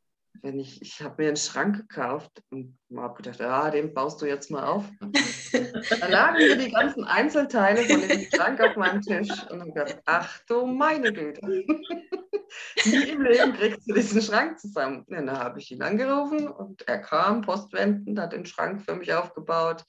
wenn 0.42 0.58
ich, 0.58 0.80
ich 0.82 1.02
habe 1.02 1.22
mir 1.22 1.28
einen 1.28 1.36
Schrank 1.36 1.88
gekauft 1.88 2.42
und 2.50 2.78
habe 2.96 3.22
gedacht, 3.22 3.40
ja, 3.40 3.70
den 3.70 3.94
baust 3.94 4.20
du 4.20 4.26
jetzt 4.26 4.50
mal 4.50 4.64
auf. 4.64 4.84
Dann 6.00 6.10
lagen 6.10 6.38
mir 6.38 6.56
die 6.56 6.70
ganzen 6.70 7.04
Einzelteile 7.04 7.84
von 7.84 8.00
dem 8.00 8.26
Schrank 8.34 8.60
auf 8.60 8.76
meinem 8.76 9.02
Tisch 9.02 9.30
und 9.50 9.60
habe 9.60 9.72
gedacht, 9.72 10.02
ach 10.04 10.40
du 10.46 10.66
meine 10.66 11.12
Güte. 11.12 11.40
Nie 12.84 13.08
im 13.10 13.22
Leben 13.22 13.52
kriegst 13.54 13.88
du 13.88 13.94
diesen 13.94 14.22
Schrank 14.22 14.58
zusammen. 14.58 15.04
Ja, 15.08 15.22
dann 15.22 15.38
habe 15.38 15.58
ich 15.58 15.70
ihn 15.70 15.82
angerufen 15.82 16.48
und 16.48 16.86
er 16.86 16.98
kam 16.98 17.42
postwendend, 17.42 18.18
hat 18.18 18.32
den 18.32 18.46
Schrank 18.46 18.82
für 18.82 18.94
mich 18.94 19.12
aufgebaut. 19.12 19.84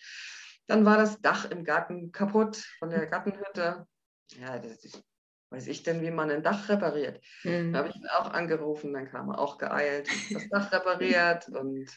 Dann 0.67 0.85
war 0.85 0.97
das 0.97 1.21
Dach 1.21 1.49
im 1.49 1.63
Garten 1.63 2.11
kaputt 2.11 2.57
von 2.79 2.89
der 2.89 3.05
Gartenhütte. 3.05 3.85
Ja, 4.31 4.59
das 4.59 4.83
ist 4.83 5.01
weiß 5.49 5.67
ich 5.67 5.83
denn, 5.83 6.01
wie 6.01 6.11
man 6.11 6.29
ein 6.29 6.43
Dach 6.43 6.69
repariert? 6.69 7.21
Mhm. 7.43 7.73
Da 7.73 7.79
habe 7.79 7.89
ich 7.89 7.95
ihn 7.95 8.07
auch 8.17 8.31
angerufen, 8.31 8.93
dann 8.93 9.09
kam 9.09 9.29
er 9.29 9.39
auch 9.39 9.57
geeilt, 9.57 10.09
das 10.31 10.49
Dach 10.49 10.71
repariert 10.71 11.47
und 11.49 11.89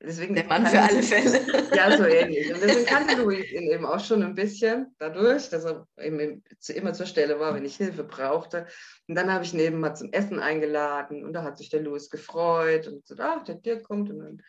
deswegen. 0.00 0.34
Der 0.34 0.44
Mann 0.44 0.66
für 0.66 0.80
alle 0.80 1.02
Fälle. 1.02 1.40
Ja, 1.76 1.96
so 1.96 2.04
ähnlich. 2.04 2.52
Und 2.52 2.62
deswegen 2.62 2.86
kannte 2.86 3.22
Louis 3.22 3.50
ihn 3.50 3.70
eben 3.70 3.86
auch 3.86 4.00
schon 4.00 4.22
ein 4.22 4.34
bisschen 4.34 4.94
dadurch, 4.98 5.48
dass 5.48 5.64
er 5.64 5.86
eben 5.98 6.42
immer 6.68 6.92
zur 6.92 7.06
Stelle 7.06 7.38
war, 7.38 7.54
wenn 7.54 7.64
ich 7.64 7.76
Hilfe 7.76 8.04
brauchte. 8.04 8.66
Und 9.08 9.14
dann 9.14 9.32
habe 9.32 9.44
ich 9.44 9.54
ihn 9.54 9.60
eben 9.60 9.80
mal 9.80 9.94
zum 9.94 10.12
Essen 10.12 10.38
eingeladen 10.38 11.24
und 11.24 11.32
da 11.32 11.42
hat 11.42 11.58
sich 11.58 11.70
der 11.70 11.80
Louis 11.80 12.10
gefreut 12.10 12.88
und 12.88 13.06
gesagt, 13.06 13.20
ach, 13.20 13.44
der 13.44 13.56
Dirk 13.56 13.84
kommt 13.84 14.10
und 14.10 14.18
dann 14.18 14.42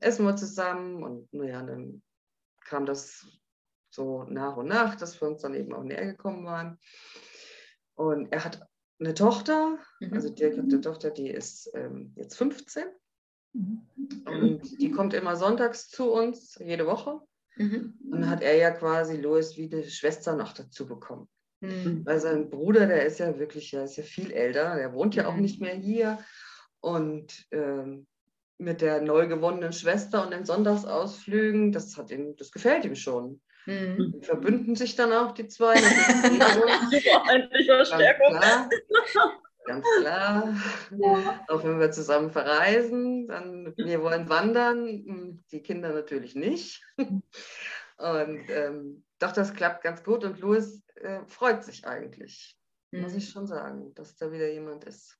essen 0.00 0.24
wir 0.24 0.36
zusammen 0.36 1.02
und 1.02 1.32
naja, 1.32 1.62
dann 1.62 2.02
kam 2.64 2.86
das 2.86 3.26
so 3.90 4.24
nach 4.24 4.56
und 4.56 4.68
nach, 4.68 4.94
dass 4.94 5.20
wir 5.20 5.28
uns 5.28 5.42
dann 5.42 5.54
eben 5.54 5.72
auch 5.72 5.82
näher 5.82 6.06
gekommen 6.06 6.44
waren. 6.44 6.78
Und 8.00 8.32
er 8.32 8.44
hat 8.46 8.66
eine 8.98 9.12
Tochter, 9.12 9.78
mhm. 10.00 10.14
also 10.14 10.30
Dirk 10.30 10.56
hat 10.56 10.64
eine 10.64 10.80
Tochter, 10.80 11.10
die 11.10 11.28
ist 11.28 11.70
ähm, 11.74 12.14
jetzt 12.16 12.34
15 12.38 12.84
mhm. 13.52 13.86
und 14.24 14.80
die 14.80 14.90
kommt 14.90 15.12
immer 15.12 15.36
sonntags 15.36 15.90
zu 15.90 16.10
uns, 16.10 16.58
jede 16.64 16.86
Woche. 16.86 17.20
Mhm. 17.56 17.98
Und 18.10 18.22
dann 18.22 18.30
hat 18.30 18.42
er 18.42 18.56
ja 18.56 18.70
quasi 18.70 19.18
Louis 19.18 19.58
wie 19.58 19.70
eine 19.70 19.84
Schwester 19.84 20.34
noch 20.34 20.54
dazu 20.54 20.86
bekommen. 20.86 21.28
Mhm. 21.60 22.06
Weil 22.06 22.20
sein 22.20 22.48
Bruder, 22.48 22.86
der 22.86 23.04
ist 23.04 23.18
ja 23.18 23.38
wirklich, 23.38 23.70
der 23.70 23.84
ist 23.84 23.96
ja 23.96 24.02
viel 24.02 24.30
älter, 24.32 24.76
der 24.76 24.94
wohnt 24.94 25.14
ja 25.14 25.28
auch 25.28 25.34
mhm. 25.34 25.42
nicht 25.42 25.60
mehr 25.60 25.74
hier. 25.74 26.18
Und 26.80 27.48
ähm, 27.50 28.06
mit 28.56 28.80
der 28.80 29.02
neu 29.02 29.26
gewonnenen 29.26 29.74
Schwester 29.74 30.24
und 30.24 30.32
den 30.32 30.46
Sonntagsausflügen, 30.46 31.70
das 31.70 31.98
hat 31.98 32.10
ihm, 32.10 32.34
das 32.36 32.50
gefällt 32.50 32.86
ihm 32.86 32.96
schon. 32.96 33.42
Mhm. 33.70 34.22
Verbünden 34.22 34.74
sich 34.74 34.96
dann 34.96 35.12
auch 35.12 35.32
die 35.32 35.46
zwei. 35.46 35.74
Endlich 37.32 37.66
Verstärkung. 37.66 38.40
Ganz 39.64 39.86
klar. 40.00 40.56
Ja. 40.98 41.44
Auch 41.48 41.62
wenn 41.62 41.78
wir 41.78 41.92
zusammen 41.92 42.30
verreisen, 42.32 43.28
dann 43.28 43.72
wir 43.76 44.02
wollen 44.02 44.28
wandern, 44.28 45.44
die 45.52 45.62
Kinder 45.62 45.92
natürlich 45.92 46.34
nicht. 46.34 46.82
Und 46.98 48.48
ähm, 48.48 49.04
doch, 49.18 49.32
das 49.32 49.54
klappt 49.54 49.84
ganz 49.84 50.02
gut 50.02 50.24
und 50.24 50.40
Louis 50.40 50.82
äh, 50.94 51.20
freut 51.26 51.62
sich 51.62 51.86
eigentlich, 51.86 52.56
mhm. 52.92 53.02
muss 53.02 53.14
ich 53.14 53.28
schon 53.28 53.46
sagen, 53.46 53.94
dass 53.94 54.16
da 54.16 54.32
wieder 54.32 54.50
jemand 54.50 54.84
ist. 54.84 55.18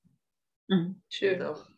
Mhm. 0.68 1.02
Schön. 1.10 1.42
Auch, 1.42 1.68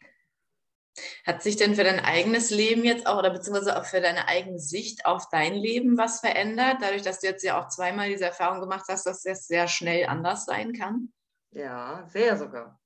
hat 1.27 1.43
sich 1.43 1.57
denn 1.57 1.75
für 1.75 1.85
dein 1.85 2.01
eigenes 2.01 2.51
Leben 2.51 2.85
jetzt 2.85 3.07
auch 3.07 3.19
oder 3.19 3.31
beziehungsweise 3.31 3.79
auch 3.79 3.85
für 3.85 4.01
deine 4.01 4.29
eigene 4.29 4.59
Sicht 4.59 5.07
auf 5.07 5.29
dein 5.31 5.55
Leben 5.55 5.97
was 5.97 6.21
verändert, 6.21 6.79
dadurch, 6.81 7.03
dass 7.03 7.21
du 7.21 7.27
jetzt 7.27 7.43
ja 7.43 7.61
auch 7.61 7.69
zweimal 7.69 8.09
diese 8.09 8.27
Erfahrung 8.27 8.61
gemacht 8.61 8.85
hast, 8.89 9.07
dass 9.07 9.25
es 9.25 9.47
sehr 9.47 9.69
schnell 9.69 10.07
anders 10.07 10.45
sein 10.45 10.73
kann? 10.73 11.13
Ja, 11.51 12.07
sehr 12.09 12.37
sogar. 12.37 12.81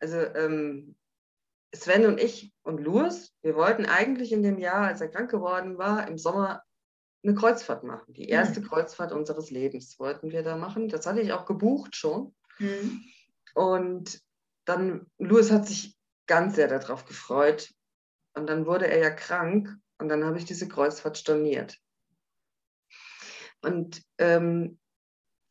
Also 0.00 0.18
ähm, 0.18 0.96
Sven 1.74 2.06
und 2.06 2.20
ich 2.20 2.52
und 2.62 2.78
Louis, 2.80 3.34
wir 3.42 3.54
wollten 3.54 3.86
eigentlich 3.86 4.32
in 4.32 4.42
dem 4.42 4.58
Jahr, 4.58 4.86
als 4.86 5.00
er 5.00 5.08
krank 5.08 5.30
geworden 5.30 5.76
war, 5.76 6.06
im 6.08 6.18
Sommer 6.18 6.62
eine 7.24 7.34
Kreuzfahrt 7.34 7.84
machen. 7.84 8.14
Die 8.14 8.28
erste 8.28 8.60
mhm. 8.60 8.68
Kreuzfahrt 8.68 9.12
unseres 9.12 9.50
Lebens 9.50 9.98
wollten 9.98 10.30
wir 10.30 10.42
da 10.42 10.56
machen. 10.56 10.88
Das 10.88 11.06
hatte 11.06 11.20
ich 11.20 11.32
auch 11.32 11.46
gebucht 11.46 11.96
schon. 11.96 12.34
Mhm. 12.58 13.02
Und 13.54 14.20
dann, 14.64 15.06
Louis 15.18 15.50
hat 15.50 15.66
sich 15.66 15.97
ganz 16.28 16.54
sehr 16.54 16.68
darauf 16.68 17.04
gefreut. 17.04 17.74
Und 18.34 18.48
dann 18.48 18.66
wurde 18.66 18.86
er 18.86 18.98
ja 18.98 19.10
krank 19.10 19.74
und 19.98 20.08
dann 20.08 20.24
habe 20.24 20.38
ich 20.38 20.44
diese 20.44 20.68
Kreuzfahrt 20.68 21.18
storniert. 21.18 21.76
Und 23.62 24.02
ähm, 24.18 24.78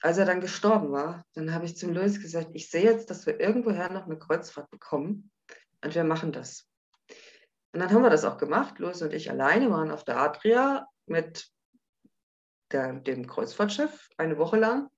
als 0.01 0.17
er 0.17 0.25
dann 0.25 0.39
gestorben 0.39 0.91
war, 0.91 1.25
dann 1.33 1.53
habe 1.53 1.65
ich 1.65 1.75
zum 1.75 1.93
Louis 1.93 2.21
gesagt, 2.21 2.51
ich 2.53 2.69
sehe 2.69 2.83
jetzt, 2.83 3.09
dass 3.09 3.25
wir 3.25 3.39
irgendwoher 3.39 3.91
noch 3.91 4.05
eine 4.05 4.17
Kreuzfahrt 4.17 4.69
bekommen 4.69 5.31
und 5.83 5.93
wir 5.93 6.05
machen 6.05 6.31
das. 6.31 6.69
Und 7.73 7.81
dann 7.81 7.91
haben 7.91 8.03
wir 8.03 8.09
das 8.09 8.23
auch 8.23 8.37
gemacht. 8.37 8.79
Louis 8.79 9.01
und 9.01 9.13
ich 9.13 9.29
alleine 9.29 9.69
waren 9.69 9.91
auf 9.91 10.05
der 10.05 10.17
Adria 10.17 10.87
mit 11.05 11.49
der, 12.71 12.93
dem 12.93 13.27
Kreuzfahrtschiff 13.27 14.09
eine 14.17 14.37
Woche 14.37 14.57
lang. 14.57 14.89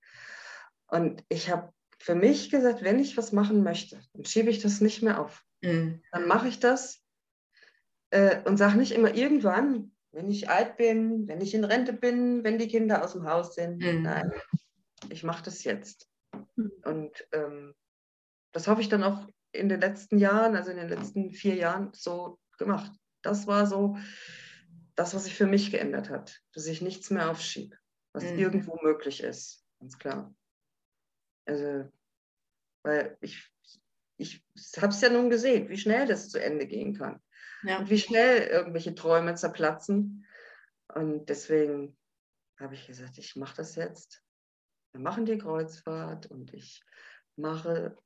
Und 0.86 1.24
ich 1.28 1.50
habe 1.50 1.72
für 1.98 2.14
mich 2.14 2.50
gesagt, 2.50 2.82
wenn 2.82 2.98
ich 2.98 3.16
was 3.16 3.32
machen 3.32 3.62
möchte, 3.62 4.00
dann 4.12 4.24
schiebe 4.24 4.50
ich 4.50 4.60
das 4.60 4.80
nicht 4.80 5.02
mehr 5.02 5.20
auf. 5.20 5.44
Mhm. 5.62 6.02
Dann 6.12 6.26
mache 6.26 6.48
ich 6.48 6.60
das 6.60 7.02
äh, 8.10 8.42
und 8.44 8.56
sage 8.56 8.78
nicht 8.78 8.92
immer 8.92 9.14
irgendwann, 9.14 9.92
wenn 10.12 10.30
ich 10.30 10.50
alt 10.50 10.76
bin, 10.76 11.28
wenn 11.28 11.40
ich 11.40 11.54
in 11.54 11.64
Rente 11.64 11.92
bin, 11.92 12.42
wenn 12.44 12.58
die 12.58 12.68
Kinder 12.68 13.04
aus 13.04 13.12
dem 13.12 13.26
Haus 13.26 13.54
sind. 13.54 13.78
Mhm. 13.78 14.02
Nein, 14.02 14.32
ich 15.08 15.22
mache 15.22 15.44
das 15.44 15.64
jetzt. 15.64 16.08
Mhm. 16.56 16.72
Und 16.84 17.28
ähm, 17.32 17.74
das 18.52 18.66
habe 18.66 18.80
ich 18.80 18.88
dann 18.88 19.04
auch 19.04 19.26
in 19.52 19.68
den 19.68 19.80
letzten 19.80 20.18
Jahren, 20.18 20.56
also 20.56 20.70
in 20.70 20.76
den 20.76 20.88
letzten 20.88 21.32
vier 21.32 21.54
Jahren 21.54 21.90
so 21.92 22.38
gemacht. 22.58 22.92
Das 23.22 23.46
war 23.46 23.66
so 23.66 23.96
das, 24.94 25.14
was 25.14 25.24
sich 25.24 25.34
für 25.34 25.46
mich 25.46 25.70
geändert 25.70 26.10
hat, 26.10 26.40
dass 26.52 26.66
ich 26.66 26.82
nichts 26.82 27.10
mehr 27.10 27.30
aufschiebe, 27.30 27.76
was 28.12 28.24
mhm. 28.24 28.38
irgendwo 28.38 28.78
möglich 28.82 29.22
ist, 29.22 29.64
ganz 29.78 29.98
klar. 29.98 30.34
Also, 31.46 31.90
weil 32.82 33.16
ich 33.20 33.50
ich 34.20 34.44
habe 34.76 34.92
es 34.92 35.00
ja 35.00 35.08
nun 35.08 35.30
gesehen, 35.30 35.68
wie 35.68 35.78
schnell 35.78 36.06
das 36.06 36.28
zu 36.28 36.38
Ende 36.38 36.66
gehen 36.66 36.94
kann. 36.94 37.20
Ja. 37.62 37.78
Und 37.78 37.90
wie 37.90 37.98
schnell 37.98 38.46
irgendwelche 38.46 38.94
Träume 38.94 39.34
zerplatzen. 39.34 40.26
Und 40.94 41.28
deswegen 41.28 41.96
habe 42.58 42.74
ich 42.74 42.86
gesagt, 42.86 43.18
ich 43.18 43.36
mache 43.36 43.56
das 43.56 43.76
jetzt. 43.76 44.22
Wir 44.92 45.00
machen 45.00 45.24
die 45.24 45.38
Kreuzfahrt 45.38 46.26
und 46.26 46.52
ich 46.52 46.82
mache 47.36 47.96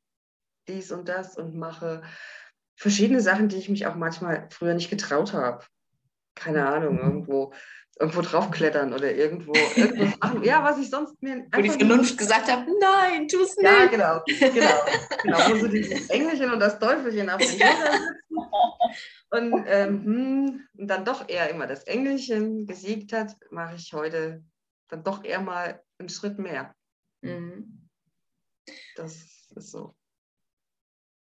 dies 0.68 0.92
und 0.92 1.08
das 1.08 1.36
und 1.36 1.56
mache 1.56 2.02
verschiedene 2.76 3.20
Sachen, 3.20 3.48
die 3.48 3.56
ich 3.56 3.68
mich 3.68 3.86
auch 3.86 3.94
manchmal 3.94 4.48
früher 4.50 4.74
nicht 4.74 4.90
getraut 4.90 5.32
habe. 5.32 5.64
Keine 6.34 6.66
Ahnung, 6.68 6.98
irgendwo 6.98 7.52
irgendwo 7.98 8.22
draufklettern 8.22 8.92
oder 8.92 9.12
irgendwo 9.14 9.52
irgendwas 9.76 10.18
machen. 10.20 10.42
Ja, 10.42 10.64
was 10.64 10.78
ich 10.78 10.90
sonst 10.90 11.22
mir. 11.22 11.46
Wo 11.52 11.60
die 11.60 11.70
Vernunft 11.70 12.18
gesagt 12.18 12.50
hat, 12.50 12.66
nein, 12.80 13.28
tu 13.28 13.42
es 13.42 13.56
nicht. 13.56 13.64
Ja, 13.64 13.86
genau, 13.86 14.22
genau. 14.26 14.84
genau 15.22 15.38
wo 15.50 15.56
so 15.56 15.68
dieses 15.68 16.10
Engelchen 16.10 16.52
und 16.52 16.60
das 16.60 16.78
Teufelchen 16.78 17.30
auf 17.30 17.38
den 17.38 17.48
Schultern 17.48 17.92
sitzen. 17.92 18.96
Und, 19.30 19.64
ähm, 19.66 20.04
hm, 20.04 20.68
und 20.78 20.88
dann 20.88 21.04
doch 21.04 21.28
eher 21.28 21.50
immer 21.50 21.66
das 21.66 21.84
Engelchen 21.84 22.66
gesiegt 22.66 23.12
hat, 23.12 23.36
mache 23.50 23.74
ich 23.74 23.92
heute 23.92 24.44
dann 24.88 25.02
doch 25.02 25.24
eher 25.24 25.40
mal 25.40 25.82
einen 25.98 26.08
Schritt 26.08 26.38
mehr. 26.38 26.74
Mhm. 27.22 27.88
Das 28.96 29.14
ist 29.56 29.70
so. 29.70 29.94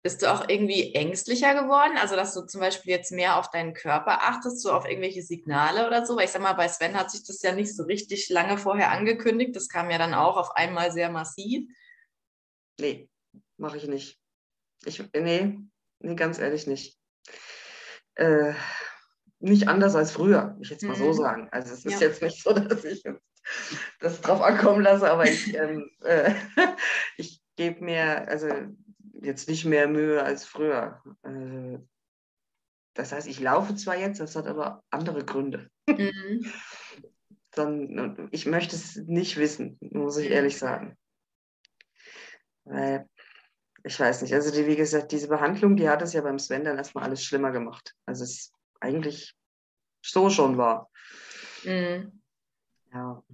Bist 0.02 0.22
du 0.22 0.32
auch 0.32 0.48
irgendwie 0.48 0.94
ängstlicher 0.94 1.54
geworden? 1.54 1.98
Also, 1.98 2.14
dass 2.14 2.32
du 2.32 2.42
zum 2.42 2.60
Beispiel 2.60 2.92
jetzt 2.92 3.10
mehr 3.10 3.36
auf 3.36 3.50
deinen 3.50 3.74
Körper 3.74 4.22
achtest, 4.22 4.62
so 4.62 4.72
auf 4.72 4.88
irgendwelche 4.88 5.22
Signale 5.22 5.86
oder 5.86 6.06
so? 6.06 6.16
Weil 6.16 6.26
ich 6.26 6.30
sag 6.30 6.42
mal, 6.42 6.52
bei 6.52 6.68
Sven 6.68 6.96
hat 6.96 7.10
sich 7.10 7.24
das 7.24 7.42
ja 7.42 7.52
nicht 7.52 7.74
so 7.74 7.82
richtig 7.82 8.28
lange 8.28 8.58
vorher 8.58 8.92
angekündigt. 8.92 9.56
Das 9.56 9.68
kam 9.68 9.90
ja 9.90 9.98
dann 9.98 10.14
auch 10.14 10.36
auf 10.36 10.52
einmal 10.52 10.92
sehr 10.92 11.10
massiv. 11.10 11.68
Nee, 12.78 13.08
mache 13.56 13.76
ich 13.76 13.88
nicht. 13.88 14.20
Ich, 14.84 15.02
nee, 15.12 15.58
nee, 15.98 16.14
ganz 16.14 16.38
ehrlich 16.38 16.68
nicht. 16.68 16.96
Äh, 18.14 18.54
nicht 19.40 19.68
anders 19.68 19.94
als 19.94 20.12
früher, 20.12 20.56
ich 20.60 20.70
jetzt 20.70 20.82
mal 20.82 20.96
mhm. 20.96 21.02
so 21.02 21.12
sagen. 21.12 21.48
Also 21.50 21.74
es 21.74 21.84
ist 21.84 22.00
ja. 22.00 22.08
jetzt 22.08 22.22
nicht 22.22 22.42
so, 22.42 22.52
dass 22.52 22.84
ich 22.84 23.02
das 24.00 24.20
drauf 24.20 24.42
ankommen 24.42 24.82
lasse, 24.82 25.10
aber 25.10 25.24
ich, 25.28 25.54
ähm, 25.54 25.90
äh, 26.04 26.34
ich 27.16 27.40
gebe 27.56 27.84
mir, 27.84 28.28
also 28.28 28.48
jetzt 29.20 29.48
nicht 29.48 29.64
mehr 29.64 29.88
Mühe 29.88 30.22
als 30.22 30.44
früher. 30.44 31.02
Äh, 31.22 31.78
das 32.94 33.12
heißt, 33.12 33.28
ich 33.28 33.40
laufe 33.40 33.76
zwar 33.76 33.96
jetzt, 33.96 34.20
das 34.20 34.36
hat 34.36 34.46
aber 34.46 34.82
andere 34.90 35.24
Gründe. 35.24 35.70
Mhm. 35.86 36.44
Dann, 37.52 38.28
ich 38.30 38.46
möchte 38.46 38.76
es 38.76 38.96
nicht 38.96 39.36
wissen, 39.36 39.78
muss 39.80 40.16
ich 40.16 40.30
ehrlich 40.30 40.58
sagen. 40.58 40.96
Weil, 42.64 43.08
ich 43.82 43.98
weiß 43.98 44.22
nicht, 44.22 44.34
also 44.34 44.52
die, 44.52 44.66
wie 44.66 44.76
gesagt, 44.76 45.12
diese 45.12 45.28
Behandlung, 45.28 45.76
die 45.76 45.88
hat 45.88 46.02
es 46.02 46.12
ja 46.12 46.20
beim 46.20 46.38
Sven 46.38 46.64
dann 46.64 46.76
erstmal 46.76 47.04
alles 47.04 47.24
schlimmer 47.24 47.50
gemacht. 47.50 47.94
Also 48.06 48.24
es 48.24 48.52
eigentlich 48.80 49.34
so 50.04 50.30
schon 50.30 50.56
war. 50.56 50.90
Mhm. 51.64 52.20
Ja. 52.92 53.24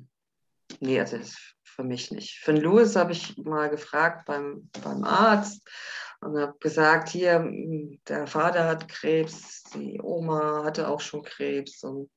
Nee, 0.80 1.00
also 1.00 1.18
das 1.18 1.53
für 1.74 1.84
mich 1.84 2.10
nicht. 2.10 2.38
Für 2.40 2.54
den 2.54 2.62
Louis 2.62 2.96
habe 2.96 3.12
ich 3.12 3.36
mal 3.38 3.68
gefragt 3.68 4.26
beim, 4.26 4.70
beim 4.82 5.04
Arzt 5.04 5.66
und 6.20 6.38
habe 6.38 6.56
gesagt, 6.60 7.08
hier, 7.08 7.50
der 8.08 8.26
Vater 8.26 8.66
hat 8.66 8.88
Krebs, 8.88 9.64
die 9.74 10.00
Oma 10.00 10.62
hatte 10.64 10.88
auch 10.88 11.00
schon 11.00 11.22
Krebs 11.22 11.82
und 11.82 12.10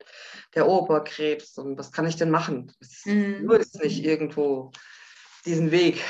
der 0.55 0.67
Opa 0.67 1.01
Krebs 1.01 1.57
und 1.57 1.77
was 1.77 1.91
kann 1.91 2.07
ich 2.07 2.15
denn 2.15 2.29
machen? 2.29 2.71
Mhm. 3.05 3.45
Louis 3.45 3.73
nicht 3.75 4.03
irgendwo 4.03 4.71
diesen 5.45 5.71
Weg 5.71 6.03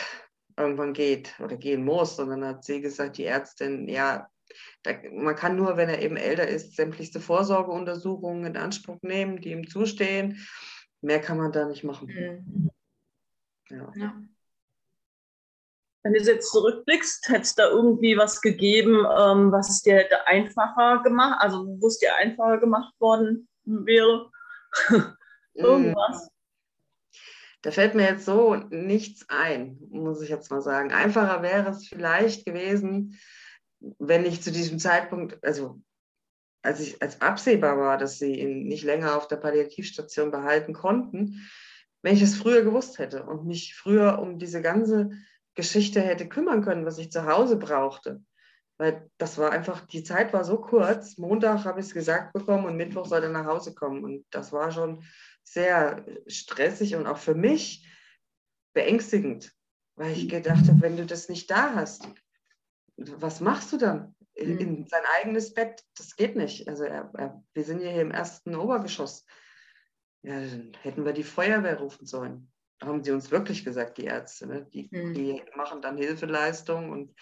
irgendwann 0.58 0.94
geht 0.94 1.40
oder 1.40 1.56
gehen 1.56 1.86
muss. 1.86 2.20
Und 2.20 2.30
dann 2.30 2.46
hat 2.46 2.64
sie 2.64 2.82
gesagt, 2.82 3.18
die 3.18 3.26
Ärztin, 3.26 3.88
ja, 3.88 4.28
da, 4.84 4.94
man 5.12 5.36
kann 5.36 5.56
nur, 5.56 5.78
wenn 5.78 5.90
er 5.90 6.02
eben 6.02 6.18
älter 6.18 6.48
ist, 6.48 6.76
sämtlichste 6.76 7.20
Vorsorgeuntersuchungen 7.20 8.46
in 8.46 8.58
Anspruch 8.58 8.98
nehmen, 9.02 9.40
die 9.40 9.52
ihm 9.52 9.68
zustehen. 9.68 10.46
Mehr 11.02 11.22
kann 11.22 11.38
man 11.38 11.52
da 11.52 11.68
nicht 11.68 11.84
machen. 11.84 12.08
Mhm. 12.08 12.70
Ja. 13.70 13.92
ja. 13.96 14.22
Wenn 16.04 16.14
du 16.14 16.20
jetzt 16.20 16.52
zurückblickst, 16.52 17.28
hätte 17.30 17.42
es 17.42 17.56
da 17.56 17.68
irgendwie 17.68 18.18
was 18.18 18.42
gegeben, 18.42 19.00
ähm, 19.00 19.52
was 19.52 19.70
es 19.70 19.82
dir 19.82 19.96
hätte 19.96 20.26
einfacher 20.26 21.04
gemacht, 21.04 21.42
also 21.42 21.66
wo 21.80 21.88
es 21.88 22.00
dir 22.00 22.16
einfacher 22.16 22.60
gemacht 22.60 22.94
worden 23.00 23.48
wäre? 23.66 24.32
Irgendwas? 25.54 26.30
Da 27.62 27.72
fällt 27.72 27.96
mir 27.96 28.04
jetzt 28.04 28.26
so 28.26 28.56
nichts 28.70 29.26
ein, 29.28 29.78
muss 29.90 30.22
ich 30.22 30.30
jetzt 30.30 30.52
mal 30.52 30.62
sagen. 30.62 30.92
Einfacher 30.92 31.42
wäre 31.42 31.70
es 31.72 31.88
vielleicht 31.88 32.46
gewesen, 32.46 33.20
wenn 33.80 34.26
ich 34.26 34.42
zu 34.42 34.52
diesem 34.52 34.80
Zeitpunkt, 34.80 35.44
also 35.44 35.82
als 36.62 36.80
ich 36.80 37.02
als 37.02 37.22
absehbar 37.22 37.78
war, 37.78 37.98
dass 37.98 38.20
sie 38.20 38.40
ihn 38.40 38.68
nicht 38.68 38.84
länger 38.84 39.18
auf 39.18 39.28
der 39.28 39.38
Palliativstation 39.38 40.32
behalten 40.32 40.74
konnten, 40.74 41.50
wenn 42.02 42.16
ich 42.16 42.22
es 42.22 42.36
früher 42.36 42.64
gewusst 42.64 43.00
hätte 43.00 43.24
und 43.24 43.46
mich 43.46 43.76
früher 43.76 44.20
um 44.20 44.40
diese 44.40 44.62
ganze 44.62 45.12
Geschichte 45.56 46.02
hätte 46.02 46.30
kümmern 46.30 46.64
können, 46.64 46.86
was 46.86 46.98
ich 46.98 47.12
zu 47.12 47.26
Hause 47.26 47.58
brauchte. 47.58 48.22
Weil 48.78 49.10
das 49.18 49.40
war 49.40 49.52
einfach, 49.52 49.88
die 49.88 50.04
Zeit 50.04 50.34
war 50.34 50.44
so 50.44 50.62
kurz. 50.62 51.18
Montag 51.18 51.66
habe 51.66 51.80
ich 51.80 51.88
es 51.88 51.94
gesagt 51.94 52.34
bekommen 52.34 52.66
und 52.66 52.78
Mittwoch 52.78 53.08
sollte 53.08 53.26
er 53.26 53.32
nach 53.32 53.48
Hause 53.48 53.74
kommen. 53.74 54.04
Und 54.04 54.26
das 54.30 54.54
war 54.54 54.72
schon 54.72 55.04
sehr 55.44 56.06
stressig 56.28 56.96
und 56.96 57.08
auch 57.08 57.18
für 57.18 57.34
mich 57.34 57.88
beängstigend, 58.74 59.52
weil 59.96 60.12
ich 60.12 60.30
gedacht 60.30 60.68
habe, 60.68 60.82
wenn 60.82 60.98
du 60.98 61.06
das 61.08 61.28
nicht 61.28 61.50
da 61.50 61.74
hast, 61.74 62.08
was 62.98 63.42
machst 63.42 63.74
du 63.74 63.78
dann? 63.78 64.16
In, 64.34 64.54
mhm. 64.54 64.60
in 64.60 64.88
sein 64.88 65.04
eigenes 65.20 65.56
Bett, 65.56 65.84
das 65.96 66.16
geht 66.16 66.36
nicht. 66.36 66.68
Also 66.68 66.84
er, 66.84 67.10
er, 67.16 67.44
wir 67.54 67.64
sind 67.64 67.82
ja 67.82 67.90
hier 67.90 68.02
im 68.02 68.12
ersten 68.12 68.56
Obergeschoss. 68.56 69.26
Ja, 70.28 70.42
dann 70.42 70.74
hätten 70.82 71.06
wir 71.06 71.14
die 71.14 71.24
Feuerwehr 71.24 71.80
rufen 71.80 72.06
sollen. 72.06 72.52
Haben 72.84 73.02
sie 73.02 73.12
uns 73.12 73.32
wirklich 73.32 73.64
gesagt, 73.64 73.98
die 73.98 74.04
Ärzte. 74.04 74.46
Ne? 74.46 74.68
Die, 74.74 74.90
mhm. 74.92 75.14
die 75.14 75.42
machen 75.56 75.82
dann 75.82 75.96
Hilfeleistung 75.96 76.92
und 76.92 77.16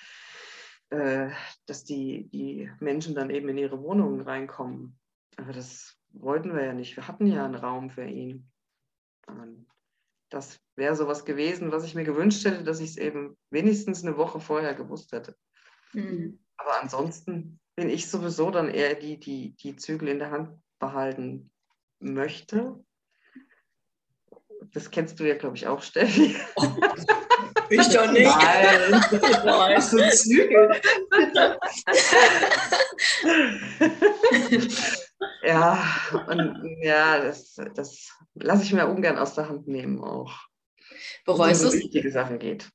äh, 0.90 1.30
dass 1.68 1.84
die, 1.84 2.28
die 2.30 2.72
Menschen 2.80 3.14
dann 3.14 3.30
eben 3.30 3.48
in 3.50 3.60
ihre 3.60 3.80
Wohnungen 3.80 4.22
reinkommen. 4.22 4.98
Aber 5.38 5.54
das 5.54 5.96
wollten 6.14 6.56
wir 6.56 6.66
ja 6.66 6.74
nicht. 6.74 6.96
Wir 6.96 7.08
hatten 7.08 7.28
ja 7.28 7.46
einen 7.46 7.54
Raum 7.54 7.92
für 7.92 8.06
ihn. 8.06 8.52
Und 9.28 9.68
das 10.30 10.60
wäre 10.76 10.96
sowas 10.96 11.26
gewesen, 11.26 11.72
was 11.72 11.86
ich 11.86 11.94
mir 11.94 12.06
gewünscht 12.06 12.44
hätte, 12.44 12.64
dass 12.64 12.80
ich 12.80 12.90
es 12.90 12.98
eben 12.98 13.38
wenigstens 13.52 14.04
eine 14.04 14.18
Woche 14.18 14.40
vorher 14.40 14.74
gewusst 14.74 15.12
hätte. 15.12 15.38
Mhm. 15.94 16.40
Aber 16.58 16.82
ansonsten 16.82 17.60
bin 17.76 17.88
ich 17.88 18.10
sowieso 18.10 18.50
dann 18.50 18.68
eher 18.68 18.96
die, 18.96 19.20
die 19.20 19.56
die 19.58 19.76
Zügel 19.76 20.08
in 20.08 20.18
der 20.18 20.32
Hand 20.32 20.60
behalten 20.80 21.52
möchte. 22.00 22.84
Das 24.74 24.92
kennst 24.92 25.20
du 25.20 25.26
ja, 25.26 25.36
glaube 25.36 25.58
ich, 25.58 25.68
auch, 25.68 25.82
Steffi. 25.82 26.36
Oh, 26.56 26.64
ich 27.70 27.88
doch 27.90 28.12
nicht. 28.12 28.26
Nein. 28.26 29.02
Nein. 29.46 29.82
So 29.82 29.98
Zügel. 29.98 30.82
ja, 35.44 35.84
und 36.28 36.78
ja, 36.82 37.20
das, 37.20 37.56
das 37.74 38.10
lasse 38.36 38.64
ich 38.64 38.74
mir 38.74 38.88
ungern 38.88 39.18
aus 39.18 39.36
der 39.36 39.50
Hand 39.50 39.68
nehmen 39.68 40.04
auch. 40.04 40.34
Bereust 41.26 41.64
du 41.64 41.68
es? 41.68 41.74
wichtige 41.74 42.12
Sachen 42.12 42.40
geht. 42.40 42.70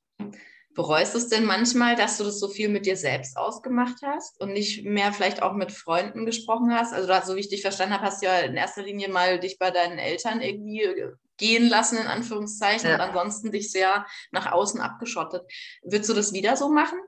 Bereust 0.73 1.13
du 1.13 1.17
es 1.17 1.27
denn 1.27 1.43
manchmal, 1.43 1.95
dass 1.95 2.17
du 2.17 2.23
das 2.23 2.39
so 2.39 2.47
viel 2.47 2.69
mit 2.69 2.85
dir 2.85 2.95
selbst 2.95 3.35
ausgemacht 3.35 3.97
hast 4.03 4.39
und 4.39 4.53
nicht 4.53 4.85
mehr 4.85 5.11
vielleicht 5.11 5.43
auch 5.43 5.53
mit 5.53 5.71
Freunden 5.71 6.25
gesprochen 6.25 6.73
hast? 6.73 6.93
Also, 6.93 7.13
so 7.25 7.35
wie 7.35 7.41
ich 7.41 7.49
dich 7.49 7.61
verstanden 7.61 7.93
habe, 7.93 8.05
hast 8.05 8.21
du 8.21 8.27
ja 8.27 8.39
in 8.39 8.55
erster 8.55 8.83
Linie 8.83 9.09
mal 9.09 9.39
dich 9.39 9.59
bei 9.59 9.71
deinen 9.71 9.99
Eltern 9.99 10.41
irgendwie 10.41 10.87
gehen 11.41 11.67
lassen, 11.67 11.97
in 11.97 12.07
Anführungszeichen, 12.07 12.89
ja. 12.89 12.95
und 12.95 13.01
ansonsten 13.01 13.51
dich 13.51 13.71
sehr 13.71 14.05
nach 14.31 14.51
außen 14.51 14.79
abgeschottet. 14.79 15.41
Würdest 15.83 16.09
du 16.09 16.13
das 16.13 16.31
wieder 16.31 16.55
so 16.55 16.69
machen? 16.69 16.99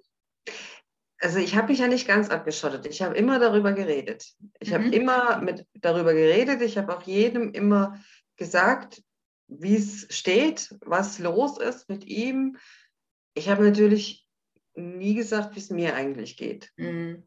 Also 1.19 1.37
ich 1.37 1.55
habe 1.55 1.67
mich 1.67 1.79
ja 1.79 1.87
nicht 1.87 2.07
ganz 2.07 2.29
abgeschottet. 2.29 2.85
Ich 2.87 3.01
habe 3.01 3.15
immer 3.15 3.39
darüber 3.39 3.71
geredet. 3.71 4.33
Ich 4.59 4.71
mhm. 4.71 4.73
habe 4.73 4.85
immer 4.87 5.37
mit 5.37 5.65
darüber 5.75 6.13
geredet. 6.13 6.61
Ich 6.61 6.77
habe 6.77 6.97
auch 6.97 7.03
jedem 7.03 7.53
immer 7.53 8.03
gesagt, 8.35 9.01
wie 9.47 9.75
es 9.75 10.07
steht, 10.09 10.75
was 10.81 11.19
los 11.19 11.59
ist 11.59 11.87
mit 11.87 12.05
ihm, 12.05 12.57
ich 13.35 13.49
habe 13.49 13.63
natürlich 13.63 14.27
nie 14.75 15.15
gesagt, 15.15 15.55
wie 15.55 15.59
es 15.59 15.69
mir 15.69 15.95
eigentlich 15.95 16.37
geht. 16.37 16.71
Mhm. 16.77 17.23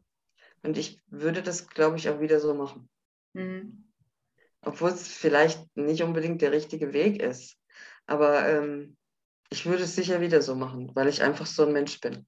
Und 0.63 0.77
ich 0.77 1.01
würde 1.07 1.41
das, 1.41 1.67
glaube 1.69 1.97
ich, 1.97 2.09
auch 2.09 2.19
wieder 2.19 2.39
so 2.39 2.53
machen. 2.53 2.89
Mhm. 3.33 3.86
Obwohl 4.61 4.89
es 4.89 5.07
vielleicht 5.07 5.75
nicht 5.77 6.03
unbedingt 6.03 6.41
der 6.41 6.51
richtige 6.51 6.93
Weg 6.93 7.21
ist. 7.21 7.57
Aber 8.05 8.47
ähm, 8.47 8.97
ich 9.49 9.65
würde 9.65 9.83
es 9.83 9.95
sicher 9.95 10.21
wieder 10.21 10.41
so 10.41 10.55
machen, 10.55 10.91
weil 10.95 11.07
ich 11.07 11.23
einfach 11.23 11.45
so 11.45 11.65
ein 11.65 11.73
Mensch 11.73 11.99
bin. 11.99 12.25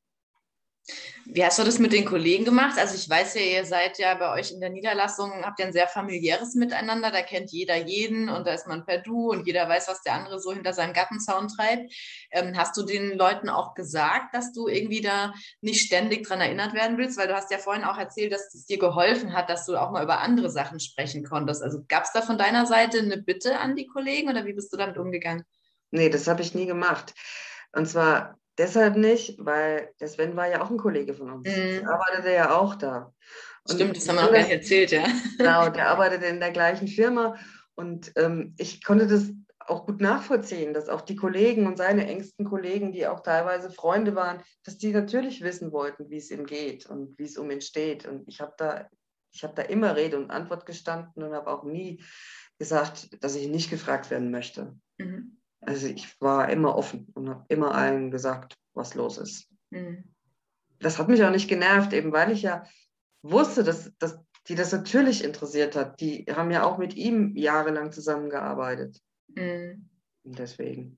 Wie 1.31 1.45
hast 1.45 1.59
du 1.59 1.63
das 1.63 1.77
mit 1.77 1.93
den 1.93 2.05
Kollegen 2.05 2.43
gemacht? 2.43 2.79
Also 2.79 2.95
ich 2.95 3.07
weiß 3.07 3.35
ja, 3.35 3.41
ihr 3.41 3.63
seid 3.63 3.99
ja 3.99 4.15
bei 4.15 4.33
euch 4.33 4.51
in 4.51 4.59
der 4.59 4.71
Niederlassung, 4.71 5.31
habt 5.43 5.59
ihr 5.59 5.67
ein 5.67 5.73
sehr 5.73 5.87
familiäres 5.87 6.55
Miteinander, 6.55 7.11
da 7.11 7.21
kennt 7.21 7.51
jeder 7.51 7.75
jeden 7.75 8.29
und 8.29 8.47
da 8.47 8.53
ist 8.53 8.65
man 8.65 8.83
per 8.83 8.97
Du 8.97 9.29
und 9.29 9.45
jeder 9.45 9.69
weiß, 9.69 9.87
was 9.87 10.01
der 10.01 10.13
andere 10.13 10.39
so 10.39 10.51
hinter 10.51 10.73
seinem 10.73 10.93
Gartenzaun 10.93 11.47
treibt. 11.47 11.93
Ähm, 12.31 12.57
hast 12.57 12.75
du 12.77 12.83
den 12.83 13.15
Leuten 13.15 13.47
auch 13.47 13.75
gesagt, 13.75 14.33
dass 14.33 14.53
du 14.53 14.67
irgendwie 14.67 15.01
da 15.01 15.33
nicht 15.61 15.85
ständig 15.85 16.27
dran 16.27 16.41
erinnert 16.41 16.73
werden 16.73 16.97
willst? 16.97 17.17
Weil 17.19 17.27
du 17.27 17.35
hast 17.35 17.51
ja 17.51 17.59
vorhin 17.59 17.83
auch 17.83 17.97
erzählt, 17.97 18.33
dass 18.33 18.53
es 18.55 18.65
dir 18.65 18.79
geholfen 18.79 19.33
hat, 19.33 19.49
dass 19.49 19.67
du 19.67 19.77
auch 19.77 19.91
mal 19.91 20.03
über 20.03 20.21
andere 20.21 20.49
Sachen 20.49 20.79
sprechen 20.79 21.23
konntest. 21.23 21.61
Also 21.61 21.83
gab 21.87 22.05
es 22.05 22.11
da 22.11 22.23
von 22.23 22.39
deiner 22.39 22.65
Seite 22.65 22.99
eine 22.99 23.17
Bitte 23.17 23.59
an 23.59 23.75
die 23.75 23.85
Kollegen 23.85 24.29
oder 24.29 24.45
wie 24.45 24.53
bist 24.53 24.73
du 24.73 24.77
damit 24.77 24.97
umgegangen? 24.97 25.43
Nee, 25.91 26.09
das 26.09 26.27
habe 26.27 26.41
ich 26.41 26.55
nie 26.55 26.65
gemacht. 26.65 27.13
Und 27.71 27.87
zwar 27.87 28.39
Deshalb 28.59 28.97
nicht, 28.97 29.37
weil 29.39 29.93
der 30.01 30.09
Sven 30.09 30.35
war 30.35 30.49
ja 30.49 30.61
auch 30.61 30.69
ein 30.69 30.77
Kollege 30.77 31.13
von 31.13 31.31
uns. 31.31 31.47
Mhm. 31.47 31.79
Der 31.79 31.89
arbeitete 31.89 32.33
ja 32.33 32.59
auch 32.59 32.75
da. 32.75 33.13
Und 33.63 33.75
Stimmt, 33.75 33.95
das 33.95 34.09
haben 34.09 34.17
wir 34.17 34.23
noch 34.23 34.31
gar 34.33 34.41
nicht 34.41 34.51
erzählt, 34.51 34.91
ja. 34.91 35.05
Genau, 35.37 35.69
der 35.69 35.87
arbeitete 35.89 36.25
in 36.25 36.41
der 36.41 36.51
gleichen 36.51 36.89
Firma 36.89 37.37
und 37.75 38.11
ähm, 38.17 38.53
ich 38.57 38.83
konnte 38.83 39.07
das 39.07 39.31
auch 39.59 39.85
gut 39.85 40.01
nachvollziehen, 40.01 40.73
dass 40.73 40.89
auch 40.89 41.01
die 41.01 41.15
Kollegen 41.15 41.67
und 41.67 41.77
seine 41.77 42.05
engsten 42.07 42.43
Kollegen, 42.43 42.91
die 42.91 43.07
auch 43.07 43.21
teilweise 43.21 43.71
Freunde 43.71 44.13
waren, 44.15 44.43
dass 44.63 44.77
die 44.77 44.91
natürlich 44.91 45.41
wissen 45.41 45.71
wollten, 45.71 46.09
wie 46.09 46.17
es 46.17 46.29
ihm 46.29 46.45
geht 46.45 46.85
und 46.85 47.17
wie 47.17 47.23
es 47.23 47.37
um 47.37 47.49
ihn 47.51 47.61
steht. 47.61 48.05
Und 48.05 48.27
ich 48.27 48.41
habe 48.41 48.53
da, 48.57 48.89
ich 49.31 49.41
da 49.41 49.61
immer 49.61 49.95
Rede 49.95 50.17
und 50.17 50.31
Antwort 50.31 50.65
gestanden 50.65 51.23
und 51.23 51.33
habe 51.33 51.49
auch 51.49 51.63
nie 51.63 52.03
gesagt, 52.57 53.23
dass 53.23 53.35
ich 53.35 53.47
nicht 53.47 53.69
gefragt 53.69 54.11
werden 54.11 54.31
möchte. 54.31 54.75
Mhm. 54.97 55.38
Also 55.61 55.87
ich 55.87 56.19
war 56.21 56.49
immer 56.49 56.75
offen 56.75 57.07
und 57.15 57.29
habe 57.29 57.45
immer 57.49 57.75
allen 57.75 58.11
gesagt, 58.11 58.55
was 58.73 58.95
los 58.95 59.17
ist. 59.17 59.47
Mhm. 59.71 60.03
Das 60.79 60.97
hat 60.97 61.09
mich 61.09 61.23
auch 61.23 61.31
nicht 61.31 61.49
genervt, 61.49 61.93
eben 61.93 62.13
weil 62.13 62.31
ich 62.31 62.41
ja 62.41 62.65
wusste, 63.21 63.63
dass, 63.63 63.91
dass 63.99 64.17
die 64.47 64.55
das 64.55 64.71
natürlich 64.71 65.23
interessiert 65.23 65.75
hat. 65.75 65.99
Die 65.99 66.25
haben 66.29 66.51
ja 66.51 66.63
auch 66.63 66.77
mit 66.77 66.95
ihm 66.95 67.35
jahrelang 67.35 67.91
zusammengearbeitet. 67.91 68.99
Mhm. 69.27 69.89
Und 70.23 70.39
deswegen. 70.39 70.97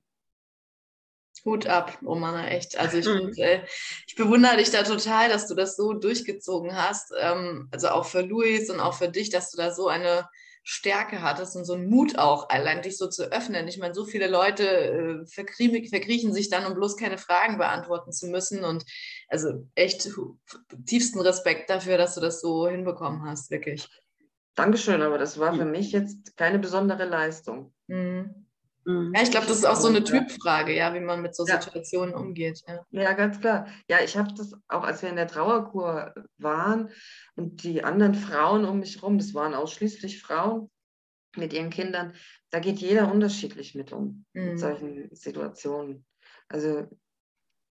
Hut 1.43 1.65
ab, 1.65 1.97
Romana, 2.03 2.49
echt. 2.49 2.77
Also 2.77 2.97
ich, 2.97 3.05
mhm. 3.07 3.33
äh, 3.37 3.65
ich 4.07 4.15
bewundere 4.15 4.57
dich 4.57 4.69
da 4.69 4.83
total, 4.83 5.29
dass 5.29 5.47
du 5.47 5.55
das 5.55 5.75
so 5.75 5.93
durchgezogen 5.93 6.75
hast. 6.75 7.11
Ähm, 7.19 7.67
also 7.71 7.89
auch 7.89 8.05
für 8.05 8.21
Luis 8.21 8.69
und 8.69 8.79
auch 8.79 8.93
für 8.93 9.09
dich, 9.09 9.31
dass 9.31 9.51
du 9.51 9.57
da 9.57 9.73
so 9.73 9.87
eine 9.87 10.29
Stärke 10.63 11.21
hattest 11.21 11.55
und 11.55 11.65
so 11.65 11.73
einen 11.73 11.89
Mut 11.89 12.17
auch, 12.17 12.49
allein 12.49 12.81
dich 12.81 12.97
so 12.97 13.07
zu 13.07 13.31
öffnen. 13.31 13.67
Ich 13.67 13.77
meine, 13.77 13.93
so 13.93 14.05
viele 14.05 14.27
Leute 14.27 14.67
äh, 14.67 15.25
verkriechen 15.25 16.33
sich 16.33 16.49
dann, 16.49 16.65
um 16.65 16.75
bloß 16.75 16.97
keine 16.97 17.17
Fragen 17.17 17.57
beantworten 17.57 18.11
zu 18.11 18.27
müssen. 18.27 18.63
Und 18.63 18.85
also 19.27 19.67
echt 19.75 20.09
tiefsten 20.85 21.19
Respekt 21.19 21.69
dafür, 21.69 21.97
dass 21.97 22.15
du 22.15 22.21
das 22.21 22.41
so 22.41 22.67
hinbekommen 22.67 23.23
hast, 23.23 23.49
wirklich. 23.49 23.87
Dankeschön, 24.55 25.01
aber 25.01 25.17
das 25.17 25.39
war 25.39 25.55
für 25.55 25.65
mich 25.65 25.91
jetzt 25.91 26.35
keine 26.37 26.59
besondere 26.59 27.05
Leistung. 27.05 27.73
Mhm. 27.87 28.45
Mhm. 28.85 29.13
Ja, 29.15 29.21
ich 29.21 29.31
glaube, 29.31 29.47
das 29.47 29.57
ist 29.57 29.65
auch 29.65 29.75
so 29.75 29.87
eine 29.87 30.03
Typfrage, 30.03 30.75
ja, 30.75 30.93
wie 30.93 30.99
man 30.99 31.21
mit 31.21 31.35
so 31.35 31.45
ja. 31.45 31.61
Situationen 31.61 32.15
umgeht. 32.15 32.61
Ja. 32.67 32.85
ja, 32.91 33.13
ganz 33.13 33.39
klar. 33.39 33.67
Ja, 33.87 33.99
ich 34.03 34.17
habe 34.17 34.33
das 34.33 34.53
auch, 34.67 34.83
als 34.83 35.01
wir 35.01 35.09
in 35.09 35.15
der 35.15 35.27
Trauerkur 35.27 36.13
waren 36.37 36.89
und 37.35 37.63
die 37.63 37.83
anderen 37.83 38.15
Frauen 38.15 38.65
um 38.65 38.79
mich 38.79 38.97
herum, 38.97 39.17
das 39.17 39.33
waren 39.33 39.53
ausschließlich 39.53 40.21
Frauen 40.21 40.69
mit 41.35 41.53
ihren 41.53 41.69
Kindern, 41.69 42.13
da 42.49 42.59
geht 42.59 42.79
jeder 42.79 43.11
unterschiedlich 43.11 43.75
mit 43.75 43.93
um, 43.93 44.25
mhm. 44.33 44.49
mit 44.49 44.59
solchen 44.59 45.15
Situationen. 45.15 46.05
Also 46.49 46.87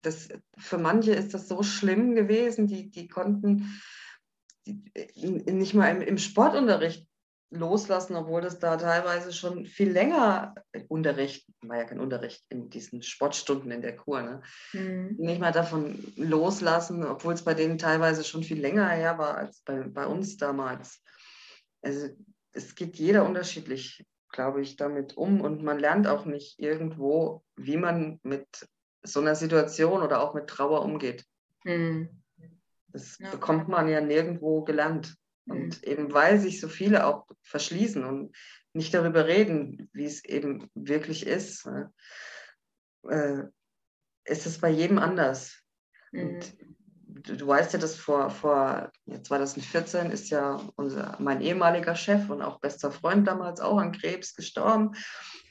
das, 0.03 0.29
für 0.59 0.79
manche 0.79 1.13
ist 1.13 1.35
das 1.35 1.49
so 1.49 1.63
schlimm 1.63 2.15
gewesen, 2.15 2.67
die, 2.67 2.91
die 2.91 3.09
konnten 3.09 3.81
nicht 4.67 5.75
mal 5.75 5.89
im, 5.91 6.03
im 6.03 6.19
Sportunterricht 6.19 7.07
loslassen, 7.51 8.17
obwohl 8.17 8.41
das 8.41 8.59
da 8.59 8.77
teilweise 8.77 9.33
schon 9.33 9.67
viel 9.67 9.91
länger 9.91 10.55
Unterricht, 10.89 11.47
war 11.63 11.77
ja 11.79 11.85
kein 11.85 12.01
Unterricht 12.01 12.45
in 12.49 12.71
diesen 12.71 13.03
Sportstunden 13.03 13.71
in 13.71 13.83
der 13.83 13.97
Kur, 13.97 14.23
ne? 14.23 14.43
Mhm. 14.73 15.17
nicht 15.19 15.41
mal 15.41 15.53
davon 15.53 16.13
loslassen, 16.17 17.05
obwohl 17.05 17.35
es 17.35 17.45
bei 17.45 17.55
denen 17.55 17.79
teilweise 17.79 18.25
schon 18.25 18.43
viel 18.43 18.61
länger 18.61 18.89
her 18.89 19.19
war 19.19 19.37
als 19.37 19.61
bei, 19.61 19.81
bei 19.83 20.07
uns 20.07 20.37
damals. 20.37 21.03
Also 21.83 22.09
es 22.53 22.75
geht 22.75 22.97
jeder 22.97 23.25
unterschiedlich, 23.25 24.05
glaube 24.33 24.61
ich, 24.61 24.77
damit 24.77 25.17
um 25.17 25.41
und 25.41 25.63
man 25.63 25.79
lernt 25.79 26.09
auch 26.09 26.25
nicht 26.25 26.59
irgendwo, 26.59 27.45
wie 27.57 27.77
man 27.77 28.19
mit 28.23 28.69
so 29.03 29.21
einer 29.21 29.37
Situation 29.37 30.03
oder 30.03 30.21
auch 30.21 30.35
mit 30.35 30.49
Trauer 30.49 30.83
umgeht. 30.83 31.25
Mhm. 31.65 32.09
Das 32.89 33.19
ja. 33.19 33.31
bekommt 33.31 33.69
man 33.69 33.89
ja 33.89 34.01
nirgendwo 34.01 34.63
gelernt. 34.65 35.17
Und 35.47 35.83
mhm. 35.83 35.91
eben 35.91 36.13
weil 36.13 36.39
sich 36.41 36.61
so 36.61 36.69
viele 36.69 37.07
auch 37.07 37.27
verschließen 37.43 38.05
und 38.05 38.35
nicht 38.73 38.93
darüber 38.93 39.27
reden, 39.27 39.89
wie 39.93 40.05
es 40.05 40.25
eben 40.25 40.71
wirklich 40.75 41.27
ist, 41.27 41.67
ne, 41.67 41.93
äh, 43.09 43.43
ist 44.25 44.47
es 44.47 44.59
bei 44.59 44.71
jedem 44.71 44.99
anders. 44.99 45.63
Mhm. 46.13 46.29
Und 46.29 46.57
du, 47.07 47.37
du, 47.37 47.47
weißt 47.47 47.73
ja, 47.73 47.79
dass 47.79 47.97
vor, 47.97 48.31
vor 48.31 48.91
2014 49.23 50.11
ist 50.11 50.31
ja 50.31 50.61
unser, 50.77 51.17
mein 51.21 51.41
ehemaliger 51.41 51.95
Chef 51.95 52.29
und 52.29 52.43
auch 52.43 52.61
bester 52.61 52.91
Freund 52.91 53.27
damals 53.27 53.61
auch 53.61 53.79
an 53.79 53.93
Krebs 53.93 54.35
gestorben. 54.35 54.93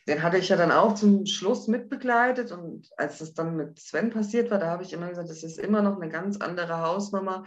den 0.08 0.22
hatte 0.22 0.38
ich 0.38 0.50
ja 0.50 0.58
dann 0.58 0.72
auch 0.72 0.94
zum 0.96 1.26
Schluss 1.26 1.68
mitbegleitet. 1.68 2.52
Und 2.52 2.90
als 2.98 3.20
das 3.20 3.34
dann 3.34 3.56
mit 3.56 3.80
Sven 3.80 4.12
passiert 4.12 4.52
war, 4.52 4.60
da 4.60 4.68
habe 4.68 4.84
ich 4.84 4.94
immer 4.94 5.10
gesagt, 5.10 5.30
das 5.30 5.44
ist 5.44 5.58
immer 5.58 5.82
noch 5.82 6.00
eine 6.00 6.12
ganz 6.12 6.38
andere 6.38 6.80
Hausnummer, 6.82 7.46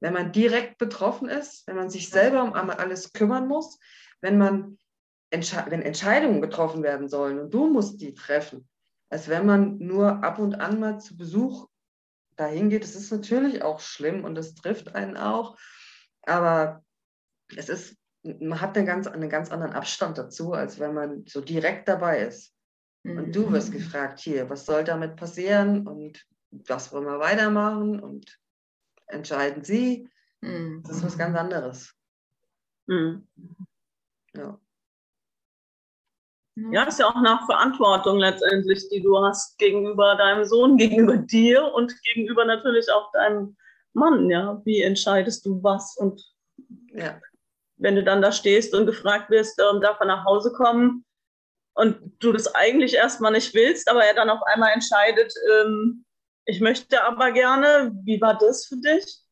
wenn 0.00 0.12
man 0.12 0.32
direkt 0.32 0.78
betroffen 0.78 1.28
ist, 1.28 1.66
wenn 1.66 1.76
man 1.76 1.90
sich 1.90 2.08
selber 2.08 2.42
um 2.42 2.52
alles 2.52 3.12
kümmern 3.12 3.46
muss, 3.46 3.78
wenn 4.20 4.38
man 4.38 4.78
Entsche 5.30 5.64
wenn 5.68 5.82
Entscheidungen 5.82 6.42
getroffen 6.42 6.82
werden 6.82 7.08
sollen 7.08 7.38
und 7.38 7.54
du 7.54 7.68
musst 7.68 8.00
die 8.00 8.14
treffen, 8.14 8.68
als 9.10 9.28
wenn 9.28 9.46
man 9.46 9.78
nur 9.78 10.24
ab 10.24 10.38
und 10.38 10.56
an 10.56 10.80
mal 10.80 10.98
zu 10.98 11.16
Besuch 11.16 11.68
dahin 12.36 12.68
geht. 12.68 12.82
Das 12.82 12.96
ist 12.96 13.12
natürlich 13.12 13.62
auch 13.62 13.78
schlimm 13.78 14.24
und 14.24 14.34
das 14.34 14.54
trifft 14.54 14.94
einen 14.94 15.16
auch, 15.16 15.56
aber 16.22 16.82
es 17.56 17.68
ist, 17.68 17.96
man 18.22 18.60
hat 18.60 18.76
einen 18.76 18.86
ganz, 18.86 19.06
einen 19.06 19.30
ganz 19.30 19.50
anderen 19.50 19.72
Abstand 19.72 20.18
dazu, 20.18 20.52
als 20.52 20.80
wenn 20.80 20.94
man 20.94 21.24
so 21.26 21.40
direkt 21.40 21.88
dabei 21.88 22.20
ist. 22.20 22.54
Und 23.02 23.34
du 23.34 23.50
wirst 23.50 23.70
mhm. 23.70 23.78
gefragt, 23.78 24.18
hier, 24.18 24.50
was 24.50 24.66
soll 24.66 24.84
damit 24.84 25.16
passieren 25.16 25.86
und 25.86 26.26
was 26.50 26.92
wollen 26.92 27.06
wir 27.06 27.18
weitermachen 27.18 27.98
und 27.98 28.38
entscheiden 29.12 29.64
sie. 29.64 30.08
Mhm. 30.40 30.82
Das 30.86 30.96
ist 30.96 31.04
was 31.04 31.18
ganz 31.18 31.36
anderes. 31.36 31.94
Mhm. 32.86 33.26
Ja. 34.34 34.58
Ja, 36.72 36.82
ist 36.84 36.98
ja 36.98 37.06
auch 37.06 37.20
nach 37.22 37.46
Verantwortung 37.46 38.18
letztendlich, 38.18 38.88
die 38.90 39.00
du 39.00 39.18
hast 39.24 39.56
gegenüber 39.58 40.16
deinem 40.16 40.44
Sohn, 40.44 40.76
gegenüber 40.76 41.16
dir 41.16 41.72
und 41.72 41.94
gegenüber 42.02 42.44
natürlich 42.44 42.90
auch 42.92 43.10
deinem 43.12 43.56
Mann. 43.92 44.28
Ja, 44.28 44.60
wie 44.64 44.82
entscheidest 44.82 45.46
du 45.46 45.62
was? 45.62 45.96
Und 45.96 46.22
ja. 46.92 47.18
wenn 47.76 47.94
du 47.94 48.04
dann 48.04 48.20
da 48.20 48.30
stehst 48.32 48.74
und 48.74 48.86
gefragt 48.86 49.30
wirst, 49.30 49.60
ähm, 49.60 49.80
darf 49.80 50.00
er 50.00 50.06
nach 50.06 50.24
Hause 50.24 50.52
kommen 50.52 51.04
und 51.74 51.98
du 52.18 52.32
das 52.32 52.54
eigentlich 52.54 52.94
erstmal 52.94 53.32
nicht 53.32 53.54
willst, 53.54 53.88
aber 53.88 54.04
er 54.04 54.14
dann 54.14 54.30
auf 54.30 54.42
einmal 54.42 54.72
entscheidet, 54.72 55.32
ähm, 55.52 56.04
ich 56.44 56.60
möchte 56.60 57.02
aber 57.04 57.32
gerne. 57.32 57.92
Wie 58.04 58.20
war 58.20 58.36
das 58.36 58.66
für 58.66 58.76
dich? 58.76 59.22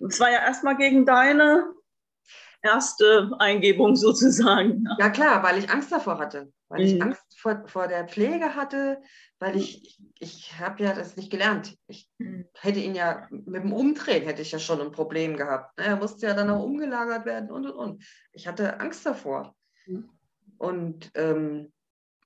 Es 0.00 0.20
war 0.20 0.30
ja 0.30 0.38
erstmal 0.38 0.76
gegen 0.76 1.06
deine 1.06 1.74
erste 2.62 3.30
Eingebung 3.38 3.94
sozusagen. 3.96 4.84
Ja 4.98 5.10
klar, 5.10 5.42
weil 5.42 5.58
ich 5.58 5.70
Angst 5.70 5.92
davor 5.92 6.18
hatte. 6.18 6.52
Weil 6.68 6.80
mhm. 6.80 6.86
ich 6.86 7.02
Angst 7.02 7.38
vor, 7.38 7.62
vor 7.66 7.86
der 7.86 8.08
Pflege 8.08 8.56
hatte, 8.56 9.00
weil 9.38 9.56
ich, 9.56 10.00
ich, 10.18 10.58
habe 10.58 10.82
ja 10.82 10.94
das 10.94 11.16
nicht 11.16 11.30
gelernt. 11.30 11.76
Ich 11.86 12.10
mhm. 12.18 12.48
hätte 12.58 12.80
ihn 12.80 12.94
ja 12.94 13.28
mit 13.30 13.62
dem 13.62 13.72
Umdrehen 13.72 14.24
hätte 14.24 14.42
ich 14.42 14.52
ja 14.52 14.58
schon 14.58 14.80
ein 14.80 14.92
Problem 14.92 15.36
gehabt. 15.36 15.76
Ne? 15.78 15.84
Er 15.84 15.96
musste 15.96 16.26
ja 16.26 16.34
dann 16.34 16.50
auch 16.50 16.62
umgelagert 16.62 17.26
werden 17.26 17.50
und 17.50 17.66
und 17.66 17.72
und. 17.72 18.04
Ich 18.32 18.46
hatte 18.46 18.80
Angst 18.80 19.04
davor. 19.04 19.54
Mhm. 19.86 20.10
Und 20.56 21.10
ähm, 21.14 21.73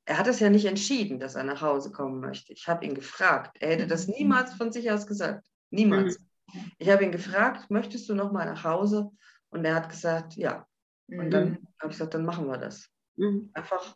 er 0.09 0.17
hat 0.17 0.27
es 0.27 0.41
ja 0.41 0.49
nicht 0.49 0.65
entschieden, 0.65 1.21
dass 1.21 1.35
er 1.35 1.45
nach 1.45 1.61
Hause 1.61 1.93
kommen 1.93 2.19
möchte. 2.21 2.55
Ich 2.55 2.67
habe 2.67 2.83
ihn 2.87 2.95
gefragt. 2.95 3.59
Er 3.61 3.73
hätte 3.73 3.87
das 3.87 4.07
mhm. 4.07 4.15
niemals 4.15 4.55
von 4.55 4.73
sich 4.73 4.91
aus 4.91 5.07
gesagt. 5.07 5.47
Niemals. 5.69 6.19
Mhm. 6.19 6.73
Ich 6.79 6.89
habe 6.89 7.05
ihn 7.05 7.13
gefragt, 7.13 7.71
möchtest 7.71 8.09
du 8.09 8.15
noch 8.15 8.33
mal 8.33 8.47
nach 8.47 8.65
Hause? 8.65 9.11
Und 9.51 9.67
er 9.67 9.75
hat 9.75 9.91
gesagt, 9.91 10.35
ja. 10.37 10.67
Und 11.09 11.27
mhm. 11.27 11.31
dann 11.31 11.45
habe 11.79 11.93
ich 11.93 11.99
gesagt, 11.99 12.15
dann 12.15 12.25
machen 12.25 12.47
wir 12.47 12.57
das. 12.57 12.89
Mhm. 13.17 13.51
Einfach, 13.53 13.95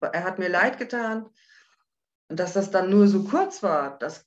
er 0.00 0.22
hat 0.22 0.38
mir 0.38 0.48
leid 0.48 0.78
getan. 0.78 1.26
Und 2.28 2.38
dass 2.38 2.52
das 2.52 2.70
dann 2.70 2.88
nur 2.88 3.08
so 3.08 3.24
kurz 3.24 3.60
war, 3.64 3.98
das 3.98 4.24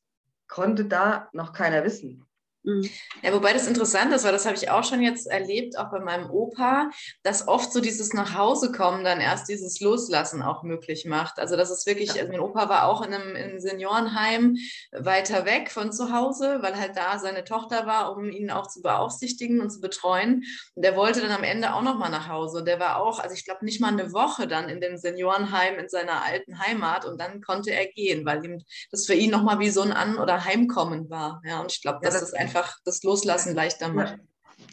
konnte 0.49 0.83
da 0.83 1.29
noch 1.31 1.53
keiner 1.53 1.85
wissen. 1.85 2.25
Mhm. 2.63 2.89
Ja, 3.21 3.33
wobei 3.33 3.51
das 3.51 3.67
interessant 3.67 4.13
ist, 4.13 4.23
weil 4.23 4.31
das 4.31 4.45
habe 4.45 4.55
ich 4.55 4.69
auch 4.69 4.83
schon 4.83 5.01
jetzt 5.01 5.27
erlebt, 5.27 5.77
auch 5.77 5.91
bei 5.91 5.99
meinem 5.99 6.29
Opa, 6.29 6.89
dass 7.21 7.47
oft 7.47 7.73
so 7.73 7.81
dieses 7.81 8.13
Nachhausekommen 8.13 9.03
dann 9.03 9.19
erst 9.19 9.49
dieses 9.49 9.81
Loslassen 9.81 10.41
auch 10.41 10.63
möglich 10.63 11.05
macht. 11.05 11.39
Also 11.39 11.57
das 11.57 11.69
ist 11.71 11.85
wirklich, 11.85 12.11
also 12.11 12.31
mein 12.31 12.39
Opa 12.39 12.69
war 12.69 12.87
auch 12.87 13.01
in 13.05 13.13
einem, 13.13 13.35
in 13.35 13.43
einem 13.43 13.59
Seniorenheim 13.59 14.57
weiter 14.91 15.45
weg 15.45 15.71
von 15.71 15.91
zu 15.91 16.13
Hause, 16.13 16.59
weil 16.61 16.77
halt 16.77 16.95
da 16.95 17.19
seine 17.19 17.43
Tochter 17.43 17.85
war, 17.85 18.15
um 18.15 18.29
ihn 18.29 18.49
auch 18.49 18.67
zu 18.67 18.81
beaufsichtigen 18.81 19.59
und 19.59 19.69
zu 19.69 19.81
betreuen. 19.81 20.43
Und 20.75 20.85
der 20.85 20.95
wollte 20.95 21.19
dann 21.19 21.31
am 21.31 21.43
Ende 21.43 21.73
auch 21.73 21.81
nochmal 21.81 22.11
nach 22.11 22.29
Hause. 22.29 22.63
Der 22.63 22.79
war 22.79 23.01
auch, 23.01 23.19
also 23.19 23.35
ich 23.35 23.43
glaube 23.43 23.65
nicht 23.65 23.81
mal 23.81 23.91
eine 23.91 24.13
Woche 24.13 24.47
dann 24.47 24.69
in 24.69 24.79
dem 24.79 24.95
Seniorenheim 24.95 25.79
in 25.79 25.89
seiner 25.89 26.23
alten 26.23 26.59
Heimat 26.59 27.03
und 27.05 27.19
dann 27.19 27.41
konnte 27.41 27.71
er 27.71 27.87
gehen, 27.87 28.25
weil 28.25 28.43
ihm 28.45 28.63
das 28.89 29.05
für 29.05 29.15
ihn 29.15 29.31
nochmal 29.31 29.59
wie 29.59 29.69
so 29.69 29.81
ein 29.81 29.91
An- 29.91 30.17
oder 30.17 30.45
Heimkommen 30.45 31.09
war. 31.09 31.41
Ja, 31.45 31.59
und 31.59 31.71
ich 31.71 31.81
glaube, 31.81 31.99
ja, 32.03 32.09
das, 32.09 32.21
das 32.21 32.29
ist 32.29 32.37
einfach 32.37 32.52
einfach 32.55 32.77
das 32.85 33.03
Loslassen 33.03 33.55
leichter 33.55 33.89
macht. 33.89 34.17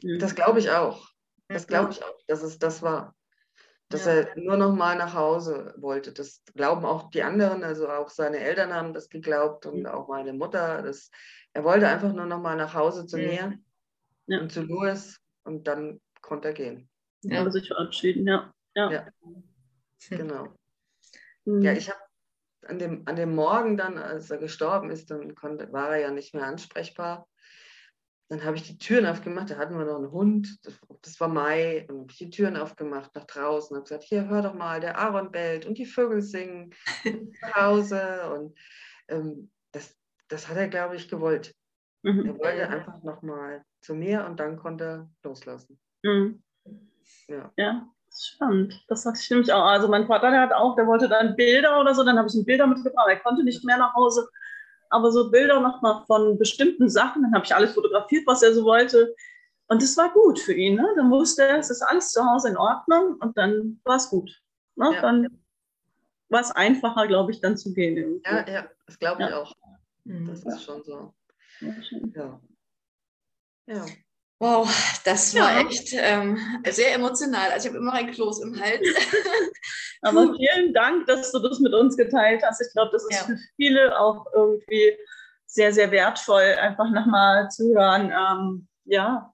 Ja. 0.03 0.19
Das 0.19 0.35
glaube 0.35 0.59
ich 0.59 0.71
auch. 0.71 1.09
Das 1.49 1.67
glaube 1.67 1.93
ich 1.93 2.03
auch, 2.03 2.19
dass 2.27 2.43
es 2.43 2.59
das 2.59 2.83
war. 2.83 3.17
Dass 3.89 4.05
ja. 4.05 4.13
er 4.13 4.39
nur 4.39 4.57
noch 4.57 4.75
mal 4.75 4.97
nach 4.97 5.15
Hause 5.15 5.75
wollte. 5.79 6.13
Das 6.13 6.43
glauben 6.55 6.85
auch 6.85 7.11
die 7.11 7.23
anderen, 7.23 7.65
also 7.65 7.89
auch 7.89 8.09
seine 8.09 8.39
Eltern 8.39 8.73
haben 8.73 8.95
das 8.95 9.09
geglaubt 9.09 9.67
und 9.67 9.87
auch 9.87 10.09
meine 10.09 10.33
Mutter. 10.33 10.83
Das, 10.83 11.11
er 11.53 11.65
wollte 11.65 11.89
einfach 11.89 12.13
nur 12.13 12.27
noch 12.27 12.41
mal 12.41 12.57
nach 12.57 12.75
Hause 12.75 13.07
zu 13.07 13.17
mir 13.17 13.59
ja. 14.27 14.41
und 14.41 14.53
zu 14.53 14.63
Louis 14.63 15.19
und 15.43 15.67
dann 15.67 16.01
konnte 16.21 16.49
er 16.49 16.55
gehen. 16.55 16.89
Ja, 17.23 17.51
sich 17.51 17.67
verabschieden, 17.67 18.27
ja. 18.27 18.53
ja. 18.75 18.91
ja. 18.93 19.09
Genau. 20.09 20.55
Mhm. 21.45 21.63
Ja, 21.63 21.73
ich 21.73 21.91
habe 21.91 22.01
an 22.67 22.79
dem, 22.79 23.03
an 23.07 23.17
dem 23.17 23.35
Morgen 23.35 23.77
dann, 23.77 23.99
als 23.99 24.31
er 24.31 24.39
gestorben 24.39 24.91
ist, 24.91 25.11
dann 25.11 25.35
konnte, 25.35 25.73
war 25.73 25.91
er 25.91 26.01
ja 26.01 26.11
nicht 26.11 26.35
mehr 26.35 26.45
ansprechbar. 26.45 27.27
Dann 28.31 28.45
habe 28.45 28.57
ich 28.57 28.63
die 28.63 28.79
Türen 28.79 29.07
aufgemacht, 29.07 29.51
da 29.51 29.57
hatten 29.57 29.77
wir 29.77 29.85
noch 29.85 29.97
einen 29.97 30.13
Hund, 30.13 30.65
das, 30.65 30.75
das 31.03 31.19
war 31.19 31.27
Mai, 31.27 31.85
und 31.89 32.03
habe 32.03 32.13
ich 32.13 32.19
die 32.19 32.31
Türen 32.31 32.57
aufgemacht 32.57 33.13
nach 33.17 33.25
draußen 33.25 33.75
und 33.75 33.79
habe 33.79 33.89
gesagt, 33.89 34.05
hier, 34.05 34.29
hör 34.29 34.41
doch 34.41 34.55
mal, 34.55 34.79
der 34.79 34.97
Aaron 34.99 35.33
bellt 35.33 35.67
und 35.67 35.79
die 35.79 35.85
Vögel 35.85 36.23
singen 36.23 36.73
zu 37.03 37.55
Hause. 37.57 38.33
Und 38.33 38.57
ähm, 39.09 39.51
das, 39.73 39.99
das 40.29 40.47
hat 40.47 40.57
er, 40.57 40.69
glaube 40.69 40.95
ich, 40.95 41.09
gewollt. 41.09 41.57
Mhm. 42.03 42.27
Er 42.27 42.39
wollte 42.39 42.69
einfach 42.69 43.03
nochmal 43.03 43.65
zu 43.81 43.97
mir 43.97 44.25
und 44.25 44.39
dann 44.39 44.57
konnte 44.57 44.85
er 44.85 45.11
loslassen. 45.25 45.81
Mhm. 46.05 46.41
Ja. 47.27 47.53
ja, 47.57 47.89
spannend. 48.17 48.85
Das 48.87 49.03
sage 49.03 49.19
ich 49.21 49.29
nämlich 49.29 49.53
auch. 49.53 49.65
Also 49.65 49.89
mein 49.89 50.07
Vater, 50.07 50.31
der 50.31 50.43
hat 50.43 50.53
auch, 50.53 50.77
der 50.77 50.87
wollte 50.87 51.09
dann 51.09 51.35
Bilder 51.35 51.81
oder 51.81 51.97
so, 51.97 52.05
dann 52.05 52.17
habe 52.17 52.29
ich 52.29 52.35
ihm 52.37 52.45
Bilder 52.45 52.69
mitgebracht. 52.69 53.09
Er 53.09 53.19
konnte 53.19 53.43
nicht 53.43 53.65
mehr 53.65 53.77
nach 53.77 53.95
Hause 53.95 54.29
aber 54.91 55.11
so 55.13 55.31
Bilder 55.31 55.61
nochmal 55.61 56.05
von 56.07 56.39
bestimmten 56.39 56.89
Sachen. 56.89 57.23
Dann 57.23 57.35
habe 57.35 57.45
ich 57.45 57.55
alles 57.55 57.73
fotografiert, 57.73 58.27
was 58.27 58.43
er 58.43 58.53
so 58.53 58.65
wollte. 58.65 59.15
Und 59.69 59.83
es 59.83 59.97
war 59.97 60.13
gut 60.13 60.39
für 60.39 60.53
ihn. 60.53 60.75
Ne? 60.75 60.87
Dann 60.97 61.11
wusste 61.11 61.45
er, 61.45 61.59
es 61.59 61.71
ist 61.71 61.83
alles 61.83 62.11
zu 62.11 62.25
Hause 62.25 62.49
in 62.49 62.57
Ordnung 62.57 63.17
und 63.21 63.39
dann 63.39 63.81
war 63.85 63.97
es 63.97 64.11
gut. 64.11 64.43
Ne? 64.75 64.91
Ja. 64.93 65.01
Dann 65.01 65.41
war 66.29 66.41
es 66.41 66.51
einfacher, 66.51 67.07
glaube 67.07 67.31
ich, 67.31 67.41
dann 67.41 67.57
zu 67.57 67.73
gehen. 67.73 67.97
Irgendwie. 67.97 68.29
Ja, 68.29 68.49
ja, 68.49 68.69
das 68.87 68.99
glaube 68.99 69.23
ich 69.23 69.29
ja. 69.29 69.37
auch. 69.37 69.55
Mhm. 70.05 70.27
Das 70.27 70.45
ist 70.45 70.65
schon 70.65 70.83
so. 70.83 71.15
Ja. 71.61 72.41
ja. 73.67 73.87
Wow, 74.41 74.67
das 75.05 75.35
war 75.35 75.53
ja. 75.53 75.69
echt 75.69 75.93
ähm, 75.93 76.39
sehr 76.71 76.95
emotional. 76.95 77.51
Also 77.51 77.69
ich 77.69 77.75
habe 77.75 77.83
immer 77.83 77.93
ein 77.93 78.11
Kloß 78.11 78.41
im 78.41 78.59
Hals. 78.59 78.89
Aber 80.03 80.35
vielen 80.35 80.73
Dank, 80.73 81.07
dass 81.07 81.31
du 81.31 81.41
das 81.41 81.61
mit 81.61 81.75
uns 81.75 81.95
geteilt 81.95 82.43
hast. 82.43 82.63
Ich 82.63 82.73
glaube, 82.73 82.91
das 82.91 83.05
ist 83.05 83.21
ja. 83.21 83.25
für 83.27 83.39
viele 83.57 84.01
auch 84.01 84.25
irgendwie 84.33 84.97
sehr, 85.45 85.75
sehr 85.75 85.91
wertvoll, 85.91 86.57
einfach 86.59 86.89
nochmal 86.91 87.51
zu 87.51 87.75
hören. 87.75 88.11
Ähm, 88.11 88.69
ja, 88.87 89.31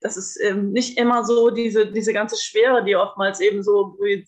das 0.00 0.16
ist 0.16 0.40
ähm, 0.40 0.70
nicht 0.70 0.98
immer 0.98 1.24
so 1.24 1.50
diese, 1.50 1.90
diese 1.90 2.12
ganze 2.12 2.36
Schwere, 2.36 2.84
die 2.84 2.94
oftmals 2.94 3.40
eben 3.40 3.64
so 3.64 3.98
ähm, 4.04 4.24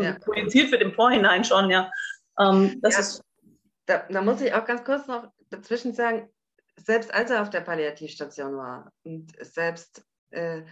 ja. 0.00 0.18
projiziert 0.18 0.72
wird 0.72 0.82
im 0.82 0.94
Vorhinein 0.94 1.44
schon. 1.44 1.70
Ja, 1.70 1.88
ähm, 2.40 2.80
das 2.82 2.98
ist. 2.98 3.22
Da, 3.86 4.04
da 4.10 4.22
muss 4.22 4.40
ich 4.40 4.52
auch 4.52 4.64
ganz 4.64 4.82
kurz 4.84 5.06
noch 5.06 5.28
dazwischen 5.50 5.94
sagen, 5.94 6.28
selbst 6.84 7.12
als 7.12 7.30
er 7.30 7.42
auf 7.42 7.50
der 7.50 7.60
Palliativstation 7.60 8.56
war 8.56 8.92
und 9.04 9.32
selbst 9.40 10.04
äh, 10.30 10.62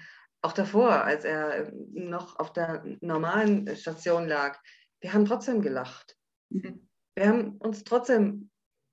auch 0.42 0.52
davor, 0.52 1.04
als 1.04 1.24
er 1.24 1.72
noch 1.92 2.38
auf 2.38 2.52
der 2.52 2.84
normalen 3.00 3.74
Station 3.76 4.28
lag, 4.28 4.58
wir 5.00 5.12
haben 5.12 5.24
trotzdem 5.24 5.62
gelacht. 5.62 6.16
Mhm. 6.50 6.88
Wir 7.14 7.28
haben 7.28 7.56
uns 7.58 7.84
trotzdem 7.84 8.50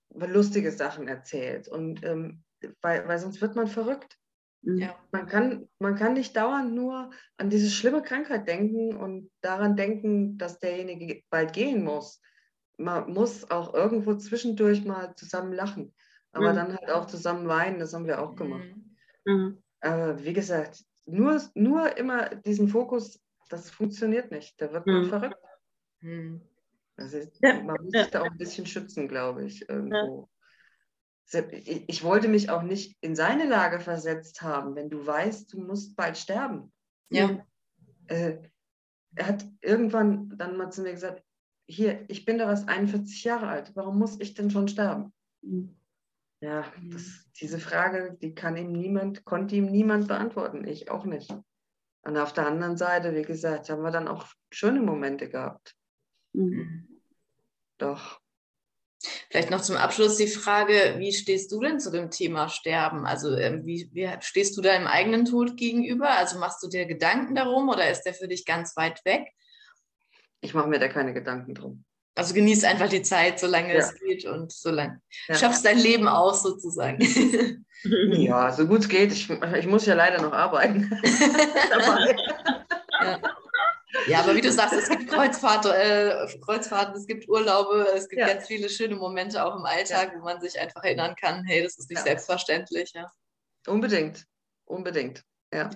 lustige 0.10 0.72
Sachen 0.72 1.08
erzählt 1.08 1.68
und 1.68 2.04
ähm, 2.04 2.44
weil, 2.82 3.08
weil 3.08 3.20
sonst 3.20 3.42
wird 3.42 3.56
man 3.56 3.68
verrückt. 3.68 4.18
Mhm. 4.62 4.78
Ja. 4.78 4.96
Man, 5.12 5.28
kann, 5.28 5.70
man 5.80 5.96
kann 5.96 6.14
nicht 6.14 6.36
dauernd 6.36 6.74
nur 6.74 7.12
an 7.38 7.50
diese 7.50 7.70
schlimme 7.70 8.02
Krankheit 8.02 8.48
denken 8.48 8.96
und 8.96 9.30
daran 9.42 9.76
denken, 9.76 10.38
dass 10.38 10.60
derjenige 10.60 11.24
bald 11.30 11.54
gehen 11.54 11.84
muss. 11.84 12.22
Man 12.78 13.12
muss 13.12 13.50
auch 13.52 13.74
irgendwo 13.74 14.16
zwischendurch 14.16 14.84
mal 14.86 15.16
zusammen 15.16 15.54
lachen 15.54 15.94
aber 16.34 16.52
mhm. 16.52 16.56
dann 16.56 16.78
halt 16.78 16.92
auch 16.92 17.06
zusammen 17.06 17.48
weinen, 17.48 17.80
das 17.80 17.94
haben 17.94 18.08
wir 18.08 18.22
auch 18.22 18.36
gemacht. 18.36 18.68
Mhm. 19.26 19.34
mhm. 19.34 19.64
Aber 19.80 20.24
wie 20.24 20.34
gesagt, 20.34 20.84
nur, 21.06 21.42
nur 21.56 21.98
immer 21.98 22.30
diesen 22.36 22.70
Fokus, 22.70 23.22
das 23.50 23.70
funktioniert 23.70 24.32
nicht. 24.32 24.60
Da 24.62 24.72
wird 24.72 24.88
man 24.88 25.04
mhm. 25.04 25.10
verrückt. 25.10 25.38
Mhm. 26.00 26.42
Also 26.96 27.20
ja. 27.42 27.62
man 27.62 27.84
muss 27.84 27.92
sich 27.92 28.08
da 28.08 28.22
auch 28.22 28.32
ein 28.32 28.38
bisschen 28.38 28.66
schützen, 28.66 29.08
glaube 29.08 29.46
ich, 29.46 29.68
irgendwo. 29.68 30.30
Ja. 31.32 31.44
Ich, 31.52 31.90
ich 31.90 32.04
wollte 32.04 32.28
mich 32.28 32.50
auch 32.50 32.62
nicht 32.62 32.98
in 33.02 33.16
seine 33.16 33.48
Lage 33.48 33.80
versetzt 33.80 34.42
haben, 34.42 34.76
wenn 34.76 34.90
du 34.90 35.06
weißt, 35.06 35.52
du 35.54 35.60
musst 35.60 35.96
bald 35.96 36.18
sterben. 36.18 36.72
Ja. 37.10 37.46
Äh, 38.08 38.38
er 39.16 39.28
hat 39.28 39.46
irgendwann 39.62 40.34
dann 40.38 40.58
mal 40.58 40.72
zu 40.72 40.82
mir 40.82 40.92
gesagt, 40.92 41.24
hier, 41.66 42.06
ich 42.10 42.26
bin 42.26 42.38
doch 42.38 42.48
erst 42.48 42.68
41 42.68 43.24
Jahre 43.24 43.48
alt, 43.48 43.72
warum 43.76 43.98
muss 43.98 44.20
ich 44.20 44.34
denn 44.34 44.52
schon 44.52 44.68
sterben? 44.68 45.14
Mhm. 45.42 45.76
Ja, 46.44 46.66
das, 46.92 47.26
diese 47.40 47.58
Frage, 47.58 48.18
die 48.22 48.36
kann 48.36 48.58
ihm 48.58 48.74
niemand, 48.74 49.24
konnte 49.24 49.56
ihm 49.56 49.72
niemand 49.72 50.10
beantworten, 50.10 50.68
ich 50.68 50.92
auch 50.92 51.06
nicht. 51.06 51.34
Und 52.02 52.18
auf 52.18 52.34
der 52.34 52.48
anderen 52.48 52.76
Seite, 52.76 53.16
wie 53.16 53.22
gesagt, 53.22 53.70
haben 53.70 53.82
wir 53.82 53.92
dann 53.92 54.10
auch 54.10 54.28
schöne 54.52 54.82
Momente 54.82 55.30
gehabt. 55.30 55.74
Mhm. 56.34 57.02
Doch. 57.78 58.20
Vielleicht 59.30 59.52
noch 59.52 59.62
zum 59.62 59.78
Abschluss 59.78 60.18
die 60.18 60.28
Frage, 60.28 60.96
wie 60.98 61.14
stehst 61.14 61.50
du 61.50 61.62
denn 61.62 61.80
zu 61.80 61.92
dem 61.92 62.12
Thema 62.12 62.50
Sterben? 62.50 63.06
Also 63.06 63.34
ähm, 63.38 63.66
wie, 63.66 63.90
wie, 63.94 64.10
stehst 64.20 64.58
du 64.58 64.62
deinem 64.62 64.88
eigenen 64.88 65.24
Tod 65.24 65.56
gegenüber? 65.56 66.10
Also 66.10 66.40
machst 66.40 66.62
du 66.62 66.68
dir 66.68 66.86
Gedanken 66.86 67.36
darum 67.36 67.70
oder 67.70 67.90
ist 67.90 68.02
der 68.02 68.14
für 68.14 68.28
dich 68.28 68.44
ganz 68.44 68.76
weit 68.76 69.00
weg? 69.06 69.32
Ich 70.42 70.54
mache 70.54 70.68
mir 70.68 70.80
da 70.80 70.90
keine 70.90 71.14
Gedanken 71.14 71.56
drum. 71.56 71.86
Also 72.16 72.34
genieß 72.34 72.64
einfach 72.64 72.90
die 72.90 73.02
Zeit, 73.02 73.40
solange 73.40 73.74
ja. 73.74 73.80
es 73.80 73.96
geht 73.96 74.26
und 74.26 74.52
solange 74.52 75.02
ja. 75.28 75.36
schaffst 75.36 75.66
dein 75.66 75.80
Leben 75.80 76.08
aus 76.08 76.44
sozusagen. 76.44 77.00
Ja, 77.86 78.50
so 78.50 78.66
gut 78.66 78.80
es 78.80 78.88
geht. 78.88 79.12
Ich, 79.12 79.30
ich 79.30 79.68
muss 79.68 79.86
ja 79.86 79.94
leider 79.94 80.22
noch 80.22 80.32
arbeiten. 80.32 80.90
ja. 83.02 83.20
Ja, 84.08 84.20
aber 84.20 84.36
wie 84.36 84.42
du 84.42 84.52
sagst, 84.52 84.74
es 84.74 84.90
gibt 84.90 85.10
Kreuzfahrt, 85.10 85.66
äh, 85.66 86.28
Kreuzfahrten, 86.44 86.96
es 86.96 87.06
gibt 87.06 87.28
Urlaube, 87.30 87.88
es 87.96 88.10
gibt 88.10 88.22
ja. 88.22 88.28
ganz 88.28 88.48
viele 88.48 88.70
schöne 88.70 88.96
Momente 88.96 89.44
auch 89.44 89.56
im 89.56 89.66
Alltag, 89.66 90.14
wo 90.16 90.24
man 90.24 90.42
sich 90.42 90.60
einfach 90.60 90.84
erinnern 90.84 91.16
kann, 91.16 91.44
hey, 91.46 91.62
das 91.62 91.78
ist 91.78 91.90
nicht 91.90 92.02
selbstverständlich. 92.02 92.92
Ja. 92.94 93.12
Unbedingt, 93.68 94.26
unbedingt, 94.66 95.24
ja. 95.54 95.70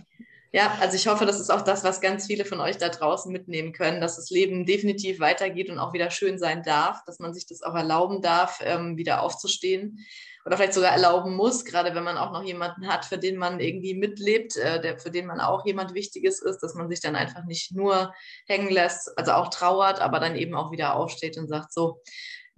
Ja, 0.53 0.77
also 0.79 0.95
ich 0.95 1.07
hoffe, 1.07 1.25
das 1.25 1.39
ist 1.39 1.49
auch 1.49 1.61
das, 1.61 1.83
was 1.83 1.99
ganz 1.99 2.27
viele 2.27 2.45
von 2.45 2.61
euch 2.61 2.77
da 2.77 2.87
draußen 2.89 3.31
mitnehmen 3.31 3.73
können, 3.73 3.99
dass 3.99 4.15
das 4.15 4.29
Leben 4.29 4.65
definitiv 4.65 5.19
weitergeht 5.19 5.69
und 5.69 5.77
auch 5.77 5.93
wieder 5.93 6.09
schön 6.09 6.39
sein 6.39 6.63
darf, 6.63 7.03
dass 7.05 7.19
man 7.19 7.33
sich 7.33 7.45
das 7.45 7.61
auch 7.61 7.75
erlauben 7.75 8.21
darf, 8.21 8.59
ähm, 8.63 8.97
wieder 8.97 9.21
aufzustehen 9.21 10.05
oder 10.45 10.55
vielleicht 10.55 10.73
sogar 10.73 10.91
erlauben 10.91 11.35
muss, 11.35 11.65
gerade 11.65 11.93
wenn 11.93 12.05
man 12.05 12.17
auch 12.17 12.31
noch 12.31 12.43
jemanden 12.43 12.87
hat, 12.87 13.03
für 13.03 13.17
den 13.17 13.35
man 13.35 13.59
irgendwie 13.59 13.93
mitlebt, 13.93 14.55
äh, 14.55 14.81
der, 14.81 14.97
für 14.97 15.11
den 15.11 15.25
man 15.25 15.41
auch 15.41 15.65
jemand 15.65 15.93
Wichtiges 15.93 16.41
ist, 16.41 16.59
dass 16.59 16.73
man 16.73 16.87
sich 16.87 17.01
dann 17.01 17.17
einfach 17.17 17.43
nicht 17.43 17.73
nur 17.73 18.13
hängen 18.47 18.71
lässt, 18.71 19.17
also 19.17 19.33
auch 19.33 19.49
trauert, 19.49 19.99
aber 19.99 20.21
dann 20.21 20.37
eben 20.37 20.55
auch 20.55 20.71
wieder 20.71 20.95
aufsteht 20.95 21.37
und 21.37 21.49
sagt, 21.49 21.73
so, 21.73 22.01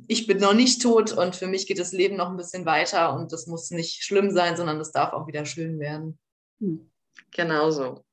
ich 0.07 0.27
bin 0.27 0.37
noch 0.37 0.53
nicht 0.53 0.83
tot 0.83 1.11
und 1.11 1.35
für 1.35 1.47
mich 1.47 1.65
geht 1.65 1.79
das 1.79 1.91
Leben 1.91 2.15
noch 2.15 2.29
ein 2.29 2.37
bisschen 2.37 2.65
weiter 2.65 3.15
und 3.15 3.33
das 3.33 3.47
muss 3.47 3.71
nicht 3.71 4.03
schlimm 4.03 4.29
sein, 4.29 4.55
sondern 4.55 4.77
das 4.77 4.91
darf 4.91 5.11
auch 5.13 5.25
wieder 5.25 5.45
schön 5.45 5.79
werden. 5.79 6.19
Hm. 6.59 6.88
Genauso. 7.31 8.03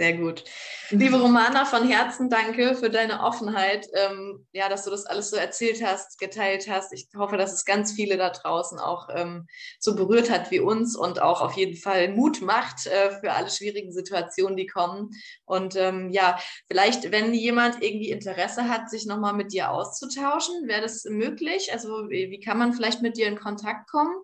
Sehr 0.00 0.16
gut. 0.16 0.44
Liebe 0.90 1.20
Romana, 1.20 1.64
von 1.64 1.88
Herzen 1.88 2.30
danke 2.30 2.76
für 2.76 2.88
deine 2.88 3.20
Offenheit, 3.20 3.88
ähm, 3.94 4.46
ja, 4.52 4.68
dass 4.68 4.84
du 4.84 4.90
das 4.90 5.06
alles 5.06 5.28
so 5.30 5.36
erzählt 5.36 5.84
hast, 5.84 6.20
geteilt 6.20 6.68
hast. 6.70 6.92
Ich 6.92 7.08
hoffe, 7.16 7.36
dass 7.36 7.52
es 7.52 7.64
ganz 7.64 7.90
viele 7.90 8.16
da 8.16 8.30
draußen 8.30 8.78
auch 8.78 9.08
ähm, 9.12 9.48
so 9.80 9.96
berührt 9.96 10.30
hat 10.30 10.52
wie 10.52 10.60
uns 10.60 10.94
und 10.94 11.20
auch 11.20 11.40
auf 11.40 11.54
jeden 11.54 11.74
Fall 11.76 12.10
Mut 12.10 12.42
macht 12.42 12.86
äh, 12.86 13.10
für 13.18 13.32
alle 13.32 13.50
schwierigen 13.50 13.90
Situationen, 13.90 14.56
die 14.56 14.68
kommen. 14.68 15.10
Und 15.46 15.74
ähm, 15.74 16.10
ja, 16.10 16.38
vielleicht, 16.68 17.10
wenn 17.10 17.34
jemand 17.34 17.82
irgendwie 17.82 18.10
Interesse 18.10 18.68
hat, 18.68 18.90
sich 18.90 19.04
nochmal 19.04 19.34
mit 19.34 19.52
dir 19.52 19.72
auszutauschen, 19.72 20.68
wäre 20.68 20.82
das 20.82 21.06
möglich? 21.06 21.72
Also 21.72 22.08
wie, 22.08 22.38
kann 22.38 22.58
man 22.58 22.72
vielleicht 22.72 23.02
mit 23.02 23.16
dir 23.16 23.26
in 23.26 23.40
Kontakt 23.40 23.90
kommen? 23.90 24.14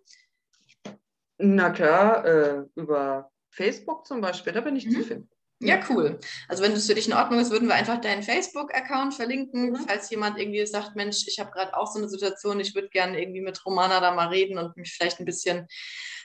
Na 1.39 1.71
klar, 1.71 2.25
äh, 2.25 2.63
über 2.77 3.33
Facebook 3.55 4.07
zum 4.07 4.21
Beispiel, 4.21 4.53
da 4.53 4.61
bin 4.61 4.77
ich 4.77 4.87
mhm. 4.87 4.93
zu 4.93 5.03
finden. 5.05 5.31
Ja, 5.61 5.81
cool. 5.89 6.19
Also 6.49 6.63
wenn 6.63 6.73
es 6.73 6.87
für 6.87 6.95
dich 6.95 7.07
in 7.07 7.15
Ordnung 7.15 7.41
ist, 7.41 7.51
würden 7.51 7.69
wir 7.69 7.75
einfach 7.75 8.01
deinen 8.01 8.23
Facebook-Account 8.23 9.15
verlinken, 9.15 9.71
mhm. 9.71 9.77
falls 9.77 10.11
jemand 10.11 10.39
irgendwie 10.39 10.67
sagt, 10.67 10.97
Mensch, 10.97 11.27
ich 11.27 11.39
habe 11.39 11.53
gerade 11.53 11.77
auch 11.77 11.91
so 11.91 11.99
eine 11.99 12.09
Situation, 12.09 12.61
ich 12.61 12.75
würde 12.75 12.89
gerne 12.89 13.21
irgendwie 13.21 13.41
mit 13.41 13.65
Romana 13.65 14.01
da 14.01 14.13
mal 14.13 14.29
reden 14.29 14.59
und 14.59 14.77
mich 14.77 14.93
vielleicht 14.93 15.21
ein 15.21 15.25
bisschen 15.25 15.67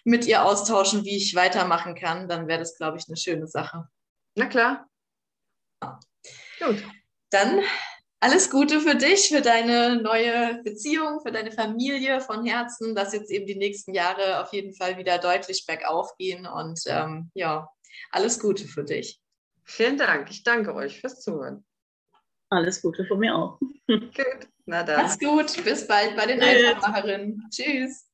mit 0.04 0.26
ihr 0.26 0.44
austauschen, 0.44 1.06
wie 1.06 1.18
ich 1.18 1.36
weitermachen 1.36 1.96
kann, 1.96 2.28
dann 2.28 2.48
wäre 2.48 2.60
das, 2.60 2.76
glaube 2.76 2.98
ich, 2.98 3.08
eine 3.08 3.18
schöne 3.18 3.48
Sache. 3.48 3.88
Na 4.36 4.46
klar. 4.46 4.88
Gut. 6.60 6.84
Dann 7.30 7.62
alles 8.20 8.50
Gute 8.50 8.82
für 8.82 8.96
dich, 8.96 9.30
für 9.30 9.42
deine 9.42 10.02
neue 10.02 10.62
Beziehung, 10.64 11.22
für 11.22 11.32
deine 11.32 11.52
Familie 11.52 12.20
von 12.20 12.46
Herzen, 12.46 12.96
dass 12.96 13.14
jetzt 13.14 13.32
eben 13.32 13.46
die 13.46 13.56
nächsten 13.56 13.94
Jahre 13.94 14.42
auf 14.42 14.52
jeden 14.54 14.74
Fall 14.74 14.98
wieder 14.98 15.18
deutlich 15.18 15.66
bergauf 15.66 16.16
gehen 16.18 16.46
und 16.46 16.80
ähm, 16.88 17.32
ja, 17.34 17.70
alles 18.12 18.40
Gute 18.40 18.68
für 18.68 18.84
dich. 18.84 19.22
Vielen 19.64 19.98
Dank. 19.98 20.30
Ich 20.32 20.44
danke 20.44 20.74
euch 20.74 21.00
fürs 21.00 21.22
Zuhören. 21.22 21.64
Alles 22.50 22.82
Gute 22.82 23.06
von 23.06 23.20
mir 23.20 23.36
auch. 23.36 23.60
Gut, 23.88 24.48
na 24.66 24.84
dann. 24.84 25.04
Mach's 25.04 25.20
gut. 25.20 25.64
Bis 25.64 25.88
bald 25.88 26.16
bei 26.16 26.26
den 26.26 26.42
Einfachmacherinnen. 26.42 27.48
Tschüss. 27.52 28.09